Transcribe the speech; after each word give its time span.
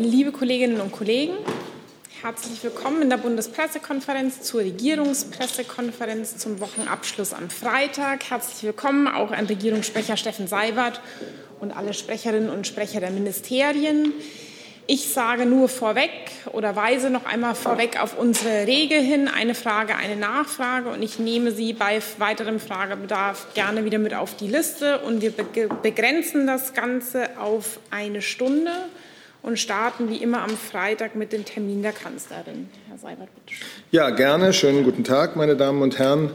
Liebe 0.00 0.30
Kolleginnen 0.30 0.80
und 0.80 0.92
Kollegen, 0.92 1.34
herzlich 2.22 2.62
willkommen 2.62 3.02
in 3.02 3.10
der 3.10 3.16
Bundespressekonferenz 3.16 4.42
zur 4.42 4.60
Regierungspressekonferenz 4.60 6.36
zum 6.36 6.60
Wochenabschluss 6.60 7.34
am 7.34 7.50
Freitag. 7.50 8.30
Herzlich 8.30 8.62
willkommen 8.62 9.08
auch 9.08 9.32
an 9.32 9.46
Regierungssprecher 9.46 10.16
Steffen 10.16 10.46
Seibert 10.46 11.00
und 11.58 11.72
alle 11.72 11.94
Sprecherinnen 11.94 12.48
und 12.48 12.64
Sprecher 12.64 13.00
der 13.00 13.10
Ministerien. 13.10 14.12
Ich 14.86 15.08
sage 15.08 15.46
nur 15.46 15.68
vorweg 15.68 16.30
oder 16.52 16.76
weise 16.76 17.10
noch 17.10 17.26
einmal 17.26 17.56
vorweg 17.56 18.00
auf 18.00 18.16
unsere 18.16 18.68
Regel 18.68 19.00
hin. 19.00 19.26
Eine 19.26 19.56
Frage, 19.56 19.96
eine 19.96 20.14
Nachfrage. 20.14 20.90
Und 20.90 21.02
ich 21.02 21.18
nehme 21.18 21.50
Sie 21.50 21.72
bei 21.72 22.00
weiterem 22.18 22.60
Fragebedarf 22.60 23.52
gerne 23.54 23.84
wieder 23.84 23.98
mit 23.98 24.14
auf 24.14 24.36
die 24.36 24.46
Liste. 24.46 25.00
Und 25.00 25.22
wir 25.22 25.32
begrenzen 25.32 26.46
das 26.46 26.72
Ganze 26.72 27.36
auf 27.40 27.80
eine 27.90 28.22
Stunde 28.22 28.70
und 29.48 29.58
starten 29.58 30.10
wie 30.10 30.18
immer 30.18 30.42
am 30.42 30.50
Freitag 30.50 31.16
mit 31.16 31.32
dem 31.32 31.46
Termin 31.46 31.82
der 31.82 31.92
Kanzlerin. 31.92 32.68
Herr 32.86 32.98
Seibert, 32.98 33.30
bitte. 33.34 33.58
Ja, 33.90 34.10
gerne. 34.10 34.52
Schönen 34.52 34.84
guten 34.84 35.04
Tag, 35.04 35.36
meine 35.36 35.56
Damen 35.56 35.80
und 35.80 35.98
Herren. 35.98 36.32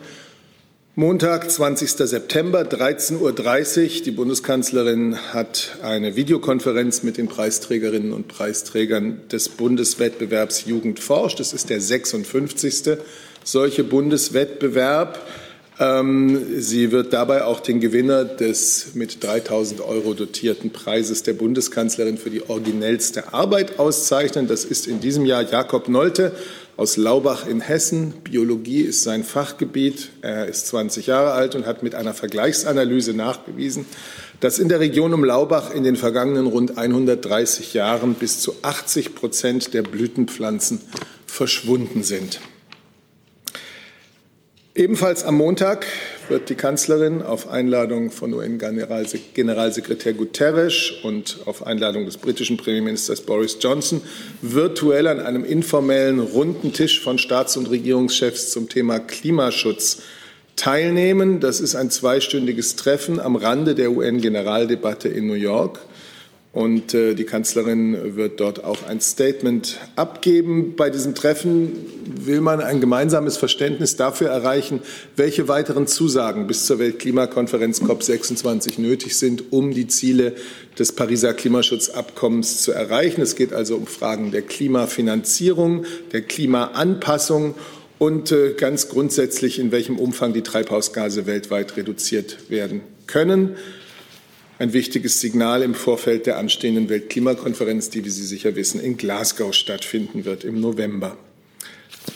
Montag, 0.95 1.49
20. 1.49 1.91
September, 1.91 2.61
13.30 2.61 3.19
Uhr. 3.19 4.03
Die 4.03 4.11
Bundeskanzlerin 4.11 5.17
hat 5.31 5.77
eine 5.83 6.15
Videokonferenz 6.15 7.03
mit 7.03 7.17
den 7.17 7.27
Preisträgerinnen 7.27 8.13
und 8.13 8.27
Preisträgern 8.27 9.21
des 9.31 9.47
Bundeswettbewerbs 9.47 10.65
Jugend 10.65 10.99
forscht. 10.99 11.39
Das 11.39 11.53
ist 11.53 11.69
der 11.69 11.81
56. 11.81 12.97
solche 13.43 13.83
Bundeswettbewerb. 13.83 15.19
Ähm, 15.79 16.61
sie 16.61 16.91
wird 16.91 17.13
dabei 17.13 17.45
auch 17.45 17.59
den 17.59 17.79
Gewinner 17.79 18.25
des 18.25 18.93
mit 18.93 19.23
3000 19.23 19.81
Euro 19.81 20.13
dotierten 20.13 20.71
Preises 20.71 21.23
der 21.23 21.33
Bundeskanzlerin 21.33 22.17
für 22.17 22.29
die 22.29 22.47
originellste 22.47 23.33
Arbeit 23.33 23.79
auszeichnen. 23.79 24.47
Das 24.47 24.65
ist 24.65 24.85
in 24.85 24.99
diesem 24.99 25.25
Jahr 25.25 25.41
Jakob 25.41 25.89
Nolte 25.89 26.33
aus 26.77 26.97
Laubach 26.97 27.47
in 27.47 27.59
Hessen. 27.59 28.13
Biologie 28.23 28.81
ist 28.81 29.03
sein 29.03 29.23
Fachgebiet. 29.23 30.09
Er 30.21 30.47
ist 30.47 30.67
20 30.67 31.07
Jahre 31.07 31.31
alt 31.31 31.55
und 31.55 31.65
hat 31.65 31.81
mit 31.81 31.95
einer 31.95 32.13
Vergleichsanalyse 32.13 33.13
nachgewiesen, 33.13 33.85
dass 34.41 34.59
in 34.59 34.69
der 34.69 34.79
Region 34.79 35.13
um 35.13 35.23
Laubach 35.23 35.73
in 35.73 35.83
den 35.83 35.95
vergangenen 35.95 36.45
rund 36.45 36.77
130 36.77 37.73
Jahren 37.73 38.13
bis 38.13 38.41
zu 38.41 38.55
80 38.61 39.15
Prozent 39.15 39.73
der 39.73 39.81
Blütenpflanzen 39.81 40.81
verschwunden 41.25 42.03
sind. 42.03 42.39
Ebenfalls 44.75 45.23
am 45.23 45.35
Montag 45.35 45.85
wird 46.29 46.49
die 46.49 46.55
Kanzlerin 46.55 47.21
auf 47.21 47.47
Einladung 47.47 48.09
von 48.09 48.33
UN-Generalsekretär 48.33 50.13
Guterres 50.13 50.93
und 51.03 51.41
auf 51.45 51.67
Einladung 51.67 52.05
des 52.05 52.17
britischen 52.17 52.57
Premierministers 52.57 53.21
Boris 53.21 53.57
Johnson 53.61 54.01
virtuell 54.41 55.05
an 55.05 55.19
einem 55.19 55.45
informellen 55.45 56.19
runden 56.19 56.73
Tisch 56.73 57.01
von 57.01 57.19
Staats- 57.19 57.55
und 57.55 57.69
Regierungschefs 57.69 58.49
zum 58.49 58.67
Thema 58.67 58.97
Klimaschutz 58.97 60.01
teilnehmen. 60.55 61.39
Das 61.39 61.59
ist 61.59 61.75
ein 61.75 61.91
zweistündiges 61.91 62.75
Treffen 62.75 63.19
am 63.19 63.35
Rande 63.35 63.75
der 63.75 63.91
UN-Generaldebatte 63.91 65.07
in 65.07 65.27
New 65.27 65.33
York. 65.33 65.81
Und 66.53 66.93
äh, 66.93 67.15
die 67.15 67.23
Kanzlerin 67.23 68.15
wird 68.15 68.39
dort 68.39 68.63
auch 68.63 68.87
ein 68.87 69.01
Statement 69.01 69.79
abgeben. 69.95 70.75
Bei 70.75 70.91
diesem 70.91 71.15
Treffen 71.15 71.71
will 72.05 72.41
man 72.41 72.61
ein 72.61 72.79
gemeinsames 72.79 73.37
Verständnis 73.37 73.95
dafür 73.95 74.29
erreichen, 74.29 74.81
welche 75.15 75.47
weiteren 75.47 75.87
Zusagen 75.87 76.45
bis 76.45 76.67
zur 76.67 76.77
Weltklimakonferenz 76.77 77.81
COP26 77.81 78.79
nötig 78.79 79.17
sind, 79.17 79.51
um 79.51 79.71
die 79.71 79.87
Ziele 79.87 80.35
des 80.77 80.91
Pariser 80.91 81.33
Klimaschutzabkommens 81.33 82.61
zu 82.61 82.71
erreichen. 82.71 83.21
Es 83.21 83.35
geht 83.35 83.51
also 83.51 83.75
um 83.75 83.87
Fragen 83.87 84.29
der 84.29 84.43
Klimafinanzierung, 84.43 85.85
der 86.11 86.21
Klimaanpassung 86.21 87.55
und 87.97 88.31
äh, 88.31 88.53
ganz 88.53 88.89
grundsätzlich, 88.89 89.57
in 89.57 89.71
welchem 89.71 89.97
Umfang 89.97 90.33
die 90.33 90.43
Treibhausgase 90.43 91.25
weltweit 91.25 91.77
reduziert 91.77 92.51
werden 92.51 92.81
können 93.07 93.55
ein 94.63 94.71
wichtiges 94.71 95.19
Signal 95.19 95.61
im 95.61 95.75
Vorfeld 95.75 96.25
der 96.25 96.37
anstehenden 96.37 96.87
Weltklimakonferenz, 96.87 97.89
die, 97.89 98.05
wie 98.05 98.09
Sie 98.09 98.23
sicher 98.23 98.55
wissen, 98.55 98.79
in 98.79 98.95
Glasgow 98.95 99.53
stattfinden 99.53 100.23
wird 100.23 100.45
im 100.45 100.61
November. 100.61 101.17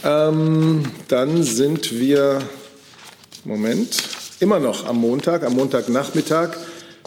Ähm, 0.05 0.83
dann 1.09 1.43
sind 1.43 1.99
wir, 1.99 2.39
Moment, 3.43 4.01
immer 4.39 4.59
noch 4.59 4.85
am 4.85 4.95
Montag, 5.01 5.43
am 5.43 5.55
Montagnachmittag 5.55 6.55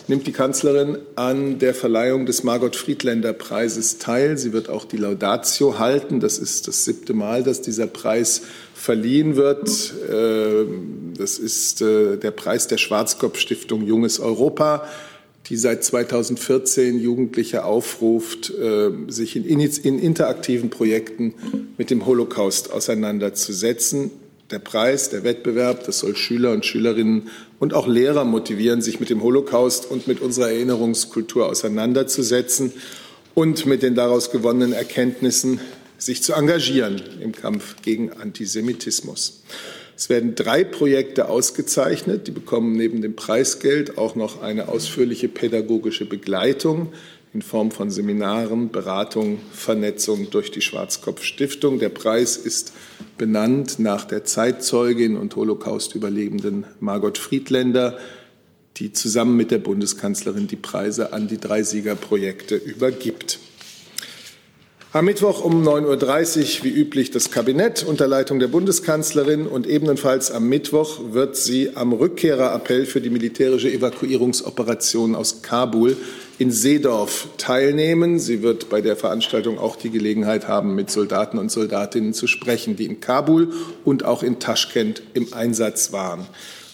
nimmt 0.09 0.27
die 0.27 0.33
Kanzlerin 0.33 0.99
an 1.17 1.59
der 1.59 1.73
Verleihung 1.73 2.27
des 2.27 2.43
Margot 2.43 2.77
Friedländer 2.77 3.33
Preises 3.33 3.97
teil. 3.97 4.37
Sie 4.37 4.53
wird 4.53 4.69
auch 4.69 4.84
die 4.84 4.99
Laudatio 4.99 5.79
halten. 5.79 6.21
Das 6.21 6.37
ist 6.37 6.69
das 6.69 6.84
siebte 6.84 7.15
Mal, 7.15 7.45
dass 7.45 7.62
dieser 7.62 7.87
Preis 7.87 8.43
verliehen 8.75 9.37
wird. 9.37 9.95
Ähm, 10.12 11.15
das 11.17 11.39
ist 11.39 11.81
äh, 11.81 12.19
der 12.19 12.31
Preis 12.31 12.67
der 12.67 12.77
Schwarzkopf 12.77 13.39
Stiftung 13.39 13.87
Junges 13.87 14.21
Europa 14.21 14.87
die 15.47 15.56
seit 15.56 15.83
2014 15.83 17.01
Jugendliche 17.01 17.65
aufruft, 17.65 18.51
äh, 18.51 18.91
sich 19.09 19.37
in, 19.37 19.45
in 19.45 19.99
interaktiven 19.99 20.71
Projekten 20.71 21.34
mit 21.77 21.91
dem 21.91 22.06
Holocaust 22.06 22.73
auseinanderzusetzen. 22.73 24.11
Der 24.50 24.59
Preis, 24.59 25.11
der 25.11 25.25
Wettbewerb, 25.25 25.84
das 25.84 26.00
soll 26.00 26.17
Schüler 26.17 26.53
und 26.53 26.67
Schülerinnen 26.67 27.29
und 27.59 27.73
auch 27.75 27.87
Lehrer 27.87 28.25
motivieren, 28.25 28.83
sich 28.83 29.00
mit 29.00 29.11
dem 29.11 29.23
Holocaust 29.23 29.91
und 29.91 30.06
mit 30.06 30.21
unserer 30.21 30.50
Erinnerungskultur 30.50 31.47
auseinanderzusetzen 31.47 32.73
und 33.34 33.67
mit 33.67 33.83
den 33.83 33.95
daraus 33.95 34.31
gewonnenen 34.31 34.73
Erkenntnissen 34.73 35.61
sich 35.99 36.23
zu 36.23 36.33
engagieren 36.33 37.00
im 37.21 37.33
Kampf 37.33 37.77
gegen 37.83 38.12
Antisemitismus. 38.12 39.43
Es 40.00 40.09
werden 40.09 40.34
drei 40.34 40.65
Projekte 40.65 41.28
ausgezeichnet. 41.28 42.27
Die 42.27 42.31
bekommen 42.31 42.72
neben 42.72 43.03
dem 43.03 43.16
Preisgeld 43.16 43.99
auch 43.99 44.15
noch 44.15 44.41
eine 44.41 44.69
ausführliche 44.69 45.28
pädagogische 45.28 46.06
Begleitung 46.06 46.94
in 47.34 47.43
Form 47.43 47.71
von 47.71 47.91
Seminaren, 47.91 48.71
Beratung, 48.71 49.41
Vernetzung 49.53 50.31
durch 50.31 50.50
die 50.50 50.62
Schwarzkopf 50.62 51.22
Stiftung. 51.22 51.81
Der 51.81 51.91
Preis 51.91 52.38
ist 52.38 52.72
benannt 53.19 53.78
nach 53.78 54.06
der 54.06 54.25
Zeitzeugin 54.25 55.19
und 55.19 55.37
Holocaust-Überlebenden 55.37 56.65
Margot 56.81 57.19
Friedländer, 57.19 57.99
die 58.78 58.94
zusammen 58.94 59.37
mit 59.37 59.50
der 59.50 59.59
Bundeskanzlerin 59.59 60.47
die 60.47 60.56
Preise 60.56 61.12
an 61.12 61.28
die 61.28 61.37
drei 61.37 61.62
Siegerprojekte 61.62 62.56
übergibt. 62.56 63.38
Am 64.93 65.05
Mittwoch 65.05 65.45
um 65.45 65.62
9.30 65.62 66.59
Uhr 66.59 66.65
wie 66.65 66.71
üblich 66.71 67.12
das 67.12 67.31
Kabinett 67.31 67.84
unter 67.84 68.09
Leitung 68.09 68.41
der 68.41 68.49
Bundeskanzlerin 68.49 69.47
und 69.47 69.69
ebenfalls 69.69 70.33
am 70.33 70.49
Mittwoch 70.49 71.12
wird 71.12 71.37
sie 71.37 71.77
am 71.77 71.93
Rückkehrerappell 71.93 72.87
für 72.87 73.00
die 73.00 73.11
militärische 73.11 73.71
Evakuierungsoperation 73.71 75.15
aus 75.15 75.43
Kabul 75.43 75.97
in 76.41 76.50
Seedorf 76.50 77.29
teilnehmen. 77.39 78.19
Sie 78.19 78.43
wird 78.43 78.69
bei 78.69 78.81
der 78.81 78.97
Veranstaltung 78.97 79.61
auch 79.61 79.77
die 79.77 79.91
Gelegenheit 79.91 80.49
haben, 80.49 80.75
mit 80.75 80.91
Soldaten 80.91 81.39
und 81.39 81.53
Soldatinnen 81.53 82.12
zu 82.12 82.27
sprechen, 82.27 82.75
die 82.75 82.87
in 82.87 82.99
Kabul 82.99 83.53
und 83.84 84.05
auch 84.05 84.25
in 84.25 84.41
Taschkent 84.41 85.03
im 85.15 85.33
Einsatz 85.33 85.93
waren. 85.93 86.27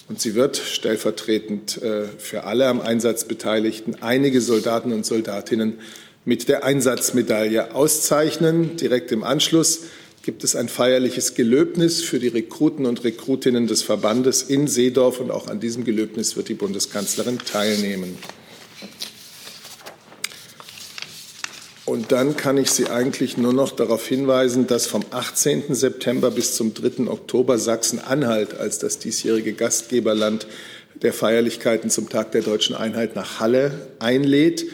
Und 0.09 0.21
sie 0.21 0.34
wird 0.34 0.56
stellvertretend 0.56 1.82
äh, 1.82 2.05
für 2.16 2.44
alle 2.44 2.69
am 2.69 2.81
Einsatz 2.81 3.25
Beteiligten 3.25 3.97
einige 4.00 4.41
Soldaten 4.41 4.94
und 4.94 5.05
Soldatinnen 5.05 5.81
mit 6.26 6.48
der 6.48 6.64
Einsatzmedaille 6.64 7.75
auszeichnen. 7.75 8.76
Direkt 8.76 9.12
im 9.12 9.25
Anschluss 9.25 9.82
gibt 10.22 10.42
es 10.42 10.56
ein 10.56 10.69
feierliches 10.69 11.34
Gelöbnis 11.34 12.03
für 12.03 12.19
die 12.19 12.28
Rekruten 12.28 12.84
und 12.84 13.04
Rekrutinnen 13.04 13.69
des 13.69 13.82
Verbandes 13.82 14.42
in 14.42 14.66
Seedorf 14.66 15.20
und 15.20 15.31
auch 15.31 15.47
an 15.47 15.60
diesem 15.60 15.84
Gelöbnis 15.84 16.37
wird 16.37 16.48
die 16.48 16.54
Bundeskanzlerin 16.54 17.38
teilnehmen. 17.38 18.19
Und 21.84 22.10
dann 22.10 22.37
kann 22.37 22.58
ich 22.58 22.72
Sie 22.72 22.88
eigentlich 22.88 23.37
nur 23.37 23.52
noch 23.52 23.70
darauf 23.70 24.05
hinweisen, 24.05 24.67
dass 24.67 24.88
vom 24.88 25.05
18. 25.12 25.73
September 25.73 26.32
bis 26.32 26.56
zum 26.56 26.75
3. 26.75 27.08
Oktober 27.08 27.56
Sachsen-Anhalt 27.58 28.58
als 28.58 28.81
das 28.81 28.99
diesjährige 28.99 29.52
Gastgeberland 29.52 30.49
der 31.02 31.12
Feierlichkeiten 31.12 31.88
zum 31.88 32.08
Tag 32.08 32.32
der 32.32 32.43
deutschen 32.43 32.75
Einheit 32.75 33.14
nach 33.14 33.38
Halle 33.38 33.70
einlädt. 34.00 34.64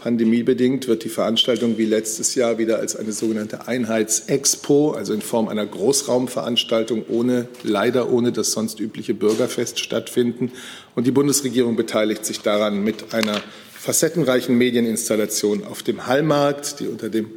Pandemiebedingt 0.00 0.88
wird 0.88 1.04
die 1.04 1.10
Veranstaltung 1.10 1.76
wie 1.76 1.84
letztes 1.84 2.34
Jahr 2.34 2.56
wieder 2.56 2.78
als 2.78 2.96
eine 2.96 3.12
sogenannte 3.12 3.68
Einheitsexpo, 3.68 4.92
also 4.92 5.12
in 5.12 5.20
Form 5.20 5.48
einer 5.48 5.66
Großraumveranstaltung 5.66 7.04
ohne, 7.08 7.48
leider 7.62 8.10
ohne 8.10 8.32
das 8.32 8.52
sonst 8.52 8.80
übliche 8.80 9.12
Bürgerfest 9.12 9.78
stattfinden. 9.78 10.52
Und 10.94 11.06
die 11.06 11.10
Bundesregierung 11.10 11.76
beteiligt 11.76 12.24
sich 12.24 12.40
daran 12.40 12.82
mit 12.82 13.12
einer 13.12 13.42
facettenreichen 13.72 14.56
Medieninstallation 14.56 15.64
auf 15.64 15.82
dem 15.82 16.06
Hallmarkt, 16.06 16.80
die 16.80 16.88
unter 16.88 17.10
dem 17.10 17.32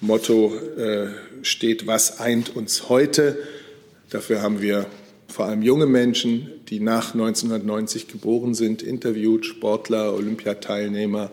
Motto 0.00 0.56
äh, 0.76 1.06
steht, 1.42 1.86
was 1.86 2.18
eint 2.18 2.56
uns 2.56 2.88
heute. 2.88 3.38
Dafür 4.10 4.42
haben 4.42 4.60
wir 4.60 4.86
vor 5.28 5.46
allem 5.46 5.62
junge 5.62 5.86
Menschen, 5.86 6.50
die 6.68 6.80
nach 6.80 7.14
1990 7.14 8.08
geboren 8.08 8.54
sind, 8.54 8.82
interviewt, 8.82 9.46
Sportler, 9.46 10.14
Olympiateilnehmer, 10.14 11.30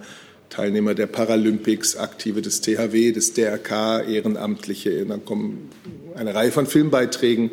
Teilnehmer 0.50 0.94
der 0.96 1.08
Paralympics, 1.08 1.96
Aktive 1.96 2.42
des 2.42 2.62
THW, 2.62 3.12
des 3.12 3.34
DRK, 3.34 4.02
Ehrenamtliche. 4.08 5.06
Dann 5.06 5.26
kommen 5.26 5.70
eine 6.16 6.34
Reihe 6.34 6.52
von 6.52 6.66
Filmbeiträgen 6.66 7.52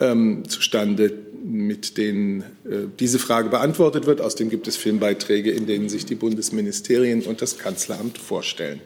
ähm, 0.00 0.48
zustande, 0.48 1.12
mit 1.44 1.96
denen 1.96 2.42
äh, 2.64 2.86
diese 2.98 3.18
Frage 3.18 3.48
beantwortet 3.48 4.06
wird. 4.06 4.20
Außerdem 4.20 4.50
gibt 4.50 4.68
es 4.68 4.76
Filmbeiträge, 4.76 5.50
in 5.50 5.66
denen 5.66 5.88
sich 5.88 6.06
die 6.06 6.14
Bundesministerien 6.14 7.22
und 7.22 7.42
das 7.42 7.58
Kanzleramt 7.58 8.18
vorstellen. 8.18 8.80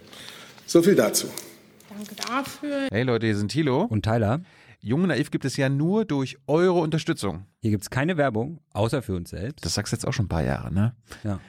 So 0.66 0.82
viel 0.82 0.94
dazu. 0.94 1.26
Danke 1.88 2.14
dafür. 2.14 2.88
Hey 2.90 3.02
Leute, 3.02 3.26
hier 3.26 3.36
sind 3.36 3.50
Thilo 3.50 3.82
und 3.82 4.04
Tyler. 4.04 4.42
Jung 4.82 5.06
Naiv 5.06 5.30
gibt 5.30 5.44
es 5.44 5.56
ja 5.56 5.68
nur 5.68 6.06
durch 6.06 6.38
eure 6.46 6.78
Unterstützung. 6.78 7.44
Hier 7.60 7.70
gibt 7.70 7.82
es 7.82 7.90
keine 7.90 8.16
Werbung, 8.16 8.60
außer 8.72 9.02
für 9.02 9.14
uns 9.14 9.30
selbst. 9.30 9.64
Das 9.64 9.74
sagst 9.74 9.92
du 9.92 9.96
jetzt 9.96 10.06
auch 10.06 10.12
schon 10.12 10.24
ein 10.26 10.30
paar 10.30 10.44
Jahre, 10.44 10.72
ne? 10.72 10.94
Ja. 11.22 11.40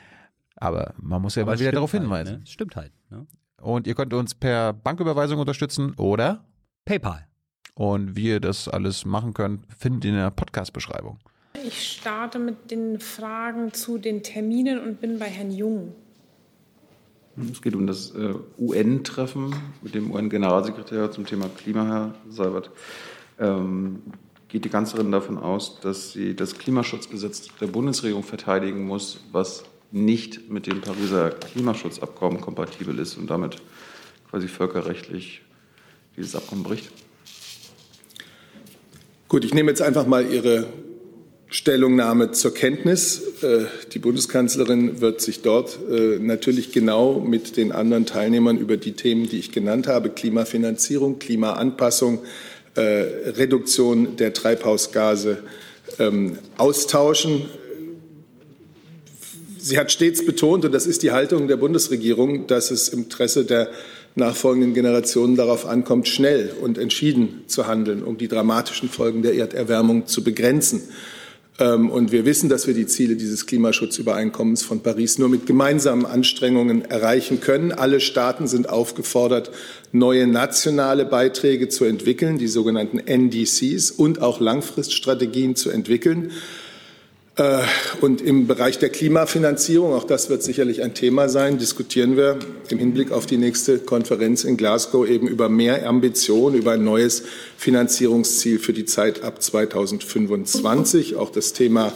Aber 0.62 0.94
man 1.02 1.22
muss 1.22 1.36
ja 1.36 1.42
Aber 1.42 1.54
mal 1.54 1.60
wieder 1.60 1.72
darauf 1.72 1.92
halt, 1.92 2.04
hinweisen. 2.04 2.40
Ne? 2.40 2.46
Stimmt 2.46 2.76
halt. 2.76 2.94
Ne? 3.10 3.26
Und 3.60 3.88
ihr 3.88 3.96
könnt 3.96 4.14
uns 4.14 4.36
per 4.36 4.74
Banküberweisung 4.74 5.40
unterstützen 5.40 5.94
oder 5.96 6.46
PayPal. 6.86 7.28
Und 7.74 8.16
wie 8.16 8.28
ihr 8.28 8.40
das 8.40 8.68
alles 8.68 9.04
machen 9.04 9.34
könnt, 9.34 9.66
findet 9.76 10.06
ihr 10.06 10.12
in 10.12 10.18
der 10.18 10.30
Podcast-Beschreibung. 10.30 11.18
Ich 11.66 11.94
starte 11.94 12.38
mit 12.38 12.70
den 12.70 13.00
Fragen 13.00 13.74
zu 13.74 13.98
den 13.98 14.22
Terminen 14.22 14.80
und 14.80 15.02
bin 15.02 15.18
bei 15.18 15.26
Herrn 15.26 15.52
Jung. 15.52 15.96
Es 17.52 17.62
geht 17.62 17.76
um 17.76 17.88
das 17.88 18.12
äh, 18.12 18.36
UN-Treffen 18.60 19.56
mit 19.82 19.96
dem 19.96 20.12
UN-Generalsekretär 20.12 21.10
zum 21.12 21.26
Thema 21.26 21.50
Klima, 21.50 21.86
Herr 21.88 22.16
Seibert. 22.30 22.70
Ähm, 23.40 24.04
geht 24.48 24.66
die 24.66 24.70
Kanzlerin 24.70 25.12
davon 25.12 25.40
aus, 25.40 25.80
dass 25.80 26.12
sie 26.12 26.36
das 26.36 26.58
Klimaschutzgesetz 26.58 27.48
der 27.60 27.68
Bundesregierung 27.68 28.24
verteidigen 28.24 28.86
muss, 28.86 29.22
was 29.32 29.64
nicht 29.92 30.50
mit 30.50 30.68
dem 30.68 30.82
Pariser 30.82 31.32
Klimaschutzabkommen 31.32 32.42
kompatibel 32.42 32.98
ist 33.00 33.18
und 33.18 33.30
damit 33.30 33.58
quasi 34.30 34.48
völkerrechtlich 34.48 35.42
dieses 36.16 36.36
Abkommen 36.36 36.64
bricht? 36.64 36.90
Gut, 39.28 39.46
ich 39.46 39.54
nehme 39.54 39.72
jetzt 39.72 39.82
einfach 39.82 40.06
mal 40.06 40.26
Ihre 40.26 40.68
Stellungnahme 41.52 42.32
zur 42.32 42.54
Kenntnis. 42.54 43.22
Äh, 43.44 43.66
die 43.94 44.00
Bundeskanzlerin 44.00 45.02
wird 45.02 45.20
sich 45.20 45.42
dort 45.42 45.80
äh, 45.90 46.18
natürlich 46.18 46.72
genau 46.72 47.20
mit 47.20 47.58
den 47.58 47.74
anderen 47.74 48.06
Teilnehmern 48.06 48.58
über 48.58 48.78
die 48.78 48.94
Themen, 48.94 49.28
die 49.28 49.40
ich 49.40 49.52
genannt 49.52 49.88
habe, 49.88 50.10
Klimafinanzierung, 50.10 51.20
Klimaanpassung, 51.20 52.20
äh, 52.76 52.82
Reduktion 52.82 54.16
der 54.16 54.34
Treibhausgase 54.34 55.44
ähm, 56.00 56.38
austauschen. 56.58 57.46
Sie 59.64 59.78
hat 59.78 59.92
stets 59.92 60.26
betont, 60.26 60.66
und 60.66 60.72
das 60.72 60.88
ist 60.88 61.04
die 61.04 61.12
Haltung 61.12 61.48
der 61.48 61.56
Bundesregierung, 61.56 62.48
dass 62.48 62.72
es 62.72 62.90
im 62.90 63.04
Interesse 63.04 63.46
der 63.46 63.70
nachfolgenden 64.16 64.74
Generationen 64.74 65.36
darauf 65.36 65.68
ankommt, 65.68 66.08
schnell 66.08 66.52
und 66.62 66.80
entschieden 66.80 67.44
zu 67.46 67.68
handeln, 67.68 68.04
um 68.04 68.18
die 68.18 68.28
dramatischen 68.28 68.90
Folgen 68.90 69.22
der 69.22 69.36
Erderwärmung 69.36 70.08
zu 70.08 70.24
begrenzen. 70.24 70.82
Ähm, 71.60 71.92
und 71.92 72.12
wir 72.12 72.26
wissen, 72.26 72.50
dass 72.50 72.66
wir 72.66 72.74
die 72.74 72.88
Ziele 72.88 73.16
dieses 73.16 73.46
Klimaschutzübereinkommens 73.46 74.64
von 74.64 74.82
Paris 74.82 75.20
nur 75.20 75.30
mit 75.30 75.46
gemeinsamen 75.46 76.08
Anstrengungen 76.08 76.84
erreichen 76.86 77.40
können. 77.40 77.72
Alle 77.72 78.00
Staaten 78.00 78.48
sind 78.48 78.68
aufgefordert, 78.68 79.52
neue 79.92 80.26
nationale 80.26 81.06
Beiträge 81.06 81.70
zu 81.70 81.86
entwickeln, 81.86 82.40
die 82.40 82.48
sogenannten 82.48 82.98
NDCs, 82.98 83.92
und 83.92 84.24
auch 84.24 84.40
Langfriststrategien 84.40 85.56
zu 85.56 85.70
entwickeln. 85.70 86.32
Äh, 87.38 87.62
und 88.02 88.22
im 88.22 88.46
Bereich 88.46 88.78
der 88.80 88.90
Klimafinanzierung, 88.90 89.94
auch 89.94 90.04
das 90.04 90.30
wird 90.30 90.44
sicherlich 90.44 90.84
ein 90.84 90.94
Thema 90.94 91.30
sein, 91.30 91.58
diskutieren 91.58 92.18
wir 92.18 92.40
im 92.70 92.78
Hinblick 92.78 93.12
auf 93.12 93.26
die 93.26 93.38
nächste 93.38 93.80
Konferenz 93.80 94.44
in 94.44 94.58
Glasgow 94.58 95.08
eben 95.08 95.28
über 95.28 95.48
mehr 95.48 95.88
Ambition, 95.88 96.56
über 96.56 96.74
ein 96.74 96.84
neues 96.84 97.24
Finanzierungsziel 97.58 98.60
für 98.60 98.74
die 98.74 98.86
Zeit 98.86 99.24
ab 99.24 99.42
2025. 99.42 101.16
Auch 101.16 101.30
das 101.30 101.54
Thema 101.54 101.94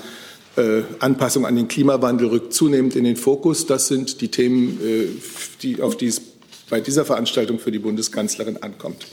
äh, 0.55 0.83
Anpassung 0.99 1.45
an 1.45 1.57
den 1.57 1.67
Klimawandel 1.67 2.29
rückt 2.29 2.53
zunehmend 2.53 2.95
in 2.95 3.03
den 3.03 3.17
Fokus. 3.17 3.65
Das 3.65 3.87
sind 3.87 4.21
die 4.21 4.29
Themen, 4.29 4.79
äh, 4.81 5.81
auf 5.81 5.97
die 5.97 6.07
es 6.07 6.21
bei 6.69 6.79
dieser 6.79 7.03
Veranstaltung 7.03 7.59
für 7.59 7.71
die 7.71 7.79
Bundeskanzlerin 7.79 8.63
ankommt. 8.63 9.05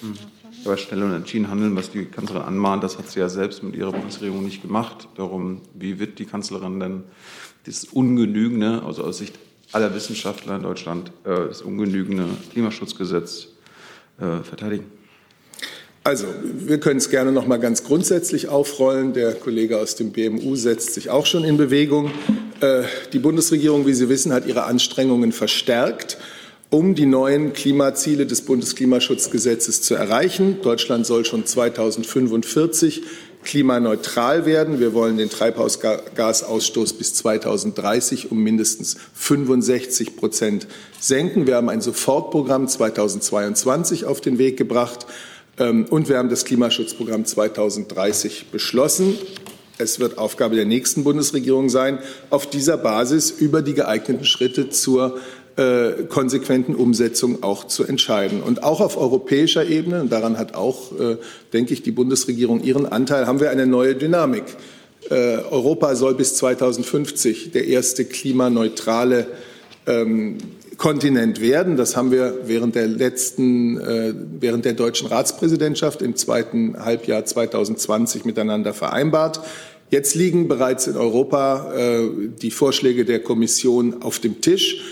Mhm 0.00 0.33
aber 0.66 0.76
schnell 0.76 1.02
und 1.02 1.12
entschieden 1.12 1.50
handeln, 1.50 1.76
was 1.76 1.90
die 1.90 2.04
Kanzlerin 2.04 2.42
anmahnt, 2.42 2.82
das 2.82 2.98
hat 2.98 3.08
sie 3.10 3.20
ja 3.20 3.28
selbst 3.28 3.62
mit 3.62 3.74
ihrer 3.74 3.92
Bundesregierung 3.92 4.44
nicht 4.44 4.62
gemacht. 4.62 5.08
Darum, 5.16 5.60
wie 5.74 5.98
wird 5.98 6.18
die 6.18 6.24
Kanzlerin 6.24 6.80
denn 6.80 7.02
das 7.66 7.84
ungenügende, 7.84 8.82
also 8.84 9.04
aus 9.04 9.18
Sicht 9.18 9.38
aller 9.72 9.94
Wissenschaftler 9.94 10.56
in 10.56 10.62
Deutschland, 10.62 11.08
äh, 11.24 11.48
das 11.48 11.62
ungenügende 11.62 12.26
Klimaschutzgesetz 12.52 13.48
äh, 14.18 14.42
verteidigen? 14.42 14.86
Also, 16.06 16.26
wir 16.42 16.78
können 16.80 16.98
es 16.98 17.08
gerne 17.08 17.32
noch 17.32 17.46
mal 17.46 17.56
ganz 17.56 17.82
grundsätzlich 17.82 18.48
aufrollen. 18.48 19.14
Der 19.14 19.32
Kollege 19.32 19.78
aus 19.78 19.96
dem 19.96 20.12
BMU 20.12 20.54
setzt 20.54 20.92
sich 20.92 21.08
auch 21.08 21.24
schon 21.24 21.44
in 21.44 21.56
Bewegung. 21.56 22.10
Äh, 22.60 22.82
die 23.14 23.18
Bundesregierung, 23.18 23.86
wie 23.86 23.94
Sie 23.94 24.10
wissen, 24.10 24.32
hat 24.32 24.46
ihre 24.46 24.64
Anstrengungen 24.64 25.32
verstärkt 25.32 26.18
um 26.70 26.94
die 26.94 27.06
neuen 27.06 27.52
Klimaziele 27.52 28.26
des 28.26 28.42
Bundesklimaschutzgesetzes 28.42 29.82
zu 29.82 29.94
erreichen. 29.94 30.58
Deutschland 30.62 31.06
soll 31.06 31.24
schon 31.24 31.46
2045 31.46 33.02
klimaneutral 33.44 34.46
werden. 34.46 34.80
Wir 34.80 34.94
wollen 34.94 35.16
den 35.16 35.30
Treibhausgasausstoß 35.30 36.94
bis 36.94 37.14
2030 37.14 38.32
um 38.32 38.42
mindestens 38.42 38.96
65 39.14 40.16
Prozent 40.16 40.66
senken. 40.98 41.46
Wir 41.46 41.56
haben 41.56 41.68
ein 41.68 41.80
Sofortprogramm 41.80 42.66
2022 42.66 44.06
auf 44.06 44.20
den 44.20 44.38
Weg 44.38 44.56
gebracht 44.56 45.06
ähm, 45.58 45.86
und 45.90 46.08
wir 46.08 46.18
haben 46.18 46.30
das 46.30 46.44
Klimaschutzprogramm 46.44 47.24
2030 47.24 48.46
beschlossen. 48.50 49.18
Es 49.76 49.98
wird 49.98 50.18
Aufgabe 50.18 50.54
der 50.54 50.66
nächsten 50.66 51.02
Bundesregierung 51.02 51.68
sein, 51.68 51.98
auf 52.30 52.48
dieser 52.48 52.76
Basis 52.76 53.32
über 53.32 53.60
die 53.60 53.74
geeigneten 53.74 54.24
Schritte 54.24 54.70
zur 54.70 55.18
äh, 55.56 56.04
konsequenten 56.08 56.74
Umsetzung 56.74 57.42
auch 57.42 57.64
zu 57.64 57.84
entscheiden. 57.84 58.42
Und 58.42 58.62
auch 58.64 58.80
auf 58.80 58.96
europäischer 58.96 59.66
Ebene, 59.66 60.00
und 60.00 60.10
daran 60.10 60.38
hat 60.38 60.54
auch, 60.54 60.98
äh, 60.98 61.16
denke 61.52 61.74
ich, 61.74 61.82
die 61.82 61.92
Bundesregierung 61.92 62.62
ihren 62.62 62.86
Anteil, 62.86 63.26
haben 63.26 63.40
wir 63.40 63.50
eine 63.50 63.66
neue 63.66 63.94
Dynamik. 63.94 64.44
Äh, 65.10 65.38
Europa 65.50 65.94
soll 65.94 66.14
bis 66.14 66.34
2050 66.36 67.52
der 67.52 67.66
erste 67.66 68.04
klimaneutrale 68.04 69.26
ähm, 69.86 70.38
Kontinent 70.76 71.40
werden. 71.40 71.76
Das 71.76 71.96
haben 71.96 72.10
wir 72.10 72.38
während 72.46 72.74
der 72.74 72.88
letzten, 72.88 73.78
äh, 73.78 74.12
während 74.40 74.64
der 74.64 74.72
deutschen 74.72 75.06
Ratspräsidentschaft 75.06 76.02
im 76.02 76.16
zweiten 76.16 76.84
Halbjahr 76.84 77.24
2020 77.24 78.24
miteinander 78.24 78.74
vereinbart. 78.74 79.40
Jetzt 79.90 80.14
liegen 80.14 80.48
bereits 80.48 80.86
in 80.86 80.96
Europa 80.96 81.72
äh, 81.76 82.08
die 82.42 82.50
Vorschläge 82.50 83.04
der 83.04 83.20
Kommission 83.20 84.02
auf 84.02 84.18
dem 84.18 84.40
Tisch 84.40 84.82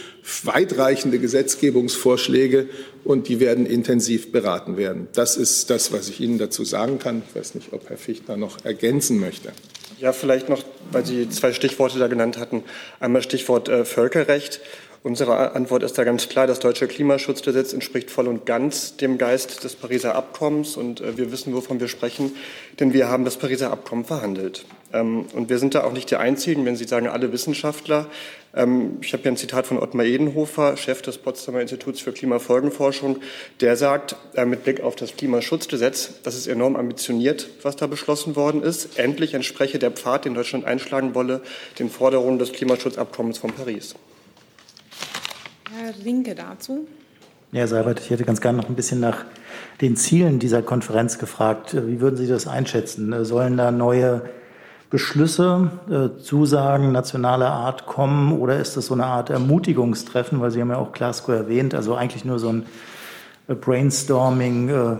weitreichende 0.44 1.18
Gesetzgebungsvorschläge 1.18 2.68
und 3.04 3.28
die 3.28 3.40
werden 3.40 3.66
intensiv 3.66 4.30
beraten 4.32 4.76
werden. 4.76 5.08
Das 5.14 5.36
ist 5.36 5.70
das, 5.70 5.92
was 5.92 6.08
ich 6.08 6.20
Ihnen 6.20 6.38
dazu 6.38 6.64
sagen 6.64 6.98
kann. 6.98 7.22
Ich 7.28 7.34
weiß 7.34 7.54
nicht, 7.54 7.72
ob 7.72 7.88
Herr 7.88 7.96
Fichtner 7.96 8.36
noch 8.36 8.64
ergänzen 8.64 9.18
möchte. 9.18 9.52
Ja, 9.98 10.12
vielleicht 10.12 10.48
noch, 10.48 10.62
weil 10.90 11.04
Sie 11.04 11.28
zwei 11.28 11.52
Stichworte 11.52 11.98
da 11.98 12.08
genannt 12.08 12.38
hatten. 12.38 12.62
Einmal 13.00 13.22
Stichwort 13.22 13.68
äh, 13.68 13.84
Völkerrecht. 13.84 14.60
Unsere 15.04 15.56
Antwort 15.56 15.82
ist 15.82 15.98
da 15.98 16.04
ganz 16.04 16.28
klar, 16.28 16.46
das 16.46 16.60
deutsche 16.60 16.86
Klimaschutzgesetz 16.86 17.72
entspricht 17.72 18.08
voll 18.08 18.28
und 18.28 18.46
ganz 18.46 18.96
dem 18.96 19.18
Geist 19.18 19.64
des 19.64 19.74
Pariser 19.74 20.14
Abkommens 20.14 20.76
und 20.76 21.00
äh, 21.00 21.16
wir 21.18 21.32
wissen, 21.32 21.52
wovon 21.54 21.80
wir 21.80 21.88
sprechen, 21.88 22.36
denn 22.78 22.92
wir 22.92 23.08
haben 23.08 23.24
das 23.24 23.36
Pariser 23.36 23.72
Abkommen 23.72 24.04
verhandelt. 24.04 24.64
Ähm, 24.92 25.26
und 25.34 25.50
wir 25.50 25.58
sind 25.58 25.74
da 25.74 25.82
auch 25.82 25.92
nicht 25.92 26.08
die 26.12 26.16
Einzigen, 26.16 26.64
wenn 26.66 26.76
Sie 26.76 26.84
sagen, 26.84 27.08
alle 27.08 27.32
Wissenschaftler. 27.32 28.06
Ähm, 28.54 28.98
ich 29.00 29.12
habe 29.12 29.22
hier 29.22 29.32
ein 29.32 29.36
Zitat 29.36 29.66
von 29.66 29.78
Ottmar 29.78 30.04
Edenhofer, 30.04 30.76
Chef 30.76 31.02
des 31.02 31.18
Potsdamer 31.18 31.60
Instituts 31.60 32.00
für 32.00 32.12
Klimafolgenforschung. 32.12 33.18
Der 33.60 33.76
sagt, 33.76 34.16
äh, 34.34 34.44
mit 34.44 34.64
Blick 34.64 34.80
auf 34.82 34.96
das 34.96 35.16
Klimaschutzgesetz, 35.16 36.20
das 36.22 36.36
ist 36.36 36.46
enorm 36.46 36.76
ambitioniert, 36.76 37.48
was 37.62 37.76
da 37.76 37.86
beschlossen 37.86 38.36
worden 38.36 38.62
ist. 38.62 38.98
Endlich 38.98 39.34
entspreche 39.34 39.78
der 39.78 39.90
Pfad, 39.90 40.24
den 40.24 40.34
Deutschland 40.34 40.64
einschlagen 40.64 41.14
wolle, 41.14 41.40
den 41.78 41.88
Forderungen 41.88 42.38
des 42.38 42.52
Klimaschutzabkommens 42.52 43.38
von 43.38 43.52
Paris. 43.52 43.94
Herr 45.74 45.94
Rinke 46.04 46.34
dazu. 46.34 46.86
Ja, 47.52 47.66
Seibert, 47.66 48.00
ich 48.00 48.10
hätte 48.10 48.24
ganz 48.24 48.40
gerne 48.40 48.58
noch 48.58 48.68
ein 48.68 48.76
bisschen 48.76 49.00
nach 49.00 49.24
den 49.80 49.96
Zielen 49.96 50.38
dieser 50.38 50.62
Konferenz 50.62 51.18
gefragt. 51.18 51.74
Wie 51.74 52.00
würden 52.00 52.16
Sie 52.16 52.26
das 52.26 52.46
einschätzen? 52.46 53.24
Sollen 53.24 53.56
da 53.56 53.70
neue 53.70 54.22
Beschlüsse, 54.92 55.70
äh, 55.88 56.22
Zusagen 56.22 56.92
nationaler 56.92 57.50
Art 57.50 57.86
kommen 57.86 58.38
oder 58.38 58.60
ist 58.60 58.76
das 58.76 58.86
so 58.86 58.94
eine 58.94 59.06
Art 59.06 59.30
Ermutigungstreffen, 59.30 60.38
weil 60.42 60.50
Sie 60.50 60.60
haben 60.60 60.68
ja 60.68 60.76
auch 60.76 60.92
Glasgow 60.92 61.34
erwähnt, 61.34 61.74
also 61.74 61.94
eigentlich 61.94 62.26
nur 62.26 62.38
so 62.38 62.50
ein 62.50 62.66
äh, 63.48 63.54
Brainstorming, 63.54 64.68
äh, 64.68 64.96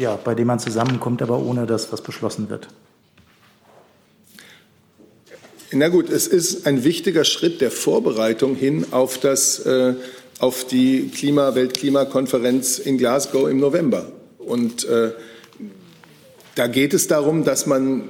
ja, 0.00 0.16
bei 0.16 0.34
dem 0.34 0.46
man 0.46 0.58
zusammenkommt, 0.58 1.20
aber 1.20 1.38
ohne 1.38 1.66
dass 1.66 1.92
was 1.92 2.00
beschlossen 2.00 2.48
wird? 2.48 2.68
Na 5.70 5.88
gut, 5.88 6.08
es 6.08 6.26
ist 6.26 6.66
ein 6.66 6.82
wichtiger 6.82 7.24
Schritt 7.24 7.60
der 7.60 7.70
Vorbereitung 7.70 8.56
hin 8.56 8.86
auf, 8.90 9.18
das, 9.18 9.64
auf 10.40 10.64
die 10.64 11.10
Klima 11.14 11.54
Weltklimakonferenz 11.54 12.80
in 12.80 12.98
Glasgow 12.98 13.48
im 13.48 13.60
November. 13.60 14.06
Und 14.38 14.84
äh, 14.86 15.12
da 16.56 16.66
geht 16.66 16.92
es 16.92 17.06
darum, 17.06 17.44
dass 17.44 17.66
man 17.66 18.02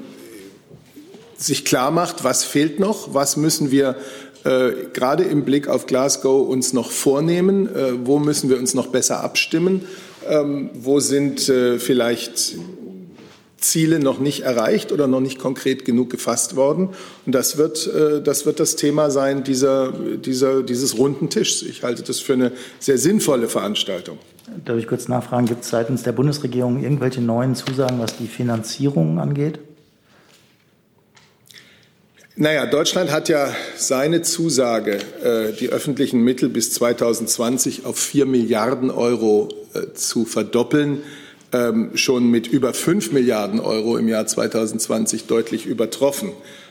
sich 1.40 1.64
klar 1.64 1.90
macht, 1.90 2.22
was 2.22 2.44
fehlt 2.44 2.78
noch, 2.78 3.14
was 3.14 3.36
müssen 3.36 3.70
wir 3.70 3.96
äh, 4.44 4.70
gerade 4.92 5.24
im 5.24 5.44
Blick 5.44 5.68
auf 5.68 5.86
Glasgow 5.86 6.48
uns 6.48 6.72
noch 6.72 6.90
vornehmen, 6.90 7.66
äh, 7.74 8.06
wo 8.06 8.18
müssen 8.18 8.50
wir 8.50 8.58
uns 8.58 8.74
noch 8.74 8.88
besser 8.88 9.22
abstimmen, 9.22 9.86
ähm, 10.28 10.70
wo 10.74 11.00
sind 11.00 11.48
äh, 11.48 11.78
vielleicht 11.78 12.56
Ziele 13.58 13.98
noch 13.98 14.20
nicht 14.20 14.40
erreicht 14.40 14.92
oder 14.92 15.06
noch 15.06 15.20
nicht 15.20 15.38
konkret 15.38 15.84
genug 15.84 16.10
gefasst 16.10 16.56
worden. 16.56 16.90
Und 17.26 17.34
das 17.34 17.58
wird, 17.58 17.86
äh, 17.86 18.22
das, 18.22 18.46
wird 18.46 18.60
das 18.60 18.76
Thema 18.76 19.10
sein 19.10 19.44
dieser, 19.44 19.92
dieser, 19.92 20.62
dieses 20.62 20.96
runden 20.96 21.28
Tischs. 21.28 21.62
Ich 21.62 21.82
halte 21.82 22.02
das 22.02 22.20
für 22.20 22.34
eine 22.34 22.52
sehr 22.78 22.98
sinnvolle 22.98 23.48
Veranstaltung. 23.48 24.18
Darf 24.64 24.78
ich 24.78 24.86
kurz 24.86 25.08
nachfragen, 25.08 25.46
gibt 25.46 25.64
es 25.64 25.70
seitens 25.70 26.02
der 26.02 26.12
Bundesregierung 26.12 26.82
irgendwelche 26.82 27.20
neuen 27.20 27.54
Zusagen, 27.54 27.98
was 28.00 28.16
die 28.16 28.26
Finanzierung 28.26 29.18
angeht? 29.20 29.58
Naja, 32.36 32.64
Deutschland 32.64 33.10
hat 33.10 33.28
ja 33.28 33.54
seine 33.76 34.22
Zusage, 34.22 34.98
äh, 35.22 35.52
die 35.52 35.68
öffentlichen 35.70 36.22
Mittel 36.22 36.48
bis 36.48 36.72
2020 36.72 37.84
auf 37.84 37.98
4 37.98 38.24
Milliarden 38.24 38.90
Euro 38.90 39.48
äh, 39.74 39.92
zu 39.94 40.24
verdoppeln, 40.24 41.02
ähm, 41.52 41.90
schon 41.94 42.30
mit 42.30 42.46
über 42.46 42.72
5 42.72 43.10
Milliarden 43.10 43.58
Euro 43.58 43.96
im 43.96 44.08
Jahr 44.08 44.26
2020 44.26 45.26
deutlich 45.26 45.66
übertroffen. 45.66 46.30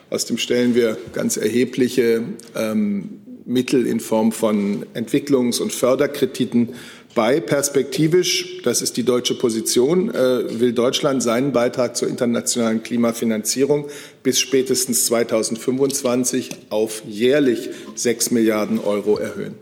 Außerdem 0.09 0.37
stellen 0.37 0.75
wir 0.75 0.97
ganz 1.13 1.35
erhebliche 1.35 2.23
ähm, 2.55 3.19
Mittel 3.45 3.85
in 3.85 3.99
Form 3.99 4.31
von 4.31 4.85
Entwicklungs- 4.93 5.59
und 5.59 5.73
Förderkrediten 5.73 6.69
bei. 7.15 7.39
Perspektivisch, 7.39 8.61
das 8.63 8.81
ist 8.81 8.97
die 8.97 9.03
deutsche 9.03 9.35
Position, 9.35 10.13
äh, 10.13 10.59
will 10.59 10.73
Deutschland 10.73 11.23
seinen 11.23 11.51
Beitrag 11.51 11.95
zur 11.95 12.07
internationalen 12.07 12.83
Klimafinanzierung 12.83 13.87
bis 14.23 14.39
spätestens 14.39 15.05
2025 15.05 16.49
auf 16.69 17.03
jährlich 17.07 17.69
6 17.95 18.31
Milliarden 18.31 18.79
Euro 18.79 19.17
erhöhen. 19.17 19.55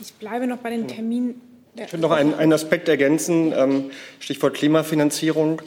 Ich 0.00 0.12
bleibe 0.14 0.46
noch 0.46 0.58
bei 0.58 0.70
den 0.70 0.88
Terminen. 0.88 1.40
Ich 1.74 1.92
würde 1.92 2.02
noch 2.02 2.10
einen, 2.12 2.34
einen 2.34 2.52
Aspekt 2.52 2.88
ergänzen, 2.88 3.52
ähm, 3.54 3.90
Stichwort 4.18 4.54
Klimafinanzierung. 4.54 5.60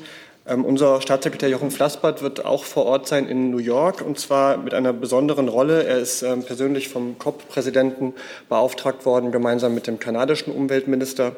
Ähm, 0.50 0.66
unser 0.66 1.00
Staatssekretär 1.02 1.50
Jochen 1.50 1.70
Flassbart 1.70 2.24
wird 2.24 2.44
auch 2.44 2.64
vor 2.64 2.86
Ort 2.86 3.08
sein 3.08 3.28
in 3.28 3.52
New 3.52 3.60
York 3.60 4.02
und 4.02 4.20
zwar 4.20 4.58
mit 4.58 4.74
einer 4.74 4.94
besonderen 4.94 5.48
Rolle. 5.48 5.84
Er 5.84 6.00
ist 6.00 6.24
ähm, 6.24 6.44
persönlich 6.44 6.90
vom 6.90 7.20
COP-Präsidenten 7.20 8.14
beauftragt 8.50 9.06
worden, 9.06 9.32
gemeinsam 9.32 9.76
mit 9.76 9.86
dem 9.86 10.00
kanadischen 10.00 10.52
Umweltminister 10.52 11.36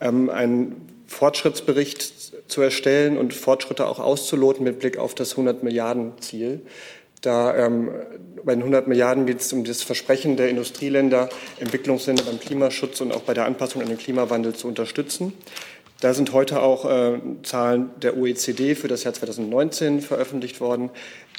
ähm, 0.00 0.30
einen 0.30 1.04
Fortschrittsbericht 1.06 2.50
zu 2.50 2.62
erstellen 2.62 3.18
und 3.18 3.34
Fortschritte 3.34 3.86
auch 3.86 3.98
auszuloten 3.98 4.64
mit 4.64 4.78
Blick 4.78 4.96
auf 4.96 5.14
das 5.14 5.32
100 5.32 5.62
Milliarden 5.62 6.12
Ziel. 6.20 6.62
Da 7.20 7.54
ähm, 7.56 7.90
bei 8.44 8.54
den 8.54 8.60
100 8.60 8.86
Milliarden 8.86 9.26
geht 9.26 9.40
es 9.40 9.52
um 9.52 9.64
das 9.64 9.82
Versprechen 9.82 10.36
der 10.36 10.48
Industrieländer, 10.48 11.28
Entwicklungsländer 11.58 12.22
beim 12.24 12.40
Klimaschutz 12.40 13.00
und 13.00 13.12
auch 13.12 13.22
bei 13.22 13.34
der 13.34 13.44
Anpassung 13.44 13.82
an 13.82 13.88
den 13.88 13.98
Klimawandel 13.98 14.54
zu 14.54 14.68
unterstützen. 14.68 15.32
Da 16.06 16.14
sind 16.14 16.32
heute 16.32 16.62
auch 16.62 16.88
äh, 16.88 17.18
Zahlen 17.42 17.90
der 18.00 18.16
OECD 18.16 18.76
für 18.76 18.86
das 18.86 19.02
Jahr 19.02 19.12
2019 19.12 20.00
veröffentlicht 20.00 20.60
worden. 20.60 20.90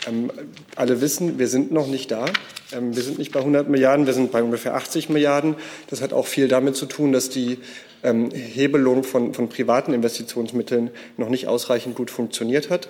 Ähm, 0.05 0.29
alle 0.75 1.00
wissen, 1.00 1.39
wir 1.39 1.47
sind 1.47 1.71
noch 1.71 1.88
nicht 1.88 2.12
da. 2.12 2.25
Ähm, 2.74 2.93
wir 2.93 3.01
sind 3.01 3.17
nicht 3.17 3.31
bei 3.31 3.39
100 3.39 3.69
Milliarden, 3.69 4.07
wir 4.07 4.13
sind 4.13 4.29
bei 4.29 4.43
ungefähr 4.43 4.75
80 4.75 5.07
Milliarden. 5.07 5.55
Das 5.89 6.01
hat 6.01 6.12
auch 6.12 6.27
viel 6.27 6.50
damit 6.50 6.75
zu 6.75 6.86
tun, 6.86 7.13
dass 7.13 7.29
die 7.29 7.59
ähm, 8.03 8.29
Hebelung 8.31 9.05
von, 9.05 9.33
von, 9.33 9.47
privaten 9.47 9.93
Investitionsmitteln 9.93 10.89
noch 11.15 11.29
nicht 11.29 11.47
ausreichend 11.47 11.95
gut 11.95 12.12
funktioniert 12.12 12.69
hat. 12.69 12.89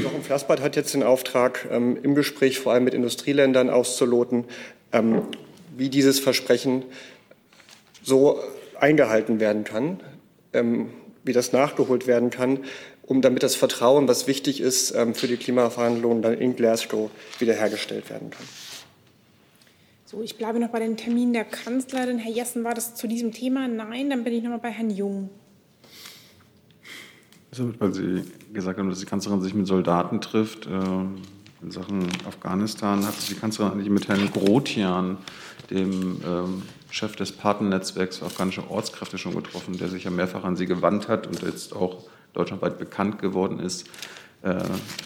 Jochen 0.00 0.22
Flassbart 0.22 0.62
hat 0.62 0.76
jetzt 0.76 0.94
den 0.94 1.02
Auftrag, 1.02 1.66
ähm, 1.72 1.98
im 2.04 2.14
Gespräch 2.14 2.60
vor 2.60 2.72
allem 2.72 2.84
mit 2.84 2.94
Industrieländern 2.94 3.68
auszuloten, 3.68 4.44
ähm, 4.92 5.22
wie 5.76 5.88
dieses 5.88 6.20
Versprechen 6.20 6.84
so 8.04 8.38
eingehalten 8.78 9.40
werden 9.40 9.64
kann, 9.64 9.98
wie 11.24 11.32
das 11.32 11.52
nachgeholt 11.52 12.06
werden 12.06 12.30
kann, 12.30 12.60
um 13.02 13.22
damit 13.22 13.42
das 13.42 13.54
Vertrauen, 13.54 14.08
was 14.08 14.26
wichtig 14.26 14.60
ist 14.60 14.92
ähm, 14.92 15.14
für 15.14 15.26
die 15.26 15.36
Klimaverhandlungen 15.36 16.22
dann 16.22 16.34
in 16.34 16.56
Glasgow, 16.56 17.10
wiederhergestellt 17.38 18.08
werden 18.10 18.30
kann. 18.30 18.46
So, 20.06 20.22
ich 20.22 20.36
bleibe 20.36 20.60
noch 20.60 20.68
bei 20.68 20.78
den 20.78 20.96
Terminen 20.96 21.32
der 21.32 21.44
Kanzlerin. 21.44 22.18
Herr 22.18 22.32
Jessen, 22.32 22.62
war 22.62 22.74
das 22.74 22.94
zu 22.94 23.08
diesem 23.08 23.32
Thema? 23.32 23.66
Nein, 23.68 24.10
dann 24.10 24.22
bin 24.22 24.32
ich 24.32 24.42
noch 24.42 24.50
mal 24.50 24.58
bei 24.58 24.70
Herrn 24.70 24.90
Jung. 24.90 25.30
Also, 27.50 27.72
weil 27.78 27.92
Sie 27.92 28.22
gesagt 28.52 28.78
haben, 28.78 28.88
dass 28.90 29.00
die 29.00 29.06
Kanzlerin 29.06 29.40
sich 29.42 29.54
mit 29.54 29.66
Soldaten 29.66 30.20
trifft. 30.20 30.68
In 31.64 31.70
Sachen 31.70 32.08
Afghanistan 32.28 33.06
hat 33.06 33.14
sich 33.14 33.30
die 33.30 33.40
Kanzlerin 33.40 33.72
eigentlich 33.72 33.88
mit 33.88 34.06
Herrn 34.08 34.30
Grotian, 34.30 35.16
dem 35.70 36.20
ähm, 36.22 36.62
Chef 36.90 37.16
des 37.16 37.32
Patennetzwerks 37.32 38.18
für 38.18 38.26
afghanische 38.26 38.70
Ortskräfte 38.70 39.16
schon 39.16 39.34
getroffen, 39.34 39.78
der 39.78 39.88
sich 39.88 40.04
ja 40.04 40.10
mehrfach 40.10 40.44
an 40.44 40.56
sie 40.56 40.66
gewandt 40.66 41.08
hat 41.08 41.26
und 41.26 41.40
jetzt 41.40 41.74
auch 41.74 42.04
deutschlandweit 42.34 42.78
bekannt 42.78 43.18
geworden 43.18 43.60
ist 43.60 43.88
äh, 44.42 44.62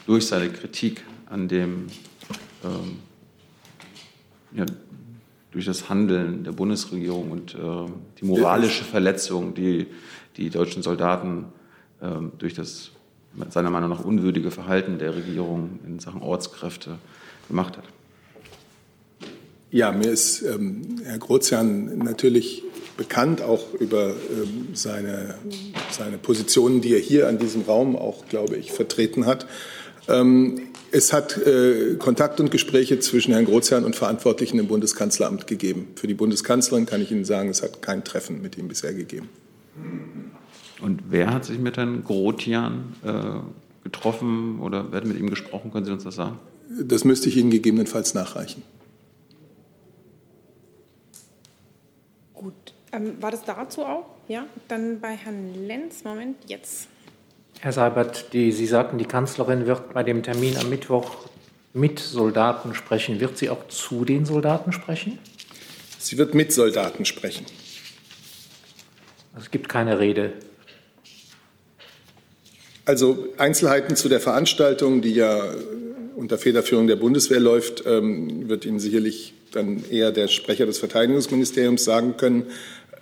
durch 0.06 0.26
seine 0.26 0.50
Kritik 0.50 1.04
an 1.26 1.46
dem, 1.46 1.86
ähm, 2.64 2.98
ja, 4.50 4.66
durch 5.52 5.64
das 5.64 5.88
Handeln 5.88 6.42
der 6.42 6.52
Bundesregierung 6.52 7.30
und 7.30 7.54
äh, 7.54 7.58
die 8.20 8.24
moralische 8.24 8.82
Verletzung, 8.82 9.54
die 9.54 9.86
die 10.36 10.50
deutschen 10.50 10.82
Soldaten 10.82 11.44
äh, 12.00 12.08
durch 12.36 12.54
das 12.54 12.90
seiner 13.50 13.70
Meinung 13.70 13.90
nach 13.90 14.04
unwürdige 14.04 14.50
Verhalten 14.50 14.98
der 14.98 15.14
Regierung 15.14 15.78
in 15.86 15.98
Sachen 15.98 16.22
Ortskräfte 16.22 16.98
gemacht 17.48 17.76
hat. 17.76 17.84
Ja, 19.70 19.92
mir 19.92 20.10
ist 20.10 20.42
ähm, 20.42 21.00
Herr 21.04 21.18
Grozian 21.18 21.98
natürlich 21.98 22.62
bekannt, 22.96 23.42
auch 23.42 23.74
über 23.74 24.08
ähm, 24.08 24.68
seine, 24.72 25.34
seine 25.90 26.18
Positionen, 26.18 26.80
die 26.80 26.94
er 26.94 27.00
hier 27.00 27.28
an 27.28 27.38
diesem 27.38 27.62
Raum 27.62 27.94
auch, 27.94 28.26
glaube 28.28 28.56
ich, 28.56 28.72
vertreten 28.72 29.26
hat. 29.26 29.46
Ähm, 30.08 30.62
es 30.90 31.12
hat 31.12 31.36
äh, 31.46 31.96
Kontakt 31.98 32.40
und 32.40 32.50
Gespräche 32.50 32.98
zwischen 32.98 33.32
Herrn 33.32 33.44
Grozian 33.44 33.84
und 33.84 33.94
Verantwortlichen 33.94 34.58
im 34.58 34.68
Bundeskanzleramt 34.68 35.46
gegeben. 35.46 35.88
Für 35.96 36.06
die 36.06 36.14
Bundeskanzlerin 36.14 36.86
kann 36.86 37.02
ich 37.02 37.10
Ihnen 37.10 37.26
sagen, 37.26 37.50
es 37.50 37.62
hat 37.62 37.82
kein 37.82 38.04
Treffen 38.04 38.40
mit 38.40 38.56
ihm 38.56 38.68
bisher 38.68 38.94
gegeben. 38.94 39.28
Und 40.80 41.02
wer 41.08 41.32
hat 41.32 41.44
sich 41.44 41.58
mit 41.58 41.76
Herrn 41.76 42.04
Grotian 42.04 42.94
äh, 43.04 43.82
getroffen 43.82 44.60
oder 44.60 44.90
wer 44.90 45.00
hat 45.00 45.06
mit 45.06 45.18
ihm 45.18 45.30
gesprochen? 45.30 45.72
Können 45.72 45.84
Sie 45.84 45.92
uns 45.92 46.04
das 46.04 46.14
sagen? 46.14 46.38
Das 46.82 47.04
müsste 47.04 47.28
ich 47.28 47.36
Ihnen 47.36 47.50
gegebenenfalls 47.50 48.14
nachreichen. 48.14 48.62
Gut. 52.34 52.54
Ähm, 52.92 53.20
war 53.20 53.30
das 53.30 53.44
dazu 53.44 53.84
auch? 53.84 54.06
Ja. 54.28 54.46
Dann 54.68 55.00
bei 55.00 55.16
Herrn 55.16 55.66
Lenz. 55.66 56.04
Moment, 56.04 56.36
jetzt. 56.46 56.88
Herr 57.60 57.72
Seibert, 57.72 58.32
die, 58.32 58.52
Sie 58.52 58.66
sagten, 58.66 58.98
die 58.98 59.04
Kanzlerin 59.04 59.66
wird 59.66 59.92
bei 59.92 60.04
dem 60.04 60.22
Termin 60.22 60.56
am 60.58 60.70
Mittwoch 60.70 61.28
mit 61.72 61.98
Soldaten 61.98 62.74
sprechen. 62.74 63.20
Wird 63.20 63.36
sie 63.38 63.50
auch 63.50 63.66
zu 63.68 64.04
den 64.04 64.24
Soldaten 64.26 64.72
sprechen? 64.72 65.18
Sie 65.98 66.18
wird 66.18 66.34
mit 66.34 66.52
Soldaten 66.52 67.04
sprechen. 67.04 67.46
Es 69.36 69.50
gibt 69.50 69.68
keine 69.68 69.98
Rede. 69.98 70.32
Also 72.88 73.28
Einzelheiten 73.36 73.96
zu 73.96 74.08
der 74.08 74.18
Veranstaltung, 74.18 75.02
die 75.02 75.12
ja 75.12 75.42
unter 76.16 76.38
Federführung 76.38 76.86
der 76.86 76.96
Bundeswehr 76.96 77.38
läuft, 77.38 77.84
ähm, 77.84 78.48
wird 78.48 78.64
Ihnen 78.64 78.80
sicherlich 78.80 79.34
dann 79.52 79.84
eher 79.90 80.10
der 80.10 80.26
Sprecher 80.26 80.64
des 80.64 80.78
Verteidigungsministeriums 80.78 81.84
sagen 81.84 82.16
können. 82.16 82.46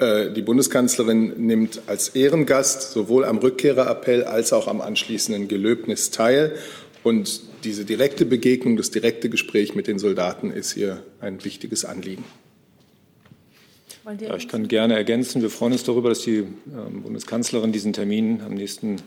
Äh, 0.00 0.33
die 0.33 0.43
Bundeskanzlerin 0.43 1.35
nimmt 1.37 1.83
als 1.87 2.09
Ehrengast 2.09 2.90
sowohl 2.90 3.25
am 3.25 3.38
Rückkehrerappell 3.38 4.25
als 4.25 4.52
auch 4.52 4.66
am 4.66 4.81
anschließenden 4.81 5.47
Gelöbnis 5.47 6.11
teil. 6.11 6.57
Und 7.05 7.43
diese 7.62 7.85
direkte 7.85 8.26
Begegnung, 8.26 8.76
das 8.76 8.90
direkte 8.90 9.28
Gespräch 9.28 9.76
mit 9.76 9.87
den 9.87 10.00
Soldaten 10.00 10.50
ist 10.50 10.73
hier 10.73 11.05
ein 11.21 11.45
wichtiges 11.45 11.85
Anliegen. 11.85 12.25
Ja, 14.21 14.37
ich 14.37 14.47
kann 14.47 14.69
gerne 14.69 14.95
ergänzen. 14.95 15.43
Wir 15.43 15.51
freuen 15.51 15.73
uns 15.73 15.83
darüber, 15.83 16.11
dass 16.11 16.21
die 16.21 16.37
ähm, 16.37 17.03
Bundeskanzlerin 17.03 17.73
diesen 17.73 17.93
Termin 17.93 18.41
am 18.41 18.55
nächsten 18.55 19.03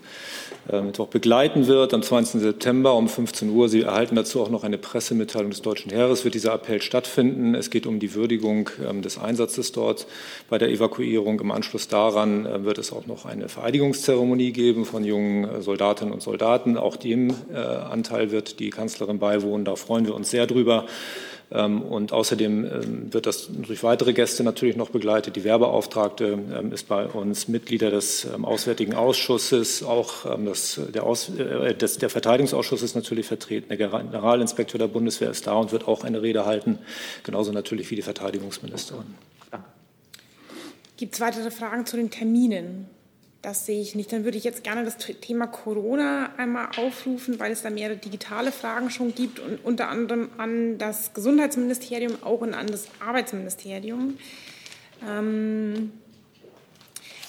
äh, 0.70 0.82
Mittwoch 0.82 1.08
begleiten 1.08 1.68
wird, 1.68 1.94
am 1.94 2.02
20. 2.02 2.42
September 2.42 2.94
um 2.94 3.08
15 3.08 3.48
Uhr. 3.48 3.70
Sie 3.70 3.80
erhalten 3.80 4.14
dazu 4.14 4.42
auch 4.42 4.50
noch 4.50 4.62
eine 4.62 4.76
Pressemitteilung 4.76 5.52
des 5.52 5.62
Deutschen 5.62 5.90
Heeres, 5.90 6.24
wird 6.24 6.34
dieser 6.34 6.52
Appell 6.52 6.82
stattfinden. 6.82 7.54
Es 7.54 7.70
geht 7.70 7.86
um 7.86 7.98
die 7.98 8.14
Würdigung 8.14 8.68
ähm, 8.86 9.00
des 9.00 9.16
Einsatzes 9.16 9.72
dort 9.72 10.06
bei 10.50 10.58
der 10.58 10.68
Evakuierung. 10.68 11.40
Im 11.40 11.50
Anschluss 11.50 11.88
daran 11.88 12.44
äh, 12.44 12.64
wird 12.64 12.76
es 12.76 12.92
auch 12.92 13.06
noch 13.06 13.24
eine 13.24 13.48
Vereidigungszeremonie 13.48 14.52
geben 14.52 14.84
von 14.84 15.02
jungen 15.02 15.44
äh, 15.44 15.62
Soldatinnen 15.62 16.12
und 16.12 16.20
Soldaten. 16.20 16.76
Auch 16.76 16.96
dem 16.96 17.32
Anteil 17.54 18.30
wird 18.30 18.60
die 18.60 18.68
Kanzlerin 18.68 19.18
beiwohnen. 19.18 19.64
Da 19.64 19.76
freuen 19.76 20.04
wir 20.04 20.14
uns 20.14 20.30
sehr 20.30 20.46
drüber. 20.46 20.86
Ähm, 21.52 21.82
und 21.82 22.12
außerdem 22.12 22.64
ähm, 22.64 23.12
wird 23.12 23.26
das 23.26 23.48
durch 23.50 23.82
weitere 23.82 24.12
Gäste 24.12 24.44
natürlich 24.44 24.76
noch 24.76 24.90
begleitet. 24.90 25.34
Die 25.34 25.42
Werbeauftragte 25.42 26.38
ähm, 26.54 26.72
ist 26.72 26.86
bei 26.88 27.06
uns 27.06 27.48
Mitglieder 27.48 27.90
des 27.90 28.28
Auswärtigen 28.42 28.94
Ausschusses, 28.94 29.82
auch 29.82 30.24
das, 30.44 30.80
der, 30.94 31.04
Aus, 31.04 31.28
äh, 31.30 31.74
des, 31.74 31.98
der 31.98 32.10
Verteidigungsausschuss 32.10 32.82
ist 32.82 32.94
natürlich 32.94 33.26
vertreten. 33.26 33.68
Der 33.68 33.76
Generalinspektor 33.76 34.78
der 34.78 34.88
Bundeswehr 34.88 35.30
ist 35.30 35.46
da 35.46 35.54
und 35.54 35.72
wird 35.72 35.88
auch 35.88 36.04
eine 36.04 36.22
Rede 36.22 36.46
halten, 36.46 36.78
genauso 37.24 37.50
natürlich 37.50 37.90
wie 37.90 37.96
die 37.96 38.02
Verteidigungsministerin. 38.02 39.06
Gibt 40.96 41.14
es 41.14 41.20
weitere 41.20 41.50
Fragen 41.50 41.86
zu 41.86 41.96
den 41.96 42.10
Terminen? 42.10 42.86
Das 43.42 43.64
sehe 43.64 43.80
ich 43.80 43.94
nicht. 43.94 44.12
Dann 44.12 44.24
würde 44.24 44.36
ich 44.36 44.44
jetzt 44.44 44.64
gerne 44.64 44.84
das 44.84 44.98
Thema 44.98 45.46
Corona 45.46 46.30
einmal 46.36 46.68
aufrufen, 46.76 47.38
weil 47.38 47.52
es 47.52 47.62
da 47.62 47.70
mehrere 47.70 47.96
digitale 47.96 48.52
Fragen 48.52 48.90
schon 48.90 49.14
gibt 49.14 49.38
und 49.38 49.64
unter 49.64 49.88
anderem 49.88 50.28
an 50.36 50.76
das 50.76 51.14
Gesundheitsministerium, 51.14 52.22
auch 52.22 52.42
und 52.42 52.52
an 52.52 52.66
das 52.66 52.88
Arbeitsministerium. 53.00 54.18
Ähm 55.08 55.92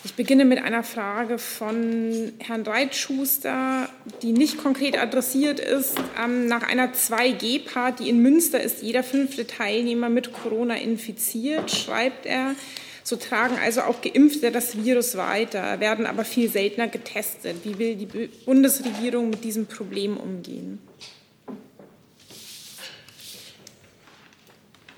ich 0.04 0.16
beginne 0.16 0.46
mit 0.46 0.58
einer 0.58 0.84
Frage 0.84 1.38
von 1.38 2.34
Herrn 2.40 2.64
Reitschuster, 2.64 3.88
die 4.24 4.32
nicht 4.32 4.58
konkret 4.58 4.98
adressiert 4.98 5.60
ist. 5.60 5.96
Ähm, 6.22 6.48
nach 6.48 6.64
einer 6.64 6.92
2G-Party 6.92 8.10
in 8.10 8.20
Münster 8.20 8.60
ist 8.60 8.82
jeder 8.82 9.04
fünfte 9.04 9.46
Teilnehmer 9.46 10.10
mit 10.10 10.34
Corona 10.34 10.76
infiziert, 10.76 11.70
schreibt 11.70 12.26
er. 12.26 12.56
So 13.04 13.16
tragen 13.16 13.58
also 13.62 13.82
auch 13.82 14.02
Geimpfte 14.02 14.52
das 14.52 14.84
Virus 14.84 15.18
weiter, 15.18 15.80
werden 15.80 16.06
aber 16.06 16.24
viel 16.24 16.50
seltener 16.50 16.88
getestet. 16.88 17.58
Wie 17.64 17.78
will 17.78 17.96
die 17.96 18.06
Bundesregierung 18.46 19.30
mit 19.30 19.44
diesem 19.44 19.66
Problem 19.66 20.18
umgehen? 20.18 20.80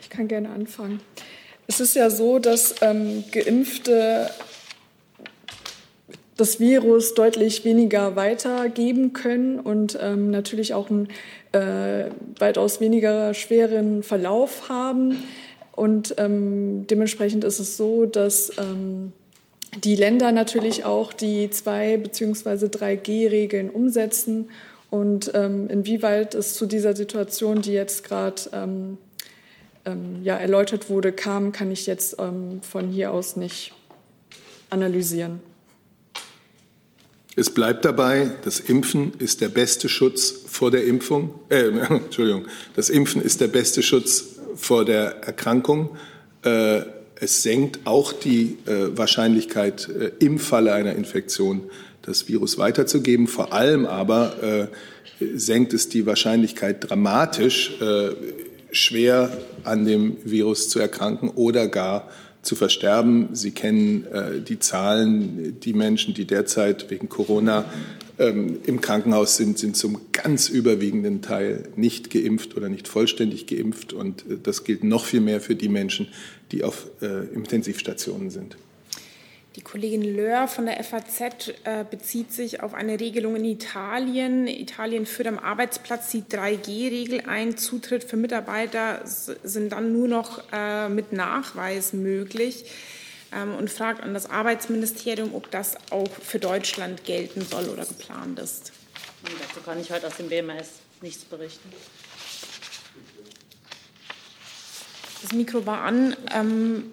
Ich 0.01 0.09
kann 0.09 0.27
gerne 0.27 0.49
anfangen. 0.49 0.99
Es 1.67 1.79
ist 1.79 1.95
ja 1.95 2.09
so, 2.09 2.39
dass 2.39 2.75
ähm, 2.81 3.23
Geimpfte 3.31 4.29
das 6.37 6.59
Virus 6.59 7.13
deutlich 7.13 7.63
weniger 7.63 8.15
weitergeben 8.15 9.13
können 9.13 9.59
und 9.59 9.97
ähm, 10.01 10.31
natürlich 10.31 10.73
auch 10.73 10.89
einen 10.89 11.07
äh, 11.51 12.09
weitaus 12.39 12.81
weniger 12.81 13.33
schweren 13.33 14.03
Verlauf 14.03 14.67
haben. 14.69 15.23
Und 15.73 16.15
ähm, 16.17 16.85
dementsprechend 16.87 17.43
ist 17.43 17.59
es 17.59 17.77
so, 17.77 18.05
dass 18.05 18.51
ähm, 18.57 19.11
die 19.83 19.95
Länder 19.95 20.31
natürlich 20.31 20.85
auch 20.85 21.11
die 21.13 21.49
2 21.49 21.97
bzw. 21.97 22.67
3G-Regeln 22.67 23.69
umsetzen. 23.69 24.49
Und 24.91 25.31
ähm, 25.33 25.67
inwieweit 25.69 26.35
es 26.35 26.53
zu 26.53 26.67
dieser 26.67 26.95
Situation, 26.95 27.63
die 27.63 27.73
jetzt 27.73 28.03
gerade 28.03 28.43
ähm, 28.53 28.97
ähm, 29.85 30.19
ja, 30.23 30.35
erläutert 30.37 30.89
wurde, 30.89 31.11
kam, 31.11 31.51
kann 31.51 31.71
ich 31.71 31.87
jetzt 31.87 32.17
ähm, 32.19 32.61
von 32.61 32.89
hier 32.89 33.11
aus 33.11 33.35
nicht 33.35 33.73
analysieren. 34.69 35.39
Es 37.35 37.49
bleibt 37.49 37.83
dabei, 37.83 38.29
das 38.43 38.59
Impfen 38.59 39.13
ist 39.17 39.41
der 39.41 39.49
beste 39.49 39.89
Schutz 39.89 40.29
vor 40.45 40.69
der 40.69 40.85
Impfung. 40.85 41.33
Äh, 41.49 41.69
Entschuldigung, 41.89 42.45
das 42.75 42.91
Impfen 42.91 43.23
ist 43.23 43.41
der 43.41 43.47
beste 43.47 43.81
Schutz 43.81 44.32
vor 44.55 44.85
der 44.85 45.23
Erkrankung. 45.23 45.89
Äh, 46.43 46.81
es 47.15 47.43
senkt 47.43 47.81
auch 47.85 48.11
die 48.11 48.57
äh, 48.65 48.97
Wahrscheinlichkeit, 48.97 49.87
äh, 49.89 50.11
im 50.19 50.39
Falle 50.39 50.73
einer 50.73 50.93
Infektion 50.95 51.61
das 52.01 52.27
Virus 52.27 52.57
weiterzugeben. 52.57 53.27
Vor 53.27 53.53
allem 53.53 53.85
aber 53.85 54.67
senkt 55.35 55.73
es 55.73 55.87
die 55.87 56.05
Wahrscheinlichkeit 56.05 56.89
dramatisch, 56.89 57.71
schwer 58.73 59.37
an 59.63 59.85
dem 59.85 60.17
Virus 60.25 60.67
zu 60.67 60.79
erkranken 60.79 61.29
oder 61.29 61.69
gar 61.69 62.09
zu 62.43 62.55
versterben. 62.55 63.29
Sie 63.33 63.51
kennen 63.51 64.05
die 64.47 64.59
Zahlen, 64.59 65.59
die 65.61 65.73
Menschen, 65.73 66.13
die 66.13 66.25
derzeit 66.25 66.91
wegen 66.91 67.09
Corona 67.09 67.65
ähm, 68.19 68.59
im 68.65 68.79
Krankenhaus 68.79 69.37
sind, 69.37 69.57
sind 69.57 69.75
zum 69.75 69.99
ganz 70.11 70.47
überwiegenden 70.47 71.21
Teil 71.21 71.69
nicht 71.75 72.11
geimpft 72.11 72.55
oder 72.55 72.69
nicht 72.69 72.87
vollständig 72.87 73.47
geimpft. 73.47 73.93
Und 73.93 74.29
äh, 74.29 74.37
das 74.41 74.63
gilt 74.63 74.83
noch 74.83 75.05
viel 75.05 75.21
mehr 75.21 75.41
für 75.41 75.55
die 75.55 75.69
Menschen, 75.69 76.07
die 76.51 76.63
auf 76.63 76.87
äh, 77.01 77.25
Intensivstationen 77.33 78.29
sind. 78.29 78.55
Die 79.55 79.61
Kollegin 79.61 80.15
Löhr 80.15 80.47
von 80.47 80.65
der 80.65 80.83
FAZ 80.83 81.49
äh, 81.63 81.85
bezieht 81.89 82.33
sich 82.33 82.63
auf 82.63 82.73
eine 82.73 82.99
Regelung 82.99 83.35
in 83.35 83.45
Italien. 83.45 84.47
Italien 84.47 85.05
führt 85.05 85.27
am 85.27 85.37
Arbeitsplatz 85.37 86.09
die 86.09 86.23
3G-Regel 86.23 87.21
ein. 87.27 87.55
Zutritt 87.55 88.03
für 88.03 88.17
Mitarbeiter 88.17 89.01
sind 89.05 89.71
dann 89.71 89.93
nur 89.93 90.07
noch 90.07 90.41
äh, 90.51 90.89
mit 90.89 91.13
Nachweis 91.13 91.93
möglich 91.93 92.65
ähm, 93.31 93.53
und 93.53 93.69
fragt 93.69 94.01
an 94.01 94.15
das 94.15 94.27
Arbeitsministerium, 94.27 95.35
ob 95.35 95.51
das 95.51 95.75
auch 95.91 96.09
für 96.09 96.39
Deutschland 96.39 97.05
gelten 97.05 97.45
soll 97.45 97.69
oder 97.69 97.85
geplant 97.85 98.39
ist. 98.39 98.71
Und 99.21 99.33
dazu 99.39 99.61
kann 99.63 99.79
ich 99.79 99.91
heute 99.91 100.07
aus 100.07 100.17
dem 100.17 100.29
BMS 100.29 100.69
nichts 101.01 101.25
berichten. 101.25 101.71
Das 105.21 105.31
Mikro 105.31 105.63
war 105.67 105.81
an. 105.81 106.15
Ähm, 106.33 106.91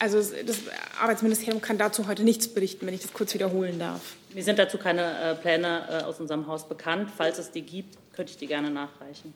also 0.00 0.18
das 0.18 0.56
Arbeitsministerium 1.00 1.60
kann 1.60 1.78
dazu 1.78 2.08
heute 2.08 2.24
nichts 2.24 2.48
berichten, 2.48 2.86
wenn 2.86 2.94
ich 2.94 3.02
das 3.02 3.12
kurz 3.12 3.34
wiederholen 3.34 3.78
darf. 3.78 4.00
Mir 4.34 4.42
sind 4.42 4.58
dazu 4.58 4.78
keine 4.78 5.02
äh, 5.02 5.34
Pläne 5.34 5.82
äh, 5.88 6.04
aus 6.04 6.18
unserem 6.20 6.46
Haus 6.46 6.66
bekannt. 6.68 7.10
Falls 7.16 7.38
es 7.38 7.50
die 7.50 7.62
gibt, 7.62 7.96
könnte 8.14 8.32
ich 8.32 8.38
die 8.38 8.46
gerne 8.46 8.70
nachreichen. 8.70 9.34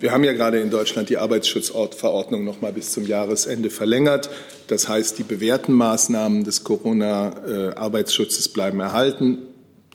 Wir 0.00 0.12
haben 0.12 0.24
ja 0.24 0.32
gerade 0.32 0.60
in 0.60 0.70
Deutschland 0.70 1.10
die 1.10 1.18
Arbeitsschutzverordnung 1.18 2.42
noch 2.42 2.62
mal 2.62 2.72
bis 2.72 2.92
zum 2.92 3.06
Jahresende 3.06 3.68
verlängert. 3.68 4.30
Das 4.66 4.88
heißt, 4.88 5.18
die 5.18 5.24
bewährten 5.24 5.74
Maßnahmen 5.74 6.44
des 6.44 6.64
Corona-Arbeitsschutzes 6.64 8.48
bleiben 8.48 8.80
erhalten. 8.80 9.42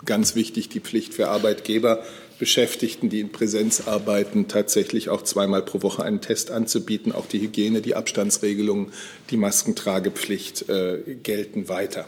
Ganz 0.06 0.36
wichtig 0.36 0.70
die 0.70 0.80
Pflicht 0.80 1.14
für 1.14 1.30
Arbeitgeber, 1.30 2.04
Beschäftigten, 2.40 3.10
die 3.10 3.20
in 3.20 3.32
Präsenz 3.32 3.88
arbeiten, 3.88 4.48
tatsächlich 4.48 5.10
auch 5.10 5.22
zweimal 5.22 5.62
pro 5.62 5.82
Woche 5.82 6.04
einen 6.04 6.22
Test 6.22 6.52
anzubieten. 6.52 7.12
Auch 7.12 7.26
die 7.26 7.42
Hygiene, 7.42 7.82
die 7.82 7.96
Abstandsregelungen, 7.96 8.94
die 9.30 9.38
Maskentragepflicht 9.38 10.70
äh, 10.70 11.18
gelten 11.22 11.68
weiter. 11.68 12.06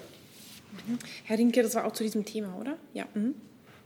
Herr 1.26 1.38
Rinke, 1.38 1.62
das 1.62 1.76
war 1.76 1.86
auch 1.86 1.94
zu 1.94 2.04
diesem 2.04 2.26
Thema, 2.26 2.56
oder? 2.60 2.78
Ja. 2.94 3.06
Mhm. 3.14 3.36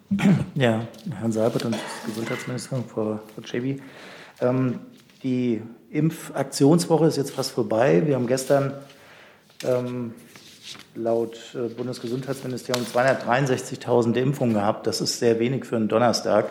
Ja, 0.56 0.88
Herrn 1.20 1.32
Seibert 1.32 1.66
und 1.66 1.74
das 1.74 1.82
Gesundheitsministerium, 2.06 2.88
Frau 2.88 3.20
Cebi. 3.44 3.82
Ähm, 4.40 4.80
die 5.24 5.62
Impfaktionswoche 5.90 7.08
ist 7.08 7.18
jetzt 7.18 7.32
fast 7.32 7.52
vorbei. 7.52 8.04
Wir 8.06 8.16
haben 8.16 8.28
gestern 8.28 8.74
ähm, 9.64 10.14
laut 10.96 11.38
äh, 11.54 11.68
Bundesgesundheitsministerium 11.70 12.86
263.000 12.86 14.16
Impfungen 14.16 14.54
gehabt. 14.54 14.88
Das 14.88 15.02
ist 15.02 15.20
sehr 15.20 15.40
wenig 15.40 15.66
für 15.66 15.76
einen 15.76 15.88
Donnerstag. 15.88 16.50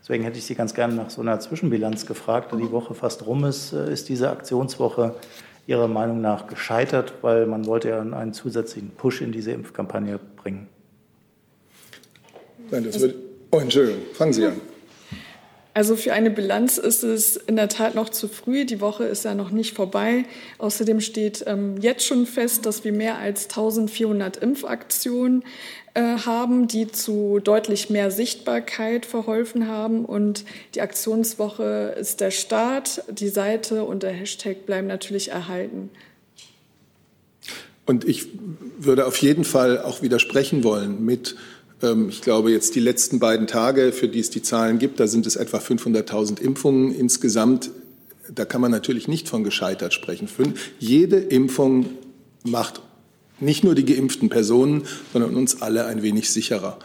Deswegen 0.00 0.24
hätte 0.24 0.38
ich 0.38 0.44
Sie 0.44 0.54
ganz 0.54 0.74
gerne 0.74 0.94
nach 0.94 1.10
so 1.10 1.20
einer 1.20 1.38
Zwischenbilanz 1.38 2.06
gefragt. 2.06 2.52
Da 2.52 2.56
die 2.56 2.72
Woche 2.72 2.94
fast 2.94 3.26
rum 3.26 3.44
ist, 3.44 3.72
äh, 3.72 3.92
ist 3.92 4.08
diese 4.08 4.30
Aktionswoche 4.30 5.14
Ihrer 5.66 5.86
Meinung 5.86 6.20
nach 6.20 6.48
gescheitert, 6.48 7.14
weil 7.22 7.46
man 7.46 7.66
wollte 7.66 7.90
ja 7.90 8.00
einen 8.00 8.32
zusätzlichen 8.32 8.90
Push 8.90 9.20
in 9.20 9.30
diese 9.30 9.52
Impfkampagne 9.52 10.18
bringen. 10.36 10.68
Nein, 12.70 12.84
das 12.84 13.00
wird. 13.00 13.14
Oh, 13.52 13.58
Entschuldigung, 13.58 14.02
fangen 14.14 14.32
Sie 14.32 14.46
an. 14.46 14.60
Also 15.74 15.96
für 15.96 16.12
eine 16.12 16.30
Bilanz 16.30 16.76
ist 16.76 17.02
es 17.02 17.36
in 17.36 17.56
der 17.56 17.68
Tat 17.68 17.94
noch 17.94 18.10
zu 18.10 18.28
früh. 18.28 18.66
Die 18.66 18.80
Woche 18.80 19.04
ist 19.04 19.24
ja 19.24 19.34
noch 19.34 19.50
nicht 19.50 19.74
vorbei. 19.74 20.24
Außerdem 20.58 21.00
steht 21.00 21.44
ähm, 21.46 21.76
jetzt 21.80 22.04
schon 22.04 22.26
fest, 22.26 22.66
dass 22.66 22.84
wir 22.84 22.92
mehr 22.92 23.16
als 23.16 23.44
1400 23.44 24.36
Impfaktionen 24.36 25.44
äh, 25.94 26.02
haben, 26.02 26.68
die 26.68 26.88
zu 26.88 27.40
deutlich 27.42 27.88
mehr 27.88 28.10
Sichtbarkeit 28.10 29.06
verholfen 29.06 29.66
haben. 29.66 30.04
Und 30.04 30.44
die 30.74 30.82
Aktionswoche 30.82 31.96
ist 31.98 32.20
der 32.20 32.32
Start. 32.32 33.02
Die 33.10 33.28
Seite 33.28 33.84
und 33.84 34.02
der 34.02 34.12
Hashtag 34.12 34.66
bleiben 34.66 34.88
natürlich 34.88 35.30
erhalten. 35.30 35.88
Und 37.86 38.04
ich 38.04 38.26
würde 38.78 39.06
auf 39.06 39.16
jeden 39.16 39.44
Fall 39.44 39.80
auch 39.80 40.02
widersprechen 40.02 40.64
wollen 40.64 41.04
mit 41.04 41.36
ich 42.08 42.22
glaube, 42.22 42.50
jetzt 42.50 42.74
die 42.74 42.80
letzten 42.80 43.18
beiden 43.18 43.46
Tage, 43.46 43.92
für 43.92 44.08
die 44.08 44.20
es 44.20 44.30
die 44.30 44.42
Zahlen 44.42 44.78
gibt, 44.78 45.00
da 45.00 45.06
sind 45.06 45.26
es 45.26 45.36
etwa 45.36 45.58
500.000 45.58 46.40
Impfungen 46.40 46.94
insgesamt. 46.94 47.70
da 48.32 48.44
kann 48.44 48.60
man 48.60 48.70
natürlich 48.70 49.08
nicht 49.08 49.28
von 49.28 49.44
gescheitert 49.44 49.92
sprechen. 49.92 50.28
Jede 50.78 51.16
Impfung 51.16 51.86
macht 52.44 52.80
nicht 53.40 53.64
nur 53.64 53.74
die 53.74 53.84
geimpften 53.84 54.28
Personen, 54.28 54.84
sondern 55.12 55.34
uns 55.34 55.60
alle 55.60 55.86
ein 55.86 56.02
wenig 56.02 56.30
sicherer. 56.30 56.78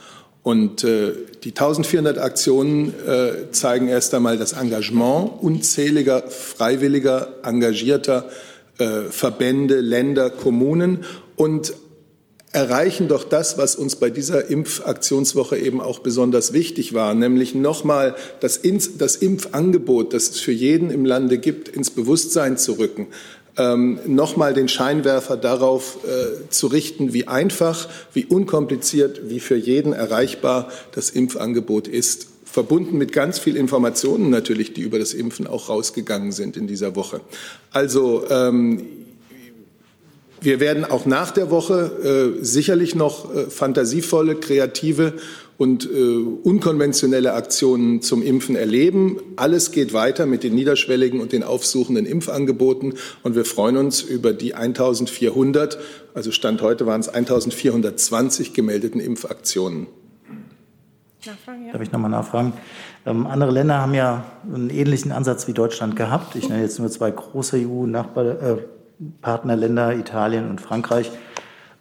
Und 0.44 0.84
äh, 0.84 1.12
die 1.44 1.50
1400 1.50 2.18
Aktionen 2.18 2.94
äh, 3.06 3.52
zeigen 3.52 3.90
erst 3.90 4.14
einmal 4.14 4.38
das 4.38 4.54
Engagement 4.54 5.32
unzähliger 5.42 6.24
freiwilliger, 6.30 7.36
engagierter 7.44 8.30
äh, 8.78 9.02
Verbände, 9.10 9.82
Länder, 9.82 10.30
Kommunen 10.30 11.04
und 11.36 11.74
erreichen 12.58 13.08
doch 13.08 13.24
das, 13.24 13.60
was 13.60 13.76
uns 13.76 13.98
bei 13.98 14.10
dieser 14.10 14.50
Impfaktionswoche 14.50 15.58
eben 15.60 15.80
auch 15.80 16.00
besonders 16.00 16.54
wichtig 16.54 16.96
war, 16.96 17.14
nämlich 17.14 17.54
nochmal 17.54 18.16
das, 18.40 18.62
das 18.98 19.16
Impfangebot, 19.16 20.12
das 20.12 20.32
es 20.32 20.40
für 20.40 20.52
jeden 20.52 20.90
im 20.90 21.06
Lande 21.06 21.38
gibt, 21.38 21.70
ins 21.70 21.92
Bewusstsein 21.92 22.58
zu 22.58 22.74
rücken 22.80 23.08
ähm, 23.58 24.00
nochmal 24.06 24.54
den 24.54 24.68
Scheinwerfer 24.68 25.38
darauf 25.38 25.98
äh, 26.04 26.50
zu 26.50 26.68
richten, 26.68 27.14
wie 27.14 27.28
einfach, 27.28 27.88
wie 28.14 28.26
unkompliziert, 28.26 29.30
wie 29.30 29.40
für 29.40 29.56
jeden 29.56 29.94
erreichbar 29.94 30.72
das 30.94 31.10
Impfangebot 31.10 31.88
ist. 31.88 32.28
Verbunden 32.46 32.98
mit 32.98 33.14
ganz 33.14 33.40
viel 33.40 33.56
Informationen 33.56 34.30
natürlich, 34.30 34.74
die 34.74 34.82
über 34.82 35.00
das 35.00 35.14
Impfen 35.14 35.46
auch 35.48 35.70
rausgegangen 35.70 36.32
sind 36.32 36.58
in 36.58 36.66
dieser 36.66 36.96
Woche. 36.96 37.22
Also 37.72 38.24
ähm, 38.30 38.97
wir 40.42 40.60
werden 40.60 40.86
auch 40.86 41.06
nach 41.06 41.32
der 41.32 41.50
Woche 41.50 42.36
äh, 42.40 42.44
sicherlich 42.44 42.96
noch 42.96 43.34
äh, 43.34 43.50
fantasievolle, 43.50 44.36
kreative 44.36 45.14
und 45.58 45.90
äh, 45.92 46.18
unkonventionelle 46.44 47.34
Aktionen 47.34 48.02
zum 48.02 48.22
Impfen 48.22 48.56
erleben. 48.56 49.20
Alles 49.36 49.72
geht 49.72 49.94
weiter 49.94 50.26
mit 50.26 50.44
den 50.44 50.54
niederschwelligen 50.54 51.20
und 51.20 51.32
den 51.32 51.44
aufsuchenden 51.44 52.06
Impfangeboten. 52.06 52.94
Und 53.24 53.36
wir 53.36 53.46
freuen 53.46 53.78
uns 53.78 54.02
über 54.02 54.34
die 54.34 54.54
1400, 54.54 55.80
also 56.14 56.32
Stand 56.32 56.62
heute 56.62 56.86
waren 56.86 57.02
es 57.02 57.10
1420 57.10 58.54
gemeldeten 58.54 59.02
Impfaktionen. 59.02 59.88
Ja. 61.24 61.34
Darf 61.74 61.82
ich 61.82 61.92
nochmal 61.92 62.12
nachfragen? 62.12 62.54
Ähm, 63.06 63.26
andere 63.26 63.52
Länder 63.52 63.80
haben 63.80 63.94
ja 63.94 64.26
einen 64.54 64.70
ähnlichen 64.70 65.12
Ansatz 65.12 65.48
wie 65.48 65.54
Deutschland 65.54 65.96
gehabt. 65.96 66.36
Ich 66.36 66.48
nenne 66.48 66.62
jetzt 66.62 66.80
nur 66.80 66.90
zwei 66.90 67.12
große 67.12 67.58
EU-Partnerländer, 67.58 68.60
äh, 68.60 68.77
Italien 69.00 70.50
und 70.50 70.62
Frankreich 70.62 71.12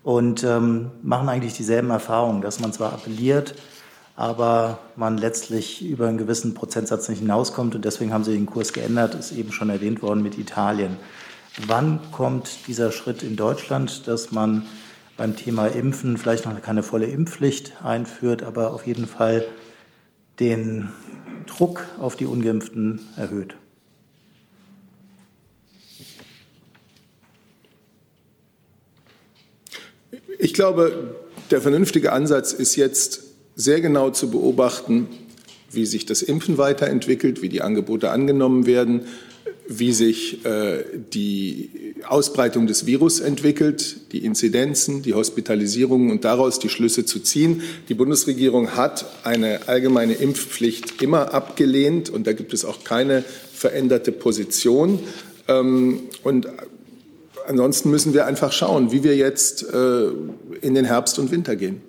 und 0.03 0.45
ähm, 0.45 0.91
machen 1.03 1.29
eigentlich 1.29 1.55
dieselben 1.55 1.91
Erfahrungen, 1.91 2.43
dass 2.43 2.61
man 2.61 2.73
zwar 2.73 2.93
appelliert, 2.93 3.55
aber 4.15 4.79
man 4.97 5.19
letztlich 5.19 5.85
über 5.85 6.09
einen 6.09 6.19
gewissen 6.19 6.55
Prozentsatz 6.55 7.09
nicht 7.09 7.19
hinauskommt. 7.19 7.75
Und 7.75 7.85
deswegen 7.85 8.13
haben 8.13 8.25
sie 8.25 8.33
den 8.33 8.47
Kurs 8.47 8.73
geändert, 8.73 9.15
ist 9.15 9.33
eben 9.33 9.53
schon 9.53 9.69
erwähnt 9.69 10.03
worden 10.03 10.23
mit 10.23 10.39
Italien. 10.39 10.97
Wann 11.67 12.01
kommt 12.13 12.67
dieser 12.69 12.93
Schritt 12.93 13.23
in 13.23 13.37
Deutschland, 13.37 14.07
dass 14.07 14.31
man 14.31 14.63
beim 15.17 15.37
Thema 15.37 15.67
Impfen 15.67 16.19
vielleicht 16.19 16.45
noch 16.45 16.61
keine 16.61 16.83
volle 16.83 17.07
Impfpflicht 17.07 17.83
einführt, 17.83 18.43
aber 18.43 18.73
auf 18.73 18.87
jeden 18.87 19.07
Fall 19.07 19.45
den 20.39 20.91
Druck 21.47 21.85
auf 21.99 22.17
die 22.17 22.27
ungeimpften 22.27 23.01
erhöht? 23.17 23.57
Ich 30.47 30.55
glaube, 30.55 31.17
der 31.51 31.61
vernünftige 31.61 32.13
Ansatz 32.13 32.53
ist 32.53 32.77
jetzt 32.77 33.23
sehr 33.57 33.81
genau 33.81 34.11
zu 34.11 34.31
beobachten, 34.31 35.09
wie 35.73 35.87
sich 35.87 36.07
das 36.07 36.23
Impfen 36.23 36.57
weiterentwickelt, 36.57 37.43
wie 37.43 37.49
die 37.49 37.63
Angebote 37.63 38.11
angenommen 38.11 38.65
werden, 38.65 39.07
wie 39.67 39.91
sich 39.91 40.45
äh, 40.45 40.85
die 41.13 41.97
Ausbreitung 42.07 42.69
des 42.69 42.87
Virus 42.87 43.19
entwickelt, 43.19 44.13
die 44.13 44.25
Inzidenzen, 44.25 45.03
die 45.03 45.15
Hospitalisierungen 45.15 46.13
und 46.13 46.25
daraus 46.25 46.61
die 46.61 46.69
Schlüsse 46.69 47.05
zu 47.05 47.19
ziehen. 47.19 47.63
Die 47.89 47.95
Bundesregierung 47.95 48.77
hat 48.77 49.05
eine 49.25 49.67
allgemeine 49.67 50.15
Impfpflicht 50.15 51.03
immer 51.03 51.35
abgelehnt 51.35 52.09
und 52.09 52.29
da 52.29 52.35
gibt 52.35 52.55
es 52.55 52.65
auch 52.65 52.85
keine 52.85 53.25
veränderte 53.53 54.13
Position. 54.13 55.01
Ähm, 55.49 56.03
und 56.23 56.47
ansonsten 57.47 57.91
müssen 57.91 58.15
wir 58.15 58.27
einfach 58.27 58.53
schauen, 58.53 58.93
wie 58.93 59.03
wir 59.03 59.17
jetzt 59.17 59.63
äh, 59.63 60.09
in 60.61 60.75
den 60.75 60.85
Herbst 60.85 61.19
und 61.19 61.31
Winter 61.31 61.57
gehen. 61.57 61.81